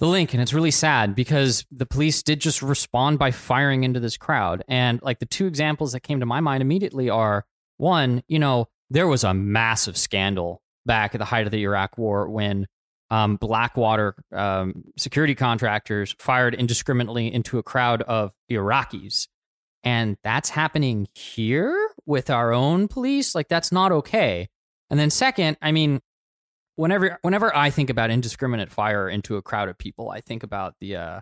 the 0.01 0.07
link, 0.09 0.35
and 0.35 0.43
it's 0.43 0.53
really 0.53 0.73
sad 0.73 1.15
because 1.15 1.65
the 1.71 1.87
police 1.87 2.23
did 2.23 2.41
just 2.41 2.61
respond 2.61 3.19
by 3.19 3.31
firing 3.31 3.85
into 3.85 4.01
this 4.01 4.17
crowd. 4.17 4.65
And 4.67 5.01
like 5.01 5.21
the 5.21 5.27
two 5.27 5.47
examples 5.47 5.93
that 5.93 6.01
came 6.01 6.21
to 6.21 6.27
my 6.27 6.41
mind 6.41 6.61
immediately 6.61 7.09
are 7.09 7.47
one, 7.77 8.23
you 8.27 8.41
know, 8.41 8.69
there 8.91 9.07
was 9.07 9.23
a 9.23 9.33
massive 9.33 9.97
scandal 9.97 10.61
back 10.85 11.15
at 11.15 11.19
the 11.19 11.25
height 11.25 11.47
of 11.47 11.53
the 11.53 11.63
Iraq 11.63 11.97
War 11.97 12.29
when 12.29 12.67
um, 13.13 13.37
Blackwater 13.37 14.15
um, 14.33 14.85
security 14.97 15.35
contractors 15.35 16.17
fired 16.19 16.55
indiscriminately 16.55 17.33
into 17.33 17.59
a 17.59 17.63
crowd 17.63 18.01
of 18.03 18.33
Iraqis. 18.51 19.29
And 19.85 20.17
that's 20.25 20.49
happening 20.49 21.09
here 21.15 21.77
with 22.07 22.31
our 22.31 22.53
own 22.55 22.89
police. 22.89 23.35
Like, 23.35 23.49
that's 23.49 23.71
not 23.71 23.93
okay. 23.93 24.49
And 24.89 24.99
then, 24.99 25.11
second, 25.11 25.59
I 25.61 25.73
mean, 25.73 26.01
whenever 26.77 27.19
whenever 27.23 27.55
I 27.55 27.69
think 27.71 27.91
about 27.91 28.11
indiscriminate 28.11 28.71
fire 28.71 29.09
into 29.11 29.37
a 29.37 29.43
crowd 29.43 29.69
of 29.69 29.77
people, 29.77 30.09
I 30.11 30.21
think 30.23 30.43
about 30.43 30.75
the 30.81 30.97
uh, 30.97 31.21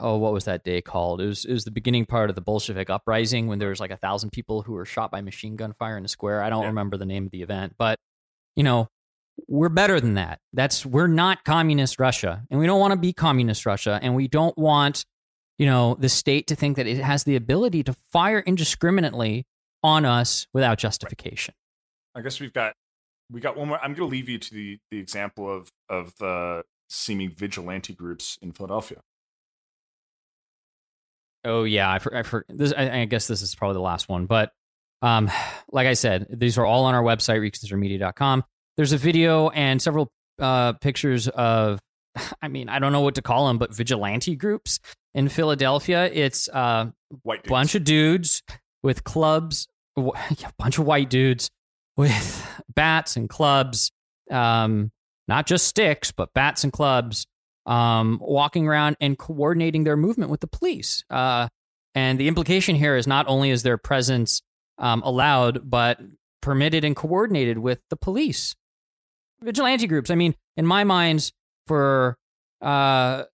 oh, 0.00 0.16
what 0.16 0.32
was 0.32 0.44
that 0.46 0.64
day 0.64 0.80
called? 0.80 1.20
It 1.20 1.26
was 1.26 1.44
it 1.44 1.52
was 1.52 1.64
the 1.64 1.70
beginning 1.70 2.06
part 2.06 2.30
of 2.30 2.34
the 2.34 2.42
Bolshevik 2.42 2.90
uprising 2.90 3.46
when 3.46 3.58
there 3.60 3.68
was 3.68 3.78
like 3.80 3.90
a 3.92 3.96
thousand 3.96 4.30
people 4.30 4.62
who 4.62 4.72
were 4.72 4.86
shot 4.86 5.10
by 5.12 5.20
machine 5.20 5.54
gun 5.56 5.72
fire 5.78 5.96
in 5.98 6.04
a 6.04 6.08
square. 6.08 6.42
I 6.42 6.50
don't 6.50 6.62
Yeah. 6.62 6.68
remember 6.68 6.96
the 6.96 7.06
name 7.06 7.26
of 7.26 7.30
the 7.30 7.42
event, 7.42 7.74
but 7.78 7.98
you 8.56 8.64
know, 8.64 8.88
we're 9.46 9.68
better 9.68 10.00
than 10.00 10.14
that. 10.14 10.40
That's 10.52 10.84
we're 10.84 11.06
not 11.06 11.44
communist 11.44 12.00
Russia, 12.00 12.42
and 12.50 12.58
we 12.58 12.66
don't 12.66 12.80
want 12.80 12.92
to 12.92 12.98
be 12.98 13.12
communist 13.12 13.66
Russia, 13.66 13.98
and 14.02 14.14
we 14.14 14.28
don't 14.28 14.56
want 14.58 15.04
you 15.58 15.66
know 15.66 15.96
the 15.98 16.08
state 16.08 16.46
to 16.48 16.56
think 16.56 16.76
that 16.76 16.86
it 16.86 16.98
has 16.98 17.24
the 17.24 17.36
ability 17.36 17.82
to 17.84 17.94
fire 18.12 18.40
indiscriminately 18.40 19.46
on 19.82 20.04
us 20.04 20.46
without 20.52 20.78
justification. 20.78 21.54
I 22.14 22.22
guess 22.22 22.40
we've 22.40 22.52
got 22.52 22.74
we 23.30 23.40
got 23.40 23.56
one 23.56 23.68
more. 23.68 23.78
I'm 23.78 23.94
going 23.94 24.08
to 24.08 24.12
leave 24.12 24.28
you 24.28 24.38
to 24.38 24.54
the 24.54 24.78
the 24.90 24.98
example 24.98 25.50
of 25.50 25.70
of 25.88 26.14
the 26.18 26.62
seeming 26.90 27.30
vigilante 27.30 27.92
groups 27.92 28.38
in 28.40 28.52
Philadelphia. 28.52 29.00
Oh 31.44 31.64
yeah, 31.64 31.90
I 31.90 31.98
for, 31.98 32.14
I 32.14 32.22
for 32.22 32.44
this. 32.48 32.72
I, 32.76 33.00
I 33.00 33.04
guess 33.04 33.26
this 33.26 33.42
is 33.42 33.54
probably 33.54 33.74
the 33.74 33.80
last 33.80 34.08
one, 34.08 34.26
but 34.26 34.52
um, 35.02 35.30
like 35.70 35.86
I 35.86 35.94
said, 35.94 36.26
these 36.30 36.58
are 36.58 36.66
all 36.66 36.84
on 36.84 36.94
our 36.94 37.02
website 37.02 37.40
reconsidermedia.com. 37.40 38.44
There's 38.78 38.92
a 38.92 38.96
video 38.96 39.50
and 39.50 39.82
several 39.82 40.10
uh 40.38 40.72
pictures 40.74 41.28
of. 41.28 41.80
I 42.42 42.48
mean, 42.48 42.68
I 42.68 42.78
don't 42.78 42.92
know 42.92 43.02
what 43.02 43.16
to 43.16 43.22
call 43.22 43.48
them, 43.48 43.58
but 43.58 43.74
vigilante 43.74 44.34
groups 44.34 44.80
in 45.14 45.28
Philadelphia. 45.28 46.10
It's 46.12 46.48
uh, 46.48 46.86
White 47.22 47.42
dudes. 47.42 47.50
bunch 47.50 47.74
of 47.74 47.84
dudes 47.84 48.42
with 48.82 49.04
clubs, 49.04 49.68
yeah, 49.96 50.50
bunch 50.58 50.78
of 50.78 50.86
white 50.86 51.10
dudes 51.10 51.50
with 51.96 52.46
bats 52.74 53.16
and 53.16 53.28
clubs, 53.28 53.90
um, 54.30 54.90
not 55.26 55.46
just 55.46 55.66
sticks, 55.66 56.12
but 56.12 56.32
bats 56.32 56.64
and 56.64 56.72
clubs, 56.72 57.26
um, 57.66 58.18
walking 58.22 58.66
around 58.66 58.96
and 59.00 59.18
coordinating 59.18 59.84
their 59.84 59.96
movement 59.96 60.30
with 60.30 60.40
the 60.40 60.46
police. 60.46 61.04
Uh, 61.10 61.48
and 61.94 62.18
the 62.18 62.28
implication 62.28 62.76
here 62.76 62.96
is 62.96 63.06
not 63.06 63.26
only 63.28 63.50
is 63.50 63.62
their 63.64 63.78
presence 63.78 64.42
um, 64.78 65.02
allowed, 65.02 65.68
but 65.68 65.98
permitted 66.40 66.84
and 66.84 66.94
coordinated 66.94 67.58
with 67.58 67.80
the 67.90 67.96
police. 67.96 68.54
Vigilante 69.42 69.86
groups. 69.86 70.10
I 70.10 70.14
mean, 70.14 70.34
in 70.56 70.66
my 70.66 70.84
mind, 70.84 71.32
for 71.66 72.16
uh, 72.60 73.24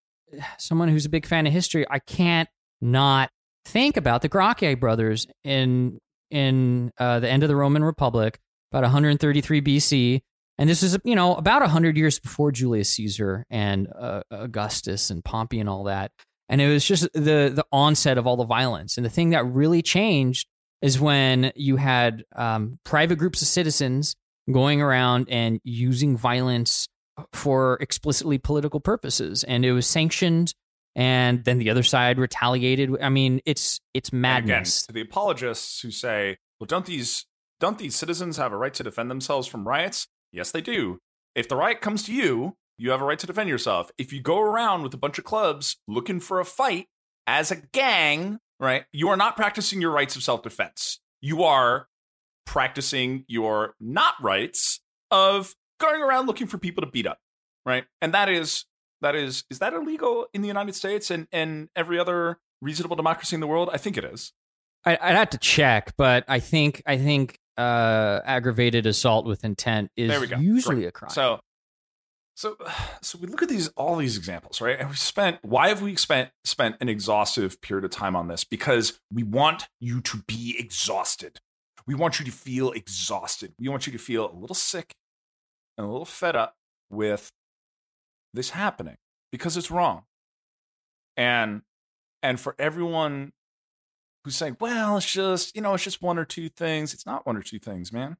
someone 0.58 0.88
who's 0.88 1.06
a 1.06 1.10
big 1.10 1.26
fan 1.26 1.46
of 1.46 1.52
history, 1.52 1.86
I 1.88 1.98
can't 1.98 2.48
not 2.80 3.30
think 3.64 3.96
about 3.96 4.22
the 4.22 4.28
Gracchi 4.28 4.74
brothers 4.74 5.26
in 5.42 5.98
in 6.30 6.90
uh, 6.98 7.20
the 7.20 7.30
end 7.30 7.42
of 7.42 7.48
the 7.48 7.56
Roman 7.56 7.84
Republic, 7.84 8.38
about 8.72 8.82
133 8.82 9.60
BC, 9.62 10.20
and 10.58 10.68
this 10.68 10.82
is 10.82 10.98
you 11.04 11.14
know 11.14 11.34
about 11.34 11.62
100 11.62 11.96
years 11.96 12.18
before 12.18 12.52
Julius 12.52 12.90
Caesar 12.90 13.44
and 13.50 13.88
uh, 13.98 14.22
Augustus 14.30 15.10
and 15.10 15.24
Pompey 15.24 15.60
and 15.60 15.68
all 15.68 15.84
that. 15.84 16.12
And 16.48 16.60
it 16.60 16.68
was 16.68 16.84
just 16.84 17.04
the 17.14 17.50
the 17.54 17.64
onset 17.72 18.18
of 18.18 18.26
all 18.26 18.36
the 18.36 18.44
violence. 18.44 18.96
And 18.96 19.04
the 19.04 19.10
thing 19.10 19.30
that 19.30 19.44
really 19.44 19.82
changed 19.82 20.46
is 20.82 21.00
when 21.00 21.50
you 21.56 21.76
had 21.76 22.24
um, 22.36 22.78
private 22.84 23.16
groups 23.16 23.40
of 23.40 23.48
citizens 23.48 24.16
going 24.50 24.82
around 24.82 25.28
and 25.30 25.60
using 25.64 26.16
violence 26.16 26.88
for 27.32 27.78
explicitly 27.80 28.38
political 28.38 28.80
purposes, 28.80 29.44
and 29.44 29.64
it 29.64 29.72
was 29.72 29.86
sanctioned. 29.86 30.54
And 30.96 31.44
then 31.44 31.58
the 31.58 31.70
other 31.70 31.82
side 31.82 32.18
retaliated. 32.18 32.90
I 33.02 33.08
mean, 33.08 33.40
it's 33.44 33.80
it's 33.94 34.10
And 34.10 34.18
again, 34.18 34.46
madness. 34.46 34.86
to 34.86 34.92
the 34.92 35.00
apologists 35.00 35.80
who 35.80 35.90
say, 35.90 36.38
"Well, 36.60 36.66
don't 36.66 36.86
these 36.86 37.26
don't 37.58 37.78
these 37.78 37.96
citizens 37.96 38.36
have 38.36 38.52
a 38.52 38.56
right 38.56 38.74
to 38.74 38.84
defend 38.84 39.10
themselves 39.10 39.48
from 39.48 39.66
riots?" 39.66 40.06
Yes, 40.32 40.52
they 40.52 40.60
do. 40.60 40.98
If 41.34 41.48
the 41.48 41.56
riot 41.56 41.80
comes 41.80 42.04
to 42.04 42.14
you, 42.14 42.56
you 42.78 42.90
have 42.90 43.00
a 43.00 43.04
right 43.04 43.18
to 43.18 43.26
defend 43.26 43.48
yourself. 43.48 43.90
If 43.98 44.12
you 44.12 44.20
go 44.20 44.40
around 44.40 44.82
with 44.84 44.94
a 44.94 44.96
bunch 44.96 45.18
of 45.18 45.24
clubs 45.24 45.76
looking 45.88 46.20
for 46.20 46.38
a 46.38 46.44
fight 46.44 46.86
as 47.26 47.50
a 47.50 47.56
gang, 47.56 48.38
right? 48.60 48.84
You 48.92 49.08
are 49.08 49.16
not 49.16 49.34
practicing 49.34 49.80
your 49.80 49.90
rights 49.90 50.14
of 50.14 50.22
self-defense. 50.22 51.00
You 51.20 51.42
are 51.42 51.88
practicing 52.46 53.24
your 53.28 53.74
not 53.80 54.14
rights 54.20 54.80
of 55.10 55.54
going 55.80 56.02
around 56.02 56.26
looking 56.26 56.46
for 56.46 56.58
people 56.58 56.82
to 56.82 56.90
beat 56.90 57.06
up, 57.06 57.18
right? 57.64 57.84
And 58.00 58.14
that 58.14 58.28
is 58.28 58.64
that 59.00 59.14
is 59.14 59.44
is 59.50 59.58
that 59.58 59.72
illegal 59.72 60.26
in 60.32 60.42
the 60.42 60.48
United 60.48 60.74
States 60.74 61.10
and 61.10 61.26
and 61.32 61.68
every 61.76 61.98
other 61.98 62.38
reasonable 62.60 62.96
democracy 62.96 63.36
in 63.36 63.40
the 63.40 63.46
world? 63.46 63.70
I 63.72 63.76
think 63.76 63.96
it 63.96 64.04
is. 64.04 64.32
I, 64.84 64.98
I'd 65.00 65.14
have 65.14 65.30
to 65.30 65.38
check, 65.38 65.94
but 65.96 66.24
I 66.28 66.40
think 66.40 66.82
I 66.86 66.98
think 66.98 67.38
uh, 67.56 68.20
aggravated 68.24 68.86
assault 68.86 69.26
with 69.26 69.44
intent 69.44 69.90
is 69.96 70.08
there 70.08 70.20
we 70.20 70.26
go. 70.26 70.36
usually 70.36 70.76
Great. 70.76 70.88
a 70.88 70.92
crime. 70.92 71.10
So, 71.10 71.40
so, 72.34 72.56
so 73.02 73.18
we 73.18 73.28
look 73.28 73.42
at 73.42 73.48
these 73.48 73.68
all 73.68 73.96
these 73.96 74.16
examples, 74.16 74.60
right? 74.60 74.78
And 74.78 74.90
we 74.90 74.96
spent. 74.96 75.38
Why 75.42 75.68
have 75.68 75.82
we 75.82 75.96
spent 75.96 76.30
spent 76.44 76.76
an 76.80 76.88
exhaustive 76.88 77.60
period 77.60 77.84
of 77.84 77.90
time 77.90 78.16
on 78.16 78.28
this? 78.28 78.44
Because 78.44 78.98
we 79.12 79.22
want 79.22 79.68
you 79.80 80.00
to 80.02 80.18
be 80.26 80.56
exhausted. 80.58 81.40
We 81.86 81.94
want 81.94 82.18
you 82.18 82.24
to 82.24 82.32
feel 82.32 82.72
exhausted. 82.72 83.52
We 83.58 83.68
want 83.68 83.86
you 83.86 83.92
to 83.92 83.98
feel 83.98 84.30
a 84.30 84.34
little 84.34 84.54
sick 84.54 84.94
and 85.76 85.86
a 85.86 85.90
little 85.90 86.06
fed 86.06 86.36
up 86.36 86.56
with 86.90 87.32
this 88.32 88.50
happening 88.50 88.96
because 89.30 89.56
it's 89.56 89.70
wrong. 89.70 90.04
And 91.16 91.62
and 92.22 92.40
for 92.40 92.56
everyone 92.58 93.32
who's 94.24 94.36
saying, 94.36 94.56
well, 94.58 94.96
it's 94.96 95.12
just, 95.12 95.54
you 95.54 95.60
know, 95.60 95.74
it's 95.74 95.84
just 95.84 96.00
one 96.02 96.18
or 96.18 96.24
two 96.24 96.48
things. 96.48 96.94
It's 96.94 97.04
not 97.06 97.26
one 97.26 97.36
or 97.36 97.42
two 97.42 97.58
things, 97.58 97.92
man. 97.92 98.16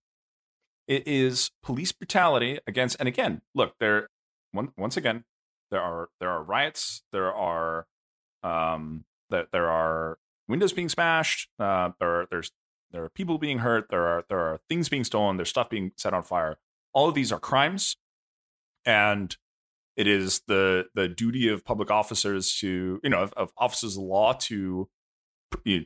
It 0.87 1.09
is 1.09 1.51
police 1.63 1.93
brutality 1.93 2.59
against, 2.67 2.97
and 3.01 3.09
again, 3.09 3.41
look, 3.55 3.75
there, 3.81 4.11
once 4.53 4.99
again, 4.99 5.25
there 5.71 5.81
are 5.81 6.11
there 6.21 6.29
are 6.29 6.43
riots, 6.43 7.03
there 7.11 7.33
are, 7.33 7.87
um, 8.43 9.07
that 9.31 9.49
there 9.51 9.71
are 9.71 10.19
windows 10.47 10.75
being 10.75 10.91
smashed, 10.91 11.49
uh, 11.59 11.91
there 11.99 12.21
are 12.21 12.27
there's 12.31 12.53
there 12.95 13.05
are 13.05 13.11
people 13.11 13.39
being 13.39 13.59
hurt, 13.59 13.89
there 13.91 14.07
are 14.07 14.25
there 14.29 14.39
are 14.39 14.61
things 14.69 14.89
being 14.89 15.05
stolen, 15.05 15.37
there's 15.37 15.51
stuff 15.51 15.69
being 15.69 15.91
set 15.97 16.15
on 16.15 16.23
fire. 16.23 16.57
All 16.95 17.09
of 17.09 17.15
these 17.15 17.33
are 17.33 17.41
crimes, 17.41 17.97
and 18.87 19.37
it 19.97 20.07
is 20.07 20.43
the 20.47 20.87
the 20.95 21.09
duty 21.09 21.49
of 21.49 21.65
public 21.65 21.91
officers 21.91 22.57
to 22.61 23.01
you 23.03 23.11
know 23.11 23.23
of, 23.23 23.33
of 23.35 23.53
officers 23.59 23.97
of 23.97 24.05
law 24.05 24.33
to 24.33 24.89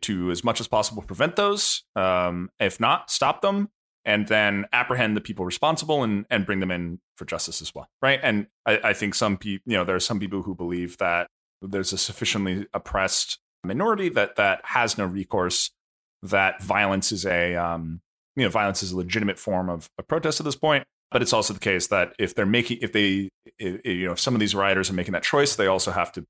to 0.02 0.30
as 0.30 0.44
much 0.44 0.60
as 0.60 0.68
possible 0.68 1.02
prevent 1.02 1.36
those 1.36 1.82
um, 1.96 2.50
if 2.58 2.78
not 2.78 3.10
stop 3.10 3.42
them 3.42 3.68
and 4.04 4.28
then 4.28 4.64
apprehend 4.72 5.16
the 5.16 5.20
people 5.20 5.44
responsible 5.44 6.02
and 6.02 6.24
and 6.30 6.46
bring 6.46 6.60
them 6.60 6.70
in 6.70 7.00
for 7.16 7.24
justice 7.24 7.60
as 7.60 7.74
well 7.74 7.88
right 8.00 8.20
and 8.22 8.46
i, 8.64 8.80
I 8.82 8.92
think 8.94 9.14
some 9.14 9.36
people 9.36 9.70
you 9.70 9.76
know 9.76 9.84
there 9.84 9.96
are 9.96 10.00
some 10.00 10.20
people 10.20 10.42
who 10.42 10.54
believe 10.54 10.96
that 10.98 11.28
there's 11.60 11.92
a 11.92 11.98
sufficiently 11.98 12.66
oppressed 12.72 13.38
minority 13.62 14.08
that 14.10 14.36
that 14.36 14.60
has 14.64 14.96
no 14.96 15.04
recourse 15.04 15.70
that 16.22 16.62
violence 16.62 17.12
is 17.12 17.24
a 17.26 17.54
um, 17.56 18.00
you 18.36 18.44
know 18.44 18.50
violence 18.50 18.82
is 18.82 18.92
a 18.92 18.96
legitimate 18.96 19.38
form 19.38 19.68
of, 19.68 19.88
protest 20.08 20.40
at 20.40 20.44
this 20.44 20.56
point 20.56 20.84
but 21.10 21.22
it's 21.22 21.32
also 21.32 21.52
the 21.54 21.60
case 21.60 21.88
that 21.88 22.14
if 22.18 22.34
they're 22.34 22.46
making 22.46 22.78
if 22.80 22.92
they 22.92 23.28
if, 23.58 23.84
you 23.84 24.06
know 24.06 24.12
if 24.12 24.20
some 24.20 24.34
of 24.34 24.40
these 24.40 24.54
rioters 24.54 24.90
are 24.90 24.94
making 24.94 25.12
that 25.12 25.22
choice 25.22 25.56
they 25.56 25.66
also 25.66 25.90
have 25.90 26.12
to 26.12 26.24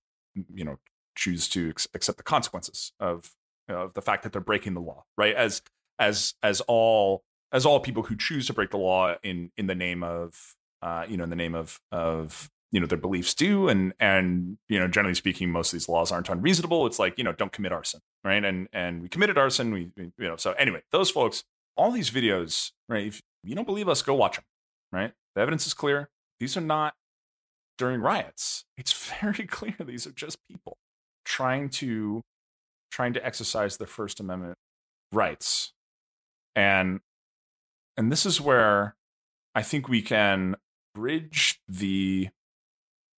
you 0.53 0.65
know 0.65 0.79
choose 1.17 1.49
to 1.49 1.71
ex- 1.71 1.89
accept 1.95 2.17
the 2.17 2.25
consequences 2.25 2.93
of 3.01 3.31
you 3.69 3.75
know, 3.75 3.83
of 3.83 3.95
the 3.95 4.03
fact 4.03 4.23
that 4.23 4.33
they're 4.33 4.41
breaking 4.41 4.75
the 4.75 4.81
law 4.81 5.05
right? 5.17 5.35
As 5.35 5.63
as 5.99 6.35
as 6.43 6.61
all 6.63 7.23
as 7.53 7.67
all 7.67 7.81
people 7.81 8.03
who 8.03 8.17
choose 8.17 8.47
to 8.47 8.53
break 8.53 8.71
the 8.71 8.79
law 8.79 9.15
in 9.23 9.51
in 9.57 9.67
the 9.67 9.75
name 9.75 10.03
of 10.03 10.55
uh 10.83 11.05
you 11.09 11.17
know 11.17 11.25
in 11.25 11.31
the 11.31 11.37
name 11.37 11.55
of 11.55 11.81
of 11.93 12.51
you 12.71 12.81
know 12.81 12.87
their 12.87 12.99
beliefs 12.99 13.35
do 13.35 13.69
and 13.69 13.95
and 13.99 14.59
you 14.69 14.79
know 14.79 14.89
generally 14.89 15.15
speaking 15.15 15.51
most 15.51 15.73
of 15.73 15.79
these 15.79 15.89
laws 15.89 16.13
aren't 16.13 16.29
unreasonable. 16.29 16.87
It's 16.87 16.99
like 16.99 17.17
you 17.19 17.25
know 17.25 17.33
don't 17.33 17.53
commit 17.53 17.73
arson 17.73 18.01
right? 18.25 18.45
And 18.45 18.69
and 18.73 19.03
we 19.03 19.09
committed 19.09 19.39
arson 19.39 19.73
we, 19.73 19.91
we 19.97 20.13
you 20.19 20.29
know 20.29 20.37
so 20.37 20.53
anyway 20.53 20.83
those 20.93 21.11
folks 21.11 21.45
all 21.77 21.91
these 21.91 22.11
videos 22.11 22.73
right 22.89 23.07
if 23.07 23.23
you 23.43 23.55
don't 23.55 23.67
believe 23.67 23.89
us 23.89 24.03
go 24.03 24.15
watch 24.15 24.37
them 24.37 24.45
right? 24.93 25.13
The 25.35 25.43
evidence 25.43 25.67
is 25.67 25.75
clear. 25.75 26.09
These 26.41 26.57
are 26.57 26.63
not 26.63 26.95
during 27.77 28.01
riots. 28.01 28.65
It's 28.77 28.93
very 29.21 29.47
clear 29.47 29.77
these 29.81 30.07
are 30.07 30.13
just 30.13 30.39
people 30.49 30.77
trying 31.25 31.69
to 31.69 32.23
trying 32.91 33.13
to 33.13 33.25
exercise 33.25 33.77
their 33.77 33.87
first 33.87 34.19
amendment 34.19 34.57
rights. 35.13 35.73
And 36.57 37.01
and 37.99 38.11
this 38.11 38.25
is 38.25 38.41
where 38.41 38.95
i 39.55 39.63
think 39.63 39.89
we 39.89 40.01
can 40.01 40.57
bridge 40.95 41.61
the 41.69 42.29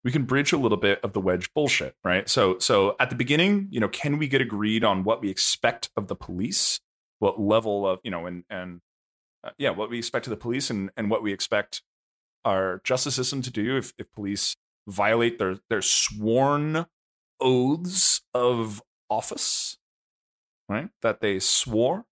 we 0.04 0.10
can 0.10 0.24
bridge 0.24 0.52
a 0.52 0.56
little 0.56 0.78
bit 0.78 1.00
of 1.04 1.12
the 1.12 1.20
wedge 1.20 1.52
bullshit 1.54 1.94
right? 2.04 2.28
So 2.28 2.58
so 2.58 2.96
at 3.00 3.10
the 3.10 3.16
beginning 3.16 3.68
you 3.70 3.80
know 3.80 3.88
can 3.88 4.18
we 4.18 4.28
get 4.28 4.40
agreed 4.40 4.84
on 4.84 5.04
what 5.04 5.20
we 5.20 5.30
expect 5.30 5.90
of 5.96 6.08
the 6.08 6.16
police? 6.16 6.80
What 7.18 7.40
level 7.40 7.86
of 7.86 8.00
you 8.02 8.10
know 8.10 8.26
and 8.26 8.44
and 8.48 8.80
uh, 9.44 9.50
yeah 9.58 9.70
what 9.70 9.90
we 9.90 9.98
expect 9.98 10.26
of 10.26 10.30
the 10.30 10.36
police 10.36 10.70
and 10.70 10.90
and 10.96 11.10
what 11.10 11.22
we 11.22 11.32
expect 11.32 11.82
our 12.44 12.80
justice 12.84 13.14
system 13.14 13.42
to 13.42 13.50
do 13.50 13.76
if, 13.76 13.92
if 13.98 14.10
police 14.12 14.56
violate 14.88 15.38
their 15.38 15.58
their 15.68 15.82
sworn 15.82 16.86
oaths 17.40 18.22
of 18.34 18.82
office 19.08 19.78
right 20.68 20.88
that 21.02 21.20
they 21.20 21.38
swore 21.38 22.04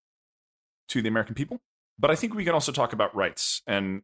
to 0.88 1.02
the 1.02 1.08
american 1.08 1.34
people. 1.34 1.60
But 1.98 2.10
i 2.10 2.14
think 2.14 2.34
we 2.34 2.44
can 2.44 2.54
also 2.54 2.72
talk 2.72 2.92
about 2.92 3.14
rights 3.14 3.62
and 3.66 4.02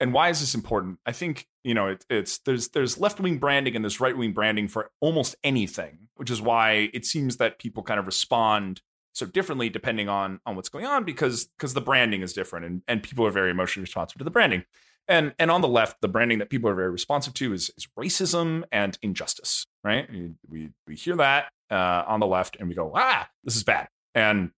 and 0.00 0.12
why 0.12 0.28
is 0.28 0.40
this 0.40 0.54
important? 0.54 0.98
I 1.06 1.12
think 1.12 1.46
you 1.62 1.74
know 1.74 1.88
it, 1.88 2.04
it's 2.10 2.38
there's 2.38 2.68
there's 2.68 2.98
left 2.98 3.20
wing 3.20 3.38
branding 3.38 3.76
and 3.76 3.84
there's 3.84 4.00
right 4.00 4.16
wing 4.16 4.32
branding 4.32 4.68
for 4.68 4.90
almost 5.00 5.36
anything, 5.44 6.08
which 6.16 6.30
is 6.30 6.42
why 6.42 6.90
it 6.92 7.04
seems 7.04 7.36
that 7.38 7.58
people 7.58 7.82
kind 7.82 8.00
of 8.00 8.06
respond 8.06 8.82
so 9.12 9.26
differently 9.26 9.68
depending 9.68 10.08
on 10.08 10.40
on 10.44 10.56
what's 10.56 10.68
going 10.68 10.86
on 10.86 11.04
because 11.04 11.46
because 11.46 11.74
the 11.74 11.80
branding 11.80 12.22
is 12.22 12.32
different 12.32 12.66
and 12.66 12.82
and 12.88 13.02
people 13.02 13.26
are 13.26 13.30
very 13.30 13.50
emotionally 13.50 13.84
responsive 13.84 14.18
to 14.18 14.24
the 14.24 14.30
branding. 14.30 14.64
And 15.06 15.34
and 15.38 15.50
on 15.50 15.60
the 15.60 15.68
left, 15.68 16.00
the 16.00 16.08
branding 16.08 16.38
that 16.38 16.50
people 16.50 16.68
are 16.70 16.74
very 16.74 16.90
responsive 16.90 17.34
to 17.34 17.52
is, 17.52 17.70
is 17.76 17.86
racism 17.98 18.64
and 18.72 18.98
injustice. 19.02 19.66
Right? 19.82 20.10
We 20.10 20.32
we, 20.48 20.70
we 20.86 20.96
hear 20.96 21.16
that 21.16 21.48
uh, 21.70 22.04
on 22.06 22.20
the 22.20 22.26
left 22.26 22.56
and 22.58 22.68
we 22.68 22.74
go, 22.74 22.92
ah, 22.94 23.28
this 23.44 23.56
is 23.56 23.64
bad. 23.64 23.88
And 24.14 24.50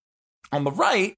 on 0.52 0.64
the 0.64 0.70
right, 0.70 1.16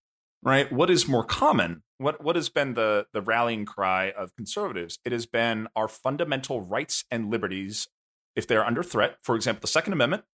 right, 0.48 0.70
what 0.72 0.90
is 0.90 1.08
more 1.08 1.24
common? 1.24 1.82
What 1.98 2.22
what 2.22 2.36
has 2.36 2.48
been 2.48 2.74
the 2.74 3.06
the 3.12 3.22
rallying 3.22 3.64
cry 3.64 4.10
of 4.10 4.34
conservatives? 4.36 4.98
It 5.04 5.12
has 5.12 5.26
been 5.26 5.68
our 5.74 5.88
fundamental 5.88 6.60
rights 6.60 7.04
and 7.10 7.30
liberties 7.30 7.88
if 8.36 8.46
they're 8.46 8.64
under 8.64 8.82
threat. 8.82 9.16
For 9.22 9.34
example, 9.34 9.62
the 9.62 9.68
Second 9.68 9.92
Amendment, 9.94 10.24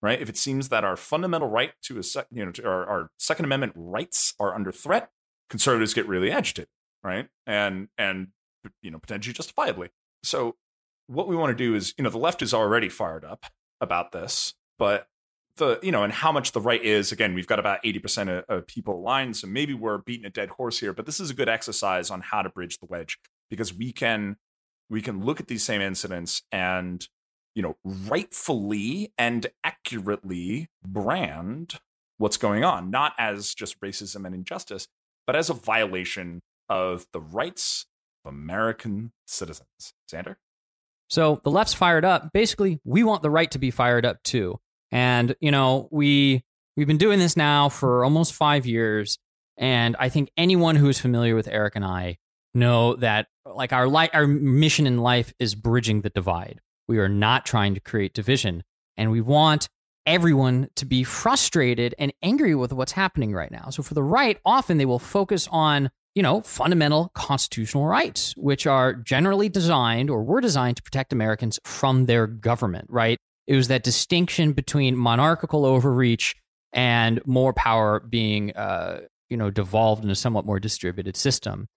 right? 0.00 0.20
If 0.20 0.28
it 0.28 0.36
seems 0.36 0.68
that 0.70 0.84
our 0.84 0.96
fundamental 0.96 1.48
right 1.48 1.72
to 1.82 1.98
a 1.98 2.02
sec, 2.02 2.26
you 2.32 2.44
know, 2.44 2.50
to 2.52 2.66
our, 2.66 2.86
our 2.86 3.10
Second 3.18 3.44
Amendment 3.44 3.72
rights 3.76 4.34
are 4.40 4.54
under 4.54 4.72
threat, 4.72 5.10
conservatives 5.48 5.94
get 5.94 6.08
really 6.08 6.30
agitated, 6.30 6.68
right? 7.04 7.28
And 7.46 7.88
and 7.96 8.28
you 8.82 8.90
know 8.90 8.98
potentially 8.98 9.32
justifiably. 9.32 9.90
So 10.24 10.56
what 11.06 11.28
we 11.28 11.36
want 11.36 11.50
to 11.50 11.64
do 11.64 11.74
is, 11.74 11.94
you 11.96 12.04
know, 12.04 12.10
the 12.10 12.18
left 12.18 12.42
is 12.42 12.54
already 12.54 12.88
fired 12.88 13.24
up 13.24 13.46
about 13.80 14.12
this, 14.12 14.54
but 14.78 15.06
the 15.56 15.78
you 15.82 15.92
know 15.92 16.02
and 16.02 16.12
how 16.12 16.32
much 16.32 16.52
the 16.52 16.60
right 16.60 16.82
is. 16.82 17.12
Again 17.12 17.34
we've 17.34 17.46
got 17.46 17.58
about 17.58 17.82
80% 17.82 18.38
of, 18.38 18.44
of 18.48 18.66
people 18.66 18.94
aligned 18.94 19.36
so 19.36 19.46
maybe 19.46 19.74
we're 19.74 19.98
beating 19.98 20.26
a 20.26 20.30
dead 20.30 20.50
horse 20.50 20.78
here 20.78 20.92
but 20.92 21.06
this 21.06 21.20
is 21.20 21.30
a 21.30 21.34
good 21.34 21.48
exercise 21.48 22.10
on 22.10 22.20
how 22.20 22.42
to 22.42 22.48
bridge 22.48 22.78
the 22.78 22.86
wedge 22.86 23.18
because 23.50 23.74
we 23.74 23.92
can 23.92 24.36
we 24.88 25.02
can 25.02 25.24
look 25.24 25.40
at 25.40 25.48
these 25.48 25.62
same 25.62 25.80
incidents 25.80 26.42
and 26.52 27.08
you 27.54 27.62
know 27.62 27.76
rightfully 27.84 29.12
and 29.18 29.46
accurately 29.64 30.68
brand 30.86 31.80
what's 32.18 32.36
going 32.36 32.64
on 32.64 32.90
not 32.90 33.12
as 33.18 33.54
just 33.54 33.80
racism 33.80 34.24
and 34.24 34.34
injustice 34.34 34.88
but 35.26 35.36
as 35.36 35.50
a 35.50 35.54
violation 35.54 36.40
of 36.68 37.06
the 37.12 37.20
rights 37.20 37.86
of 38.24 38.32
american 38.32 39.12
citizens. 39.26 39.94
Xander? 40.10 40.36
So 41.08 41.40
the 41.44 41.50
left's 41.50 41.74
fired 41.74 42.04
up. 42.04 42.32
Basically 42.32 42.80
we 42.84 43.02
want 43.02 43.22
the 43.22 43.30
right 43.30 43.50
to 43.50 43.58
be 43.58 43.70
fired 43.70 44.06
up 44.06 44.22
too 44.22 44.58
and, 44.92 45.34
you 45.40 45.50
know, 45.50 45.88
we 45.90 46.44
we've 46.76 46.86
been 46.86 46.98
doing 46.98 47.18
this 47.18 47.36
now 47.36 47.68
for 47.68 48.04
almost 48.04 48.34
5 48.34 48.64
years 48.66 49.18
and 49.56 49.96
I 49.98 50.08
think 50.08 50.30
anyone 50.36 50.76
who 50.76 50.88
is 50.88 50.98
familiar 50.98 51.34
with 51.34 51.48
Eric 51.48 51.76
and 51.76 51.84
I 51.84 52.18
know 52.54 52.96
that 52.96 53.26
like 53.44 53.72
our 53.72 53.88
li- 53.88 54.10
our 54.12 54.26
mission 54.26 54.86
in 54.86 54.98
life 54.98 55.32
is 55.38 55.54
bridging 55.54 56.02
the 56.02 56.10
divide. 56.10 56.60
We 56.88 56.98
are 56.98 57.08
not 57.08 57.46
trying 57.46 57.74
to 57.74 57.80
create 57.80 58.14
division 58.14 58.62
and 58.96 59.10
we 59.10 59.20
want 59.20 59.68
everyone 60.06 60.68
to 60.76 60.84
be 60.84 61.04
frustrated 61.04 61.94
and 61.98 62.12
angry 62.22 62.54
with 62.54 62.72
what's 62.72 62.92
happening 62.92 63.32
right 63.32 63.50
now. 63.50 63.70
So 63.70 63.82
for 63.82 63.94
the 63.94 64.02
right, 64.02 64.38
often 64.44 64.78
they 64.78 64.84
will 64.84 64.98
focus 64.98 65.48
on, 65.50 65.90
you 66.14 66.22
know, 66.22 66.40
fundamental 66.42 67.10
constitutional 67.14 67.86
rights, 67.86 68.34
which 68.36 68.66
are 68.66 68.94
generally 68.94 69.48
designed 69.48 70.10
or 70.10 70.24
were 70.24 70.40
designed 70.40 70.76
to 70.78 70.82
protect 70.82 71.12
Americans 71.12 71.60
from 71.64 72.06
their 72.06 72.26
government, 72.26 72.86
right? 72.88 73.18
It 73.46 73.56
was 73.56 73.68
that 73.68 73.82
distinction 73.82 74.52
between 74.52 74.96
monarchical 74.96 75.64
overreach 75.64 76.36
and 76.72 77.20
more 77.26 77.52
power 77.52 78.00
being, 78.00 78.52
uh, 78.52 79.02
you 79.28 79.36
know, 79.36 79.50
devolved 79.50 80.04
in 80.04 80.10
a 80.10 80.14
somewhat 80.14 80.46
more 80.46 80.60
distributed 80.60 81.16
system. 81.16 81.68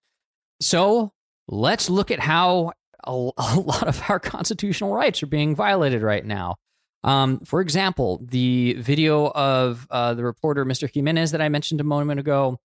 So 0.60 1.12
let's 1.48 1.90
look 1.90 2.10
at 2.10 2.20
how 2.20 2.72
a, 3.04 3.10
a 3.36 3.60
lot 3.60 3.86
of 3.88 4.02
our 4.08 4.20
constitutional 4.20 4.92
rights 4.92 5.22
are 5.22 5.26
being 5.26 5.54
violated 5.54 6.02
right 6.02 6.24
now. 6.24 6.56
Um, 7.04 7.40
for 7.40 7.60
example, 7.60 8.20
the 8.24 8.74
video 8.74 9.30
of 9.30 9.86
uh, 9.90 10.14
the 10.14 10.24
reporter, 10.24 10.64
Mr. 10.64 10.92
Jimenez, 10.92 11.30
that 11.30 11.40
I 11.40 11.48
mentioned 11.48 11.80
a 11.80 11.84
moment 11.84 12.18
ago, 12.18 12.58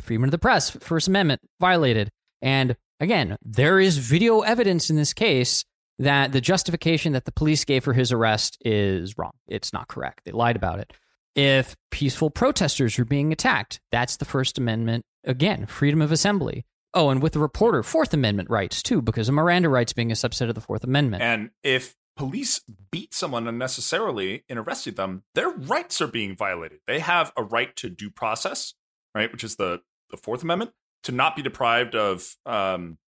freedom 0.00 0.24
of 0.24 0.30
the 0.30 0.38
press, 0.38 0.70
First 0.70 1.08
Amendment 1.08 1.40
violated. 1.60 2.10
And 2.40 2.76
again, 3.00 3.36
there 3.42 3.80
is 3.80 3.98
video 3.98 4.40
evidence 4.40 4.90
in 4.90 4.96
this 4.96 5.12
case 5.12 5.64
that 6.00 6.32
the 6.32 6.40
justification 6.40 7.12
that 7.12 7.26
the 7.26 7.32
police 7.32 7.64
gave 7.64 7.84
for 7.84 7.92
his 7.92 8.10
arrest 8.10 8.56
is 8.64 9.18
wrong. 9.18 9.32
It's 9.46 9.72
not 9.72 9.86
correct. 9.86 10.22
They 10.24 10.32
lied 10.32 10.56
about 10.56 10.80
it. 10.80 10.92
If 11.36 11.76
peaceful 11.90 12.30
protesters 12.30 12.98
are 12.98 13.04
being 13.04 13.32
attacked, 13.32 13.80
that's 13.92 14.16
the 14.16 14.24
First 14.24 14.58
Amendment. 14.58 15.04
Again, 15.24 15.66
freedom 15.66 16.00
of 16.00 16.10
assembly. 16.10 16.64
Oh, 16.94 17.10
and 17.10 17.22
with 17.22 17.34
the 17.34 17.38
reporter, 17.38 17.82
Fourth 17.82 18.14
Amendment 18.14 18.48
rights 18.50 18.82
too, 18.82 19.02
because 19.02 19.28
of 19.28 19.34
Miranda 19.34 19.68
rights 19.68 19.92
being 19.92 20.10
a 20.10 20.14
subset 20.14 20.48
of 20.48 20.54
the 20.54 20.60
Fourth 20.60 20.82
Amendment. 20.82 21.22
And 21.22 21.50
if 21.62 21.94
police 22.16 22.62
beat 22.90 23.12
someone 23.12 23.46
unnecessarily 23.46 24.44
and 24.48 24.58
arrested 24.58 24.96
them, 24.96 25.22
their 25.34 25.50
rights 25.50 26.00
are 26.00 26.08
being 26.08 26.34
violated. 26.34 26.80
They 26.86 27.00
have 27.00 27.30
a 27.36 27.42
right 27.42 27.76
to 27.76 27.90
due 27.90 28.10
process, 28.10 28.74
right, 29.14 29.30
which 29.30 29.44
is 29.44 29.56
the 29.56 29.82
the 30.10 30.16
Fourth 30.16 30.42
Amendment, 30.42 30.72
to 31.04 31.12
not 31.12 31.36
be 31.36 31.42
deprived 31.42 31.94
of, 31.94 32.36
um, 32.44 32.98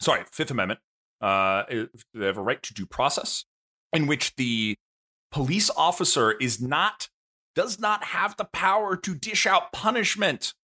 sorry, 0.00 0.24
Fifth 0.32 0.50
Amendment, 0.50 0.80
uh, 1.22 1.64
they 1.68 2.26
have 2.26 2.36
a 2.36 2.42
right 2.42 2.62
to 2.62 2.74
due 2.74 2.86
process 2.86 3.44
in 3.92 4.06
which 4.06 4.34
the 4.36 4.76
police 5.30 5.70
officer 5.76 6.32
is 6.32 6.60
not 6.60 7.08
does 7.54 7.78
not 7.78 8.04
have 8.04 8.36
the 8.36 8.44
power 8.44 8.96
to 8.96 9.14
dish 9.14 9.46
out 9.46 9.72
punishment 9.72 10.54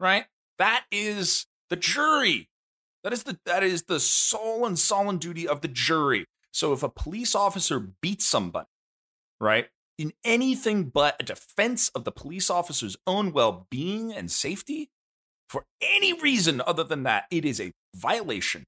right? 0.00 0.24
That 0.58 0.84
is 0.90 1.46
the 1.68 1.76
jury. 1.76 2.48
That 3.04 3.12
is 3.12 3.22
the 3.22 3.38
that 3.46 3.62
is 3.62 3.84
the 3.84 4.00
sole 4.00 4.66
and 4.66 4.78
solemn 4.78 5.18
duty 5.18 5.46
of 5.46 5.60
the 5.60 5.68
jury. 5.68 6.24
So 6.52 6.72
if 6.72 6.82
a 6.82 6.88
police 6.88 7.34
officer 7.34 7.78
beats 7.78 8.26
somebody 8.26 8.66
right 9.40 9.68
in 9.96 10.12
anything 10.24 10.84
but 10.84 11.16
a 11.20 11.22
defense 11.22 11.90
of 11.90 12.04
the 12.04 12.10
police 12.10 12.50
officer's 12.50 12.96
own 13.06 13.32
well-being 13.32 14.12
and 14.12 14.30
safety 14.30 14.90
for 15.48 15.64
any 15.80 16.12
reason 16.20 16.60
other 16.66 16.82
than 16.82 17.04
that 17.04 17.24
it 17.30 17.44
is 17.44 17.60
a 17.60 17.72
violation 17.94 18.64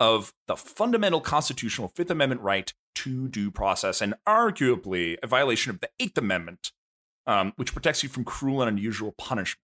of 0.00 0.32
the 0.46 0.56
fundamental 0.56 1.20
constitutional 1.20 1.88
Fifth 1.88 2.10
Amendment 2.10 2.40
right 2.40 2.72
to 2.96 3.28
due 3.28 3.50
process, 3.50 4.00
and 4.00 4.14
arguably 4.26 5.16
a 5.22 5.26
violation 5.26 5.70
of 5.70 5.80
the 5.80 5.90
Eighth 6.00 6.18
Amendment, 6.18 6.72
um, 7.26 7.52
which 7.56 7.72
protects 7.72 8.02
you 8.02 8.08
from 8.08 8.24
cruel 8.24 8.62
and 8.62 8.68
unusual 8.68 9.12
punishment. 9.12 9.60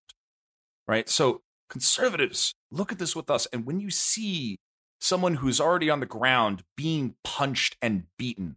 Right? 0.87 1.09
So, 1.09 1.43
conservatives, 1.71 2.55
look 2.71 2.93
at 2.93 2.99
this 2.99 3.17
with 3.17 3.31
us. 3.31 3.47
And 3.53 3.65
when 3.65 3.81
you 3.81 3.91
see 3.91 4.59
someone 5.01 5.37
who's 5.37 5.61
already 5.61 5.91
on 5.91 6.01
the 6.01 6.07
ground 6.07 6.63
being 6.77 7.15
punched 7.25 7.77
and 7.83 8.05
beaten, 8.19 8.57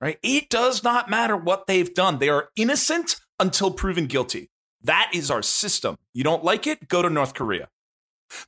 right? 0.00 0.18
It 0.22 0.50
does 0.50 0.82
not 0.82 1.08
matter 1.08 1.36
what 1.36 1.66
they've 1.66 1.92
done. 1.94 2.18
They 2.18 2.28
are 2.28 2.48
innocent 2.56 3.16
until 3.38 3.70
proven 3.70 4.06
guilty. 4.06 4.50
That 4.82 5.10
is 5.14 5.30
our 5.30 5.42
system. 5.42 5.96
You 6.12 6.24
don't 6.24 6.44
like 6.44 6.66
it? 6.66 6.88
Go 6.88 7.02
to 7.02 7.10
North 7.10 7.34
Korea. 7.34 7.68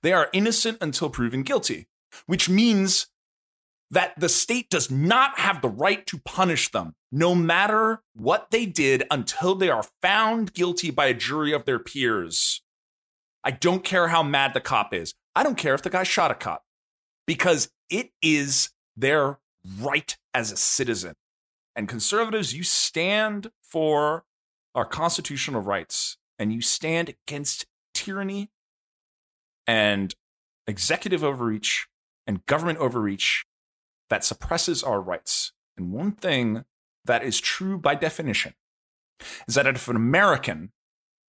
They 0.02 0.12
are 0.12 0.28
innocent 0.32 0.78
until 0.80 1.10
proven 1.10 1.42
guilty 1.42 1.86
which 2.26 2.48
means 2.48 3.08
that 3.90 4.18
the 4.18 4.28
state 4.28 4.68
does 4.70 4.90
not 4.90 5.38
have 5.38 5.62
the 5.62 5.68
right 5.68 6.06
to 6.06 6.18
punish 6.18 6.70
them, 6.70 6.94
no 7.12 7.34
matter 7.34 8.02
what 8.14 8.50
they 8.50 8.66
did, 8.66 9.04
until 9.10 9.54
they 9.54 9.70
are 9.70 9.84
found 10.02 10.52
guilty 10.52 10.90
by 10.90 11.06
a 11.06 11.14
jury 11.14 11.52
of 11.52 11.64
their 11.64 11.78
peers. 11.78 12.62
I 13.44 13.52
don't 13.52 13.84
care 13.84 14.08
how 14.08 14.22
mad 14.22 14.54
the 14.54 14.60
cop 14.60 14.94
is. 14.94 15.14
I 15.36 15.42
don't 15.42 15.58
care 15.58 15.74
if 15.74 15.82
the 15.82 15.90
guy 15.90 16.02
shot 16.02 16.30
a 16.30 16.34
cop 16.34 16.64
because 17.26 17.70
it 17.90 18.10
is 18.22 18.70
their 18.96 19.38
right 19.80 20.16
as 20.32 20.50
a 20.50 20.56
citizen. 20.56 21.14
And 21.76 21.88
conservatives, 21.88 22.54
you 22.54 22.62
stand 22.62 23.50
for 23.62 24.24
our 24.74 24.84
constitutional 24.84 25.60
rights 25.60 26.16
and 26.38 26.52
you 26.52 26.60
stand 26.60 27.14
against 27.28 27.66
tyranny 27.92 28.50
and 29.66 30.14
executive 30.66 31.22
overreach 31.22 31.86
and 32.26 32.44
government 32.46 32.78
overreach 32.78 33.44
that 34.10 34.24
suppresses 34.24 34.82
our 34.82 35.00
rights. 35.00 35.52
And 35.76 35.92
one 35.92 36.12
thing 36.12 36.64
that 37.04 37.22
is 37.22 37.40
true 37.40 37.78
by 37.78 37.94
definition 37.94 38.54
is 39.48 39.54
that 39.54 39.66
if 39.66 39.88
an 39.88 39.96
American, 39.96 40.72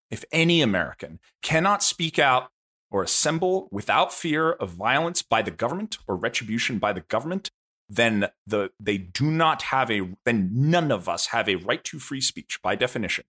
if 0.09 0.23
any 0.31 0.61
American, 0.61 1.19
cannot 1.41 1.83
speak 1.83 2.19
out 2.19 2.49
or 2.91 3.03
assemble 3.03 3.67
without 3.71 4.13
fear 4.13 4.51
of 4.51 4.69
violence 4.71 5.21
by 5.21 5.41
the 5.41 5.51
government 5.51 5.97
or 6.07 6.15
retribution 6.15 6.79
by 6.79 6.93
the 6.93 7.01
government, 7.01 7.49
then 7.89 8.27
the 8.47 8.71
they 8.79 8.97
do 8.97 9.29
not 9.29 9.63
have 9.63 9.91
a 9.91 10.09
then 10.25 10.49
none 10.53 10.91
of 10.91 11.07
us 11.07 11.27
have 11.27 11.47
a 11.47 11.55
right 11.55 11.83
to 11.83 11.99
free 11.99 12.21
speech 12.21 12.59
by 12.63 12.75
definition 12.75 13.25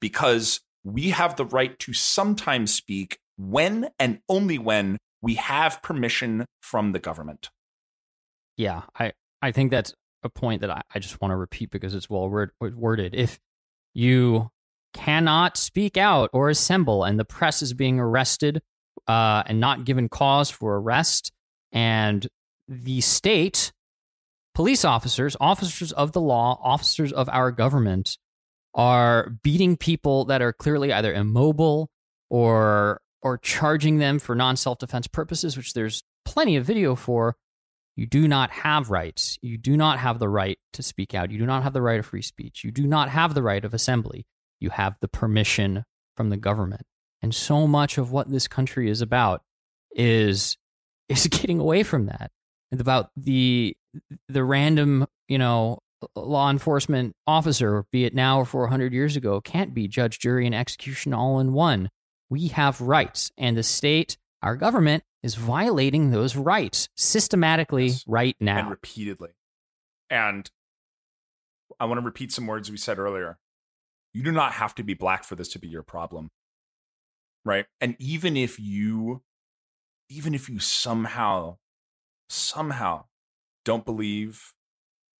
because 0.00 0.60
we 0.84 1.10
have 1.10 1.36
the 1.36 1.44
right 1.44 1.78
to 1.80 1.92
sometimes 1.92 2.72
speak 2.72 3.18
when 3.36 3.88
and 3.98 4.20
only 4.28 4.58
when 4.58 4.98
we 5.22 5.34
have 5.34 5.82
permission 5.82 6.46
from 6.60 6.92
the 6.92 6.98
government. 6.98 7.50
Yeah, 8.56 8.82
I, 8.98 9.12
I 9.42 9.52
think 9.52 9.70
that's 9.70 9.94
a 10.22 10.28
point 10.28 10.60
that 10.62 10.70
I, 10.70 10.82
I 10.94 10.98
just 10.98 11.20
want 11.20 11.32
to 11.32 11.36
repeat 11.36 11.70
because 11.70 11.94
it's 11.94 12.08
well 12.08 12.28
word, 12.28 12.50
worded. 12.60 13.14
If 13.14 13.38
you 13.94 14.50
cannot 14.94 15.56
speak 15.56 15.96
out 15.96 16.30
or 16.32 16.48
assemble 16.48 17.04
and 17.04 17.18
the 17.18 17.24
press 17.24 17.62
is 17.62 17.74
being 17.74 18.00
arrested 18.00 18.62
uh, 19.06 19.42
and 19.46 19.60
not 19.60 19.84
given 19.84 20.08
cause 20.08 20.50
for 20.50 20.76
arrest, 20.76 21.32
And 21.72 22.26
the 22.68 23.00
state, 23.02 23.72
police 24.54 24.84
officers, 24.84 25.36
officers 25.40 25.92
of 25.92 26.12
the 26.12 26.20
law, 26.20 26.58
officers 26.62 27.12
of 27.12 27.28
our 27.28 27.52
government 27.52 28.16
are 28.74 29.30
beating 29.42 29.76
people 29.76 30.26
that 30.26 30.42
are 30.42 30.52
clearly 30.52 30.92
either 30.92 31.12
immobile 31.12 31.90
or 32.30 33.00
or 33.22 33.38
charging 33.38 33.98
them 33.98 34.18
for 34.18 34.34
non-self-defense 34.34 35.08
purposes, 35.08 35.56
which 35.56 35.74
there's 35.74 36.02
plenty 36.24 36.56
of 36.56 36.64
video 36.64 36.94
for. 36.94 37.36
You 37.96 38.06
do 38.06 38.28
not 38.28 38.50
have 38.50 38.90
rights. 38.90 39.38
You 39.40 39.56
do 39.56 39.76
not 39.76 39.98
have 39.98 40.18
the 40.18 40.28
right 40.28 40.58
to 40.74 40.82
speak 40.82 41.14
out. 41.14 41.30
You 41.30 41.38
do 41.38 41.46
not 41.46 41.62
have 41.62 41.72
the 41.72 41.80
right 41.80 41.98
of 41.98 42.06
free 42.06 42.22
speech. 42.22 42.62
You 42.62 42.70
do 42.70 42.86
not 42.86 43.08
have 43.08 43.32
the 43.32 43.42
right 43.42 43.64
of 43.64 43.72
assembly. 43.72 44.26
You 44.60 44.70
have 44.70 44.96
the 45.00 45.08
permission 45.08 45.84
from 46.16 46.28
the 46.28 46.36
government. 46.36 46.82
And 47.22 47.34
so 47.34 47.66
much 47.66 47.98
of 47.98 48.12
what 48.12 48.30
this 48.30 48.46
country 48.48 48.90
is 48.90 49.00
about 49.00 49.42
is 49.92 50.56
is 51.08 51.26
getting 51.28 51.58
away 51.58 51.82
from 51.82 52.06
that. 52.06 52.30
It's 52.70 52.80
about 52.80 53.10
the 53.16 53.76
the 54.28 54.44
random, 54.44 55.06
you 55.28 55.38
know, 55.38 55.78
law 56.14 56.50
enforcement 56.50 57.14
officer, 57.26 57.84
be 57.90 58.04
it 58.04 58.14
now 58.14 58.40
or 58.40 58.44
400 58.44 58.92
years 58.92 59.16
ago, 59.16 59.40
can't 59.40 59.72
be 59.72 59.88
judge, 59.88 60.18
jury, 60.18 60.44
and 60.46 60.54
execution 60.54 61.14
all 61.14 61.38
in 61.40 61.52
one. 61.52 61.90
We 62.28 62.48
have 62.48 62.80
rights, 62.80 63.30
and 63.38 63.56
the 63.56 63.62
state, 63.62 64.16
our 64.42 64.56
government, 64.56 65.04
is 65.22 65.34
violating 65.36 66.10
those 66.10 66.36
rights 66.36 66.88
systematically 66.96 67.86
Yes. 67.88 68.04
right 68.06 68.36
now. 68.40 68.58
and 68.58 68.70
repeatedly. 68.70 69.30
And 70.10 70.50
I 71.80 71.84
want 71.84 71.98
to 72.00 72.04
repeat 72.04 72.32
some 72.32 72.46
words 72.46 72.70
we 72.70 72.76
said 72.76 72.98
earlier. 72.98 73.38
You 74.12 74.22
do 74.22 74.32
not 74.32 74.52
have 74.54 74.74
to 74.76 74.82
be 74.84 74.94
black 74.94 75.24
for 75.24 75.34
this 75.36 75.48
to 75.50 75.58
be 75.58 75.68
your 75.68 75.82
problem. 75.82 76.30
Right? 77.44 77.66
And 77.80 77.96
even 77.98 78.36
if 78.36 78.58
you 78.58 79.22
even 80.08 80.34
if 80.34 80.48
you 80.48 80.58
somehow 80.60 81.58
somehow 82.28 83.06
don't 83.64 83.84
believe 83.84 84.52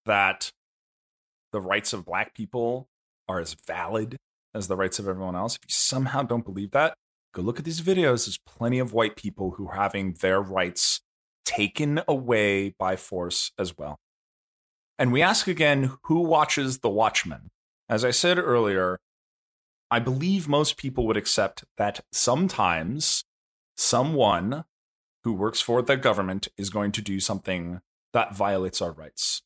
that 0.06 0.52
the 1.52 1.60
rights 1.60 1.92
of 1.92 2.04
black 2.04 2.34
people 2.34 2.88
are 3.28 3.40
as 3.40 3.54
valid 3.54 4.16
as 4.56 4.68
the 4.68 4.76
rights 4.76 4.98
of 4.98 5.06
everyone 5.06 5.36
else, 5.36 5.56
if 5.56 5.60
you 5.64 5.72
somehow 5.72 6.22
don't 6.22 6.44
believe 6.44 6.70
that, 6.70 6.94
go 7.34 7.42
look 7.42 7.58
at 7.58 7.64
these 7.64 7.82
videos. 7.82 8.26
There's 8.26 8.38
plenty 8.46 8.78
of 8.78 8.94
white 8.94 9.14
people 9.14 9.52
who 9.52 9.68
are 9.68 9.76
having 9.76 10.14
their 10.14 10.40
rights 10.40 11.02
taken 11.44 12.00
away 12.08 12.74
by 12.78 12.96
force 12.96 13.52
as 13.58 13.76
well. 13.76 13.98
And 14.98 15.12
we 15.12 15.22
ask 15.22 15.46
again 15.46 15.92
who 16.04 16.20
watches 16.20 16.78
The 16.78 16.88
Watchmen? 16.88 17.50
As 17.88 18.04
I 18.04 18.10
said 18.10 18.38
earlier, 18.38 18.98
I 19.90 19.98
believe 19.98 20.48
most 20.48 20.76
people 20.76 21.06
would 21.06 21.16
accept 21.16 21.64
that 21.76 22.00
sometimes 22.10 23.24
someone 23.76 24.64
who 25.22 25.34
works 25.34 25.60
for 25.60 25.82
the 25.82 25.96
government 25.96 26.48
is 26.56 26.70
going 26.70 26.92
to 26.92 27.02
do 27.02 27.20
something 27.20 27.80
that 28.12 28.34
violates 28.34 28.80
our 28.80 28.92
rights. 28.92 29.42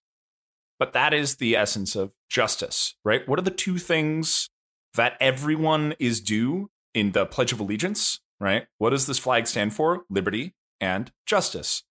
But 0.79 0.93
that 0.93 1.13
is 1.13 1.37
the 1.37 1.57
essence 1.57 1.97
of 1.97 2.13
justice, 2.29 2.95
right? 3.05 3.29
What 3.29 3.39
are 3.39 3.43
the 3.43 3.51
two 3.51 3.77
things 3.77 4.49
that 4.95 5.17
everyone 5.21 5.95
is 5.99 6.21
due 6.21 6.71
in 6.95 7.13
the 7.13 7.27
Pledge 7.27 7.53
of 7.53 7.61
Allegiance, 7.61 8.21
right? 8.41 8.67
What 8.79 8.91
does 8.91 9.07
this 9.07 9.19
flag 9.19 9.47
stand 9.47 9.75
for? 9.75 10.05
Liberty 10.11 10.55
and 10.81 11.13
justice. 11.27 11.85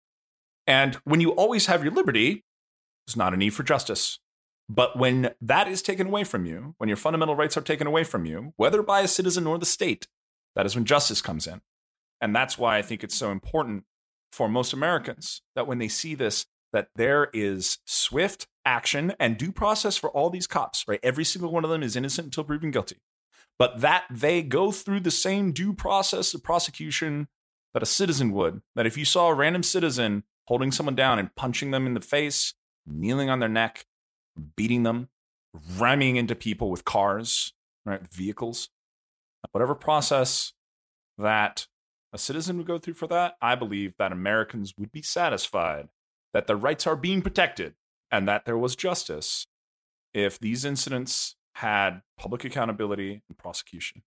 And 0.67 0.97
when 1.05 1.21
you 1.21 1.31
always 1.31 1.67
have 1.67 1.83
your 1.83 1.93
liberty, 1.93 2.45
there's 3.07 3.17
not 3.17 3.35
a 3.35 3.37
need 3.37 3.51
for 3.51 3.63
justice. 3.63 4.19
But 4.69 4.99
when 4.99 5.31
that 5.41 5.67
is 5.67 5.81
taken 5.81 6.09
away 6.09 6.25
from 6.25 6.45
you, 6.45 6.75
when 6.79 6.89
your 6.89 6.97
fundamental 6.97 7.37
rights 7.37 7.57
are 7.57 7.63
taken 7.63 7.87
away 7.87 8.05
from 8.05 8.27
you, 8.27 8.53
whether 8.57 8.83
by 8.83 9.01
a 9.01 9.09
citizen 9.09 9.47
or 9.47 9.59
the 9.59 9.65
state, 9.65 10.07
that 10.55 10.67
is 10.67 10.75
when 10.75 10.85
justice 10.85 11.23
comes 11.23 11.47
in. 11.47 11.63
And 12.21 12.35
that's 12.35 12.59
why 12.59 12.77
I 12.77 12.83
think 12.83 13.03
it's 13.03 13.15
so 13.15 13.31
important 13.31 13.85
for 14.33 14.49
most 14.49 14.73
Americans 14.73 15.41
that 15.55 15.67
when 15.67 15.79
they 15.79 15.89
see 15.89 16.15
this, 16.15 16.45
that 16.73 16.89
there 16.97 17.31
is 17.33 17.79
swift 17.87 18.47
action 18.69 19.15
and 19.19 19.39
due 19.39 19.51
process 19.51 19.97
for 19.97 20.11
all 20.11 20.29
these 20.29 20.47
cops, 20.47 20.85
right? 20.87 21.01
Every 21.03 21.25
single 21.25 21.51
one 21.51 21.65
of 21.65 21.71
them 21.71 21.83
is 21.83 21.97
innocent 21.97 22.27
until 22.27 22.45
proven 22.45 22.71
guilty. 22.71 22.99
But 23.59 23.81
that 23.81 24.05
they 24.11 24.43
go 24.43 24.71
through 24.71 25.01
the 25.01 25.11
same 25.11 25.53
due 25.53 25.73
process 25.73 26.35
of 26.35 26.45
prosecution 26.45 27.29
that 27.73 27.83
a 27.83 27.87
citizen 27.87 28.31
would. 28.33 28.61
That 28.77 28.87
if 28.87 28.99
you 28.99 29.07
saw 29.07 29.29
a 29.29 29.35
random 29.35 29.63
citizen 29.63 30.23
holding 30.47 30.71
someone 30.71 30.95
down 30.95 31.19
and 31.19 31.35
punching 31.35 31.71
them 31.71 31.87
in 31.87 31.95
the 31.95 32.01
face, 32.01 32.55
kneeling 32.87 33.31
on 33.31 33.41
their 33.41 33.49
neck, 33.49 33.87
beating 34.55 34.83
them, 34.83 35.09
ramming 35.79 36.17
into 36.17 36.35
people 36.35 36.71
with 36.71 36.85
cars, 36.85 37.55
right? 37.87 38.07
Vehicles, 38.13 38.69
whatever 39.53 39.75
process 39.75 40.53
that 41.17 41.67
a 42.13 42.19
citizen 42.19 42.59
would 42.59 42.67
go 42.67 42.79
through 42.79 42.95
for 42.95 43.07
that, 43.07 43.37
I 43.41 43.55
believe 43.55 43.95
that 43.99 44.13
Americans 44.13 44.75
would 44.79 44.93
be 44.93 45.03
satisfied 45.03 45.89
that 46.35 46.47
their 46.47 46.57
rights 46.57 46.87
are 46.87 46.97
being 46.97 47.23
protected 47.23 47.75
and 48.11 48.29
that 48.29 48.45
there 48.45 48.59
was 48.59 48.77
justice 48.77 49.47
if 50.15 50.39
these 50.39 50.65
incidents 50.65 51.37
had 51.55 52.03
public 52.19 52.45
accountability 52.45 53.23
and 53.29 53.39
prosecution. 53.39 54.03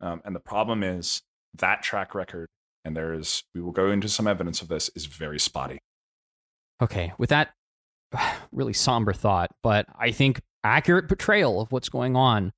Um, 0.00 0.20
and 0.24 0.34
the 0.34 0.40
problem 0.40 0.82
is 0.82 1.22
that 1.54 1.82
track 1.82 2.14
record, 2.14 2.48
and 2.84 2.96
there 2.96 3.14
is, 3.14 3.44
we 3.54 3.60
will 3.60 3.72
go 3.72 3.90
into 3.90 4.08
some 4.08 4.26
evidence 4.26 4.60
of 4.60 4.68
this, 4.68 4.90
is 4.94 5.06
very 5.06 5.38
spotty. 5.38 5.78
Okay, 6.82 7.12
with 7.18 7.30
that 7.30 7.50
really 8.52 8.72
somber 8.72 9.12
thought, 9.12 9.50
but 9.62 9.86
I 9.98 10.10
think 10.10 10.40
accurate 10.62 11.08
portrayal 11.08 11.60
of 11.60 11.72
what's 11.72 11.88
going 11.88 12.16
on, 12.16 12.52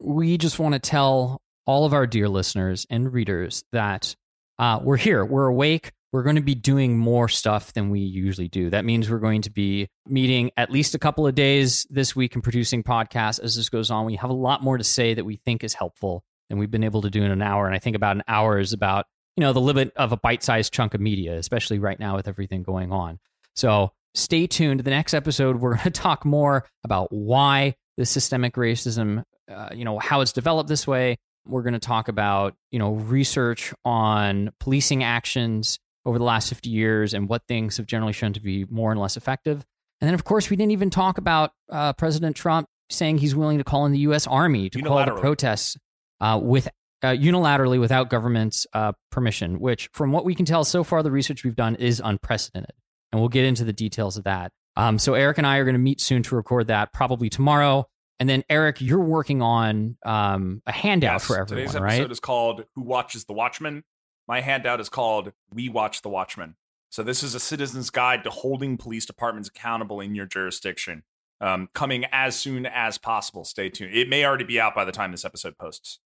we 0.00 0.38
just 0.38 0.58
want 0.58 0.74
to 0.74 0.78
tell 0.78 1.40
all 1.66 1.84
of 1.84 1.92
our 1.92 2.06
dear 2.06 2.28
listeners 2.28 2.86
and 2.88 3.12
readers 3.12 3.64
that 3.72 4.14
uh, 4.58 4.80
we're 4.82 4.96
here, 4.96 5.24
we're 5.24 5.46
awake. 5.46 5.92
We're 6.12 6.22
going 6.22 6.36
to 6.36 6.42
be 6.42 6.54
doing 6.54 6.96
more 6.96 7.28
stuff 7.28 7.74
than 7.74 7.90
we 7.90 8.00
usually 8.00 8.48
do. 8.48 8.70
That 8.70 8.84
means 8.84 9.10
we're 9.10 9.18
going 9.18 9.42
to 9.42 9.50
be 9.50 9.88
meeting 10.06 10.50
at 10.56 10.70
least 10.70 10.94
a 10.94 10.98
couple 10.98 11.26
of 11.26 11.34
days 11.34 11.86
this 11.90 12.16
week 12.16 12.34
and 12.34 12.42
producing 12.42 12.82
podcasts 12.82 13.42
as 13.42 13.56
this 13.56 13.68
goes 13.68 13.90
on. 13.90 14.06
We 14.06 14.16
have 14.16 14.30
a 14.30 14.34
lot 14.34 14.62
more 14.62 14.78
to 14.78 14.84
say 14.84 15.12
that 15.14 15.24
we 15.24 15.36
think 15.36 15.62
is 15.62 15.74
helpful 15.74 16.24
than 16.48 16.58
we've 16.58 16.70
been 16.70 16.84
able 16.84 17.02
to 17.02 17.10
do 17.10 17.22
in 17.22 17.30
an 17.30 17.42
hour. 17.42 17.66
And 17.66 17.74
I 17.74 17.78
think 17.78 17.94
about 17.94 18.16
an 18.16 18.22
hour 18.26 18.58
is 18.58 18.72
about, 18.72 19.04
you 19.36 19.42
know, 19.42 19.52
the 19.52 19.60
limit 19.60 19.92
of 19.96 20.12
a 20.12 20.16
bite 20.16 20.42
sized 20.42 20.72
chunk 20.72 20.94
of 20.94 21.00
media, 21.00 21.36
especially 21.36 21.78
right 21.78 22.00
now 22.00 22.16
with 22.16 22.26
everything 22.26 22.62
going 22.62 22.90
on. 22.90 23.18
So 23.54 23.92
stay 24.14 24.46
tuned. 24.46 24.80
The 24.80 24.90
next 24.90 25.12
episode, 25.12 25.60
we're 25.60 25.74
going 25.76 25.84
to 25.84 25.90
talk 25.90 26.24
more 26.24 26.64
about 26.84 27.12
why 27.12 27.74
the 27.98 28.06
systemic 28.06 28.54
racism, 28.54 29.24
uh, 29.50 29.68
you 29.74 29.84
know, 29.84 29.98
how 29.98 30.22
it's 30.22 30.32
developed 30.32 30.68
this 30.68 30.86
way. 30.86 31.18
We're 31.46 31.62
going 31.62 31.74
to 31.74 31.78
talk 31.78 32.08
about, 32.08 32.54
you 32.70 32.78
know, 32.78 32.92
research 32.92 33.74
on 33.84 34.50
policing 34.60 35.02
actions 35.02 35.78
over 36.08 36.18
the 36.18 36.24
last 36.24 36.48
50 36.48 36.70
years 36.70 37.12
and 37.12 37.28
what 37.28 37.42
things 37.46 37.76
have 37.76 37.86
generally 37.86 38.14
shown 38.14 38.32
to 38.32 38.40
be 38.40 38.64
more 38.70 38.90
and 38.90 38.98
less 38.98 39.18
effective. 39.18 39.64
And 40.00 40.08
then, 40.08 40.14
of 40.14 40.24
course, 40.24 40.48
we 40.48 40.56
didn't 40.56 40.72
even 40.72 40.88
talk 40.88 41.18
about 41.18 41.52
uh, 41.70 41.92
President 41.92 42.34
Trump 42.34 42.66
saying 42.88 43.18
he's 43.18 43.36
willing 43.36 43.58
to 43.58 43.64
call 43.64 43.84
in 43.84 43.92
the 43.92 43.98
U.S. 44.00 44.26
Army 44.26 44.70
to 44.70 44.80
call 44.80 45.04
the 45.04 45.12
protests 45.12 45.76
uh, 46.22 46.40
with 46.42 46.66
uh, 47.02 47.08
unilaterally 47.08 47.78
without 47.78 48.08
government's 48.08 48.66
uh, 48.72 48.92
permission, 49.12 49.60
which, 49.60 49.90
from 49.92 50.10
what 50.10 50.24
we 50.24 50.34
can 50.34 50.46
tell 50.46 50.64
so 50.64 50.82
far, 50.82 51.02
the 51.02 51.10
research 51.10 51.44
we've 51.44 51.54
done 51.54 51.74
is 51.74 52.00
unprecedented. 52.02 52.74
And 53.12 53.20
we'll 53.20 53.28
get 53.28 53.44
into 53.44 53.64
the 53.64 53.72
details 53.74 54.16
of 54.16 54.24
that. 54.24 54.50
Um, 54.76 54.98
so 54.98 55.12
Eric 55.12 55.36
and 55.36 55.46
I 55.46 55.58
are 55.58 55.64
going 55.64 55.74
to 55.74 55.80
meet 55.80 56.00
soon 56.00 56.22
to 56.22 56.36
record 56.36 56.68
that, 56.68 56.92
probably 56.94 57.28
tomorrow. 57.28 57.86
And 58.18 58.28
then 58.28 58.44
Eric, 58.48 58.80
you're 58.80 58.98
working 58.98 59.42
on 59.42 59.96
um, 60.06 60.62
a 60.66 60.72
handout 60.72 61.14
Yes, 61.14 61.26
for 61.26 61.34
everyone, 61.34 61.66
Today's 61.66 61.76
episode 61.76 62.02
right? 62.02 62.10
is 62.10 62.20
called 62.20 62.64
Who 62.74 62.82
Watches 62.82 63.24
the 63.26 63.32
Watchmen? 63.32 63.84
My 64.28 64.42
handout 64.42 64.78
is 64.78 64.90
called 64.90 65.32
We 65.52 65.70
Watch 65.70 66.02
the 66.02 66.10
Watchmen. 66.10 66.54
So 66.90 67.02
this 67.02 67.22
is 67.22 67.34
a 67.34 67.40
citizen's 67.40 67.88
guide 67.88 68.24
to 68.24 68.30
holding 68.30 68.76
police 68.76 69.06
departments 69.06 69.48
accountable 69.48 70.00
in 70.00 70.14
your 70.14 70.26
jurisdiction. 70.26 71.02
Um, 71.40 71.68
coming 71.72 72.04
as 72.12 72.36
soon 72.36 72.66
as 72.66 72.98
possible. 72.98 73.44
Stay 73.44 73.70
tuned. 73.70 73.94
It 73.94 74.08
may 74.08 74.24
already 74.24 74.44
be 74.44 74.60
out 74.60 74.74
by 74.74 74.84
the 74.84 74.92
time 74.92 75.12
this 75.12 75.24
episode 75.24 75.56
posts. 75.56 76.00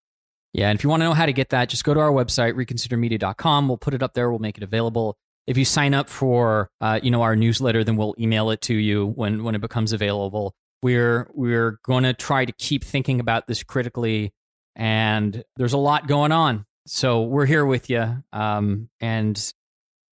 Yeah, 0.53 0.69
and 0.69 0.79
if 0.79 0.85
you 0.85 0.91
want 0.91 1.01
to 1.01 1.05
know 1.05 1.15
how 1.15 1.25
to 1.25 1.33
get 1.33 1.49
that, 1.51 1.71
just 1.71 1.85
go 1.85 1.95
to 1.95 2.01
our 2.01 2.11
website, 2.11 2.53
reconsidermedia.com. 2.55 3.67
We'll 3.67 3.79
put 3.79 3.95
it 3.95 4.03
up 4.03 4.13
there. 4.13 4.31
We'll 4.31 4.41
make 4.41 4.59
it 4.59 4.63
available. 4.63 5.17
If 5.47 5.57
you 5.57 5.65
sign 5.65 5.95
up 5.95 6.11
for, 6.11 6.71
uh, 6.81 7.01
you 7.03 7.11
know, 7.11 7.23
our 7.23 7.35
newsletter, 7.35 7.83
then 7.83 7.97
we'll 7.97 8.15
email 8.19 8.51
it 8.51 8.61
to 8.63 8.75
you 8.75 9.07
when 9.17 9.43
when 9.43 9.55
it 9.55 9.63
becomes 9.63 9.93
available. 9.93 10.55
We're 10.83 11.31
we're 11.33 11.79
going 11.85 12.05
to 12.05 12.13
try 12.13 12.45
to 12.45 12.53
keep 12.53 12.85
thinking 12.85 13.19
about 13.19 13.47
this 13.47 13.63
critically, 13.63 14.35
and 14.77 15.43
there's 15.57 15.73
a 15.73 15.79
lot 15.79 16.07
going 16.07 16.33
on. 16.33 16.67
So 16.87 17.23
we're 17.23 17.47
here 17.47 17.65
with 17.65 17.89
you, 17.89 18.25
um, 18.33 18.89
and 19.01 19.53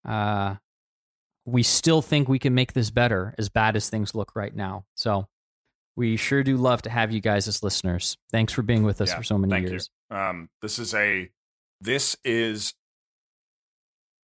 uh, 0.07 0.55
we 1.45 1.63
still 1.63 2.01
think 2.01 2.29
we 2.29 2.39
can 2.39 2.53
make 2.53 2.73
this 2.73 2.91
better, 2.91 3.33
as 3.37 3.49
bad 3.49 3.75
as 3.75 3.89
things 3.89 4.13
look 4.13 4.35
right 4.35 4.55
now. 4.55 4.85
So 4.95 5.27
we 5.95 6.15
sure 6.15 6.43
do 6.43 6.57
love 6.57 6.83
to 6.83 6.89
have 6.89 7.11
you 7.11 7.21
guys 7.21 7.47
as 7.47 7.63
listeners. 7.63 8.17
Thanks 8.31 8.53
for 8.53 8.61
being 8.61 8.83
with 8.83 9.01
us 9.01 9.09
Yeah, 9.09 9.17
for 9.17 9.23
so 9.23 9.37
many 9.37 9.51
thank 9.51 9.69
years. 9.69 9.89
You. 10.11 10.17
Um, 10.17 10.49
this 10.61 10.77
is 10.79 10.93
a 10.93 11.29
this 11.81 12.15
is 12.23 12.73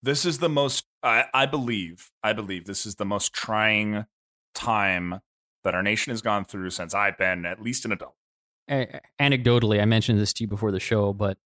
this 0.04 0.24
is 0.26 0.38
the 0.38 0.50
most 0.50 0.86
I, 1.02 1.26
I 1.34 1.46
believe 1.48 2.12
I 2.24 2.34
believe 2.34 2.66
this 2.66 2.86
is 2.86 2.96
the 2.96 3.06
most 3.06 3.34
trying 3.34 4.06
time 4.54 5.20
that 5.64 5.74
our 5.74 5.82
nation 5.84 6.12
has 6.12 6.22
gone 6.22 6.46
through 6.46 6.70
since 6.70 6.94
I've 6.94 7.18
been 7.18 7.46
at 7.46 7.60
least 7.60 7.86
an 7.86 7.92
adult. 7.92 8.16
a- 8.70 9.02
anecdotally, 9.20 9.82
I 9.82 9.86
mentioned 9.86 10.20
this 10.20 10.32
to 10.34 10.44
you 10.44 10.48
before 10.48 10.72
the 10.72 10.80
show, 10.80 11.12
but 11.12 11.38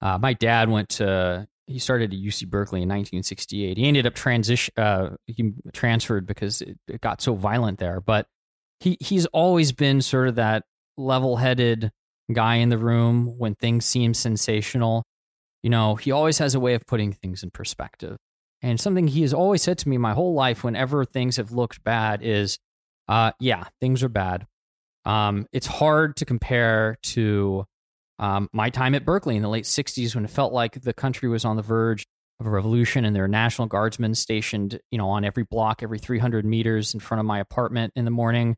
uh, 0.00 0.18
my 0.18 0.32
dad 0.32 0.68
went 0.68 0.88
to 0.90 1.46
he 1.66 1.78
started 1.78 2.12
at 2.12 2.18
UC 2.18 2.48
Berkeley 2.48 2.82
in 2.82 2.88
1968. 2.88 3.78
He 3.78 3.88
ended 3.88 4.06
up 4.06 4.14
transition 4.14 4.74
uh, 4.76 5.10
he 5.26 5.52
transferred 5.72 6.26
because 6.26 6.60
it, 6.60 6.78
it 6.88 7.00
got 7.00 7.22
so 7.22 7.34
violent 7.34 7.78
there, 7.78 8.00
but 8.00 8.26
he 8.80 8.96
he's 9.00 9.26
always 9.26 9.72
been 9.72 10.02
sort 10.02 10.28
of 10.28 10.34
that 10.34 10.64
level-headed 10.96 11.90
guy 12.32 12.56
in 12.56 12.68
the 12.68 12.78
room 12.78 13.38
when 13.38 13.54
things 13.54 13.84
seem 13.84 14.14
sensational. 14.14 15.04
You 15.62 15.70
know, 15.70 15.94
he 15.94 16.12
always 16.12 16.38
has 16.38 16.54
a 16.54 16.60
way 16.60 16.74
of 16.74 16.86
putting 16.86 17.12
things 17.12 17.42
in 17.42 17.50
perspective. 17.50 18.16
And 18.62 18.80
something 18.80 19.08
he 19.08 19.22
has 19.22 19.34
always 19.34 19.62
said 19.62 19.78
to 19.78 19.88
me 19.88 19.98
my 19.98 20.14
whole 20.14 20.34
life 20.34 20.64
whenever 20.64 21.04
things 21.04 21.36
have 21.36 21.52
looked 21.52 21.84
bad 21.84 22.22
is, 22.22 22.58
uh, 23.08 23.32
yeah, 23.38 23.64
things 23.80 24.02
are 24.02 24.08
bad. 24.08 24.46
Um, 25.04 25.46
it's 25.52 25.66
hard 25.66 26.16
to 26.16 26.24
compare 26.24 26.96
to 27.04 27.66
um, 28.18 28.48
my 28.52 28.70
time 28.70 28.94
at 28.94 29.04
Berkeley 29.04 29.36
in 29.36 29.42
the 29.42 29.48
late 29.48 29.64
60s 29.64 30.14
when 30.14 30.24
it 30.24 30.30
felt 30.30 30.52
like 30.52 30.80
the 30.80 30.92
country 30.92 31.28
was 31.28 31.44
on 31.44 31.56
the 31.56 31.62
verge 31.62 32.06
of 32.40 32.46
a 32.46 32.50
revolution 32.50 33.04
and 33.04 33.14
there 33.14 33.22
were 33.22 33.28
National 33.28 33.66
Guardsmen 33.66 34.14
stationed, 34.14 34.78
you 34.90 34.98
know, 34.98 35.08
on 35.10 35.24
every 35.24 35.44
block, 35.44 35.82
every 35.82 35.98
300 35.98 36.44
meters 36.44 36.94
in 36.94 37.00
front 37.00 37.20
of 37.20 37.26
my 37.26 37.38
apartment 37.38 37.92
in 37.96 38.04
the 38.04 38.10
morning. 38.10 38.56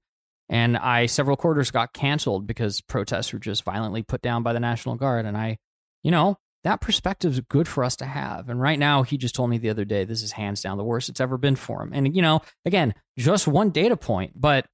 And 0.49 0.77
I, 0.77 1.07
several 1.07 1.37
quarters 1.37 1.71
got 1.71 1.93
canceled 1.93 2.47
because 2.47 2.81
protests 2.81 3.33
were 3.33 3.39
just 3.39 3.65
violently 3.65 4.03
put 4.03 4.23
down 4.23 4.43
by 4.43 4.53
the 4.53 4.61
National 4.61 4.95
Guard. 4.95 5.27
And 5.27 5.37
I, 5.37 5.59
you 6.03 6.11
know, 6.11 6.37
that 6.65 6.81
perspective 6.81 7.33
is 7.33 7.41
good 7.41 7.69
for 7.69 7.85
us 7.85 7.97
to 7.97 8.05
have. 8.05 8.49
And 8.49 8.61
right 8.61 8.79
now, 8.79 9.03
he 9.03 9.19
just 9.19 9.35
told 9.35 9.51
me 9.51 9.59
the 9.59 9.71
other 9.71 9.85
day, 9.85 10.05
this 10.05 10.23
is 10.23 10.33
hands 10.33 10.63
down 10.63 10.79
the 10.79 10.85
worst 10.85 11.09
it's 11.09 11.21
ever 11.21 11.37
been 11.39 11.57
for 11.57 11.83
him. 11.83 11.91
And, 11.93 12.15
you 12.15 12.23
know, 12.23 12.41
again, 12.65 12.95
just 13.19 13.47
one 13.47 13.71
data 13.71 13.97
point, 13.97 14.33
but 14.35 14.67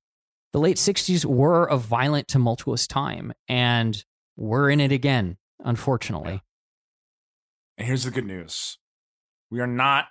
the 0.53 0.61
late 0.61 0.77
60s 0.77 1.25
were 1.25 1.65
a 1.65 1.77
violent, 1.77 2.29
tumultuous 2.29 2.87
time. 2.87 3.33
And 3.49 4.03
we're 4.37 4.71
in 4.71 4.81
it 4.81 4.93
again, 4.93 5.37
unfortunately. 5.65 6.43
And 7.79 7.87
here's 7.87 8.05
the 8.05 8.11
good 8.11 8.27
news 8.27 8.79
we 9.51 9.61
are 9.61 9.67
not 9.67 10.07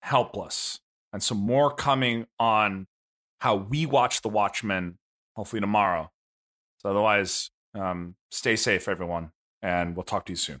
helpless. 0.00 0.80
And 1.12 1.22
some 1.22 1.38
more 1.38 1.72
coming 1.72 2.26
on 2.38 2.88
how 3.40 3.56
we 3.56 3.86
watch 3.86 4.22
The 4.22 4.28
Watchmen, 4.28 4.98
hopefully 5.34 5.60
tomorrow. 5.60 6.10
So, 6.78 6.90
otherwise, 6.90 7.50
um, 7.74 8.16
stay 8.30 8.56
safe, 8.56 8.88
everyone, 8.88 9.30
and 9.62 9.96
we'll 9.96 10.04
talk 10.04 10.26
to 10.26 10.32
you 10.32 10.36
soon. 10.36 10.60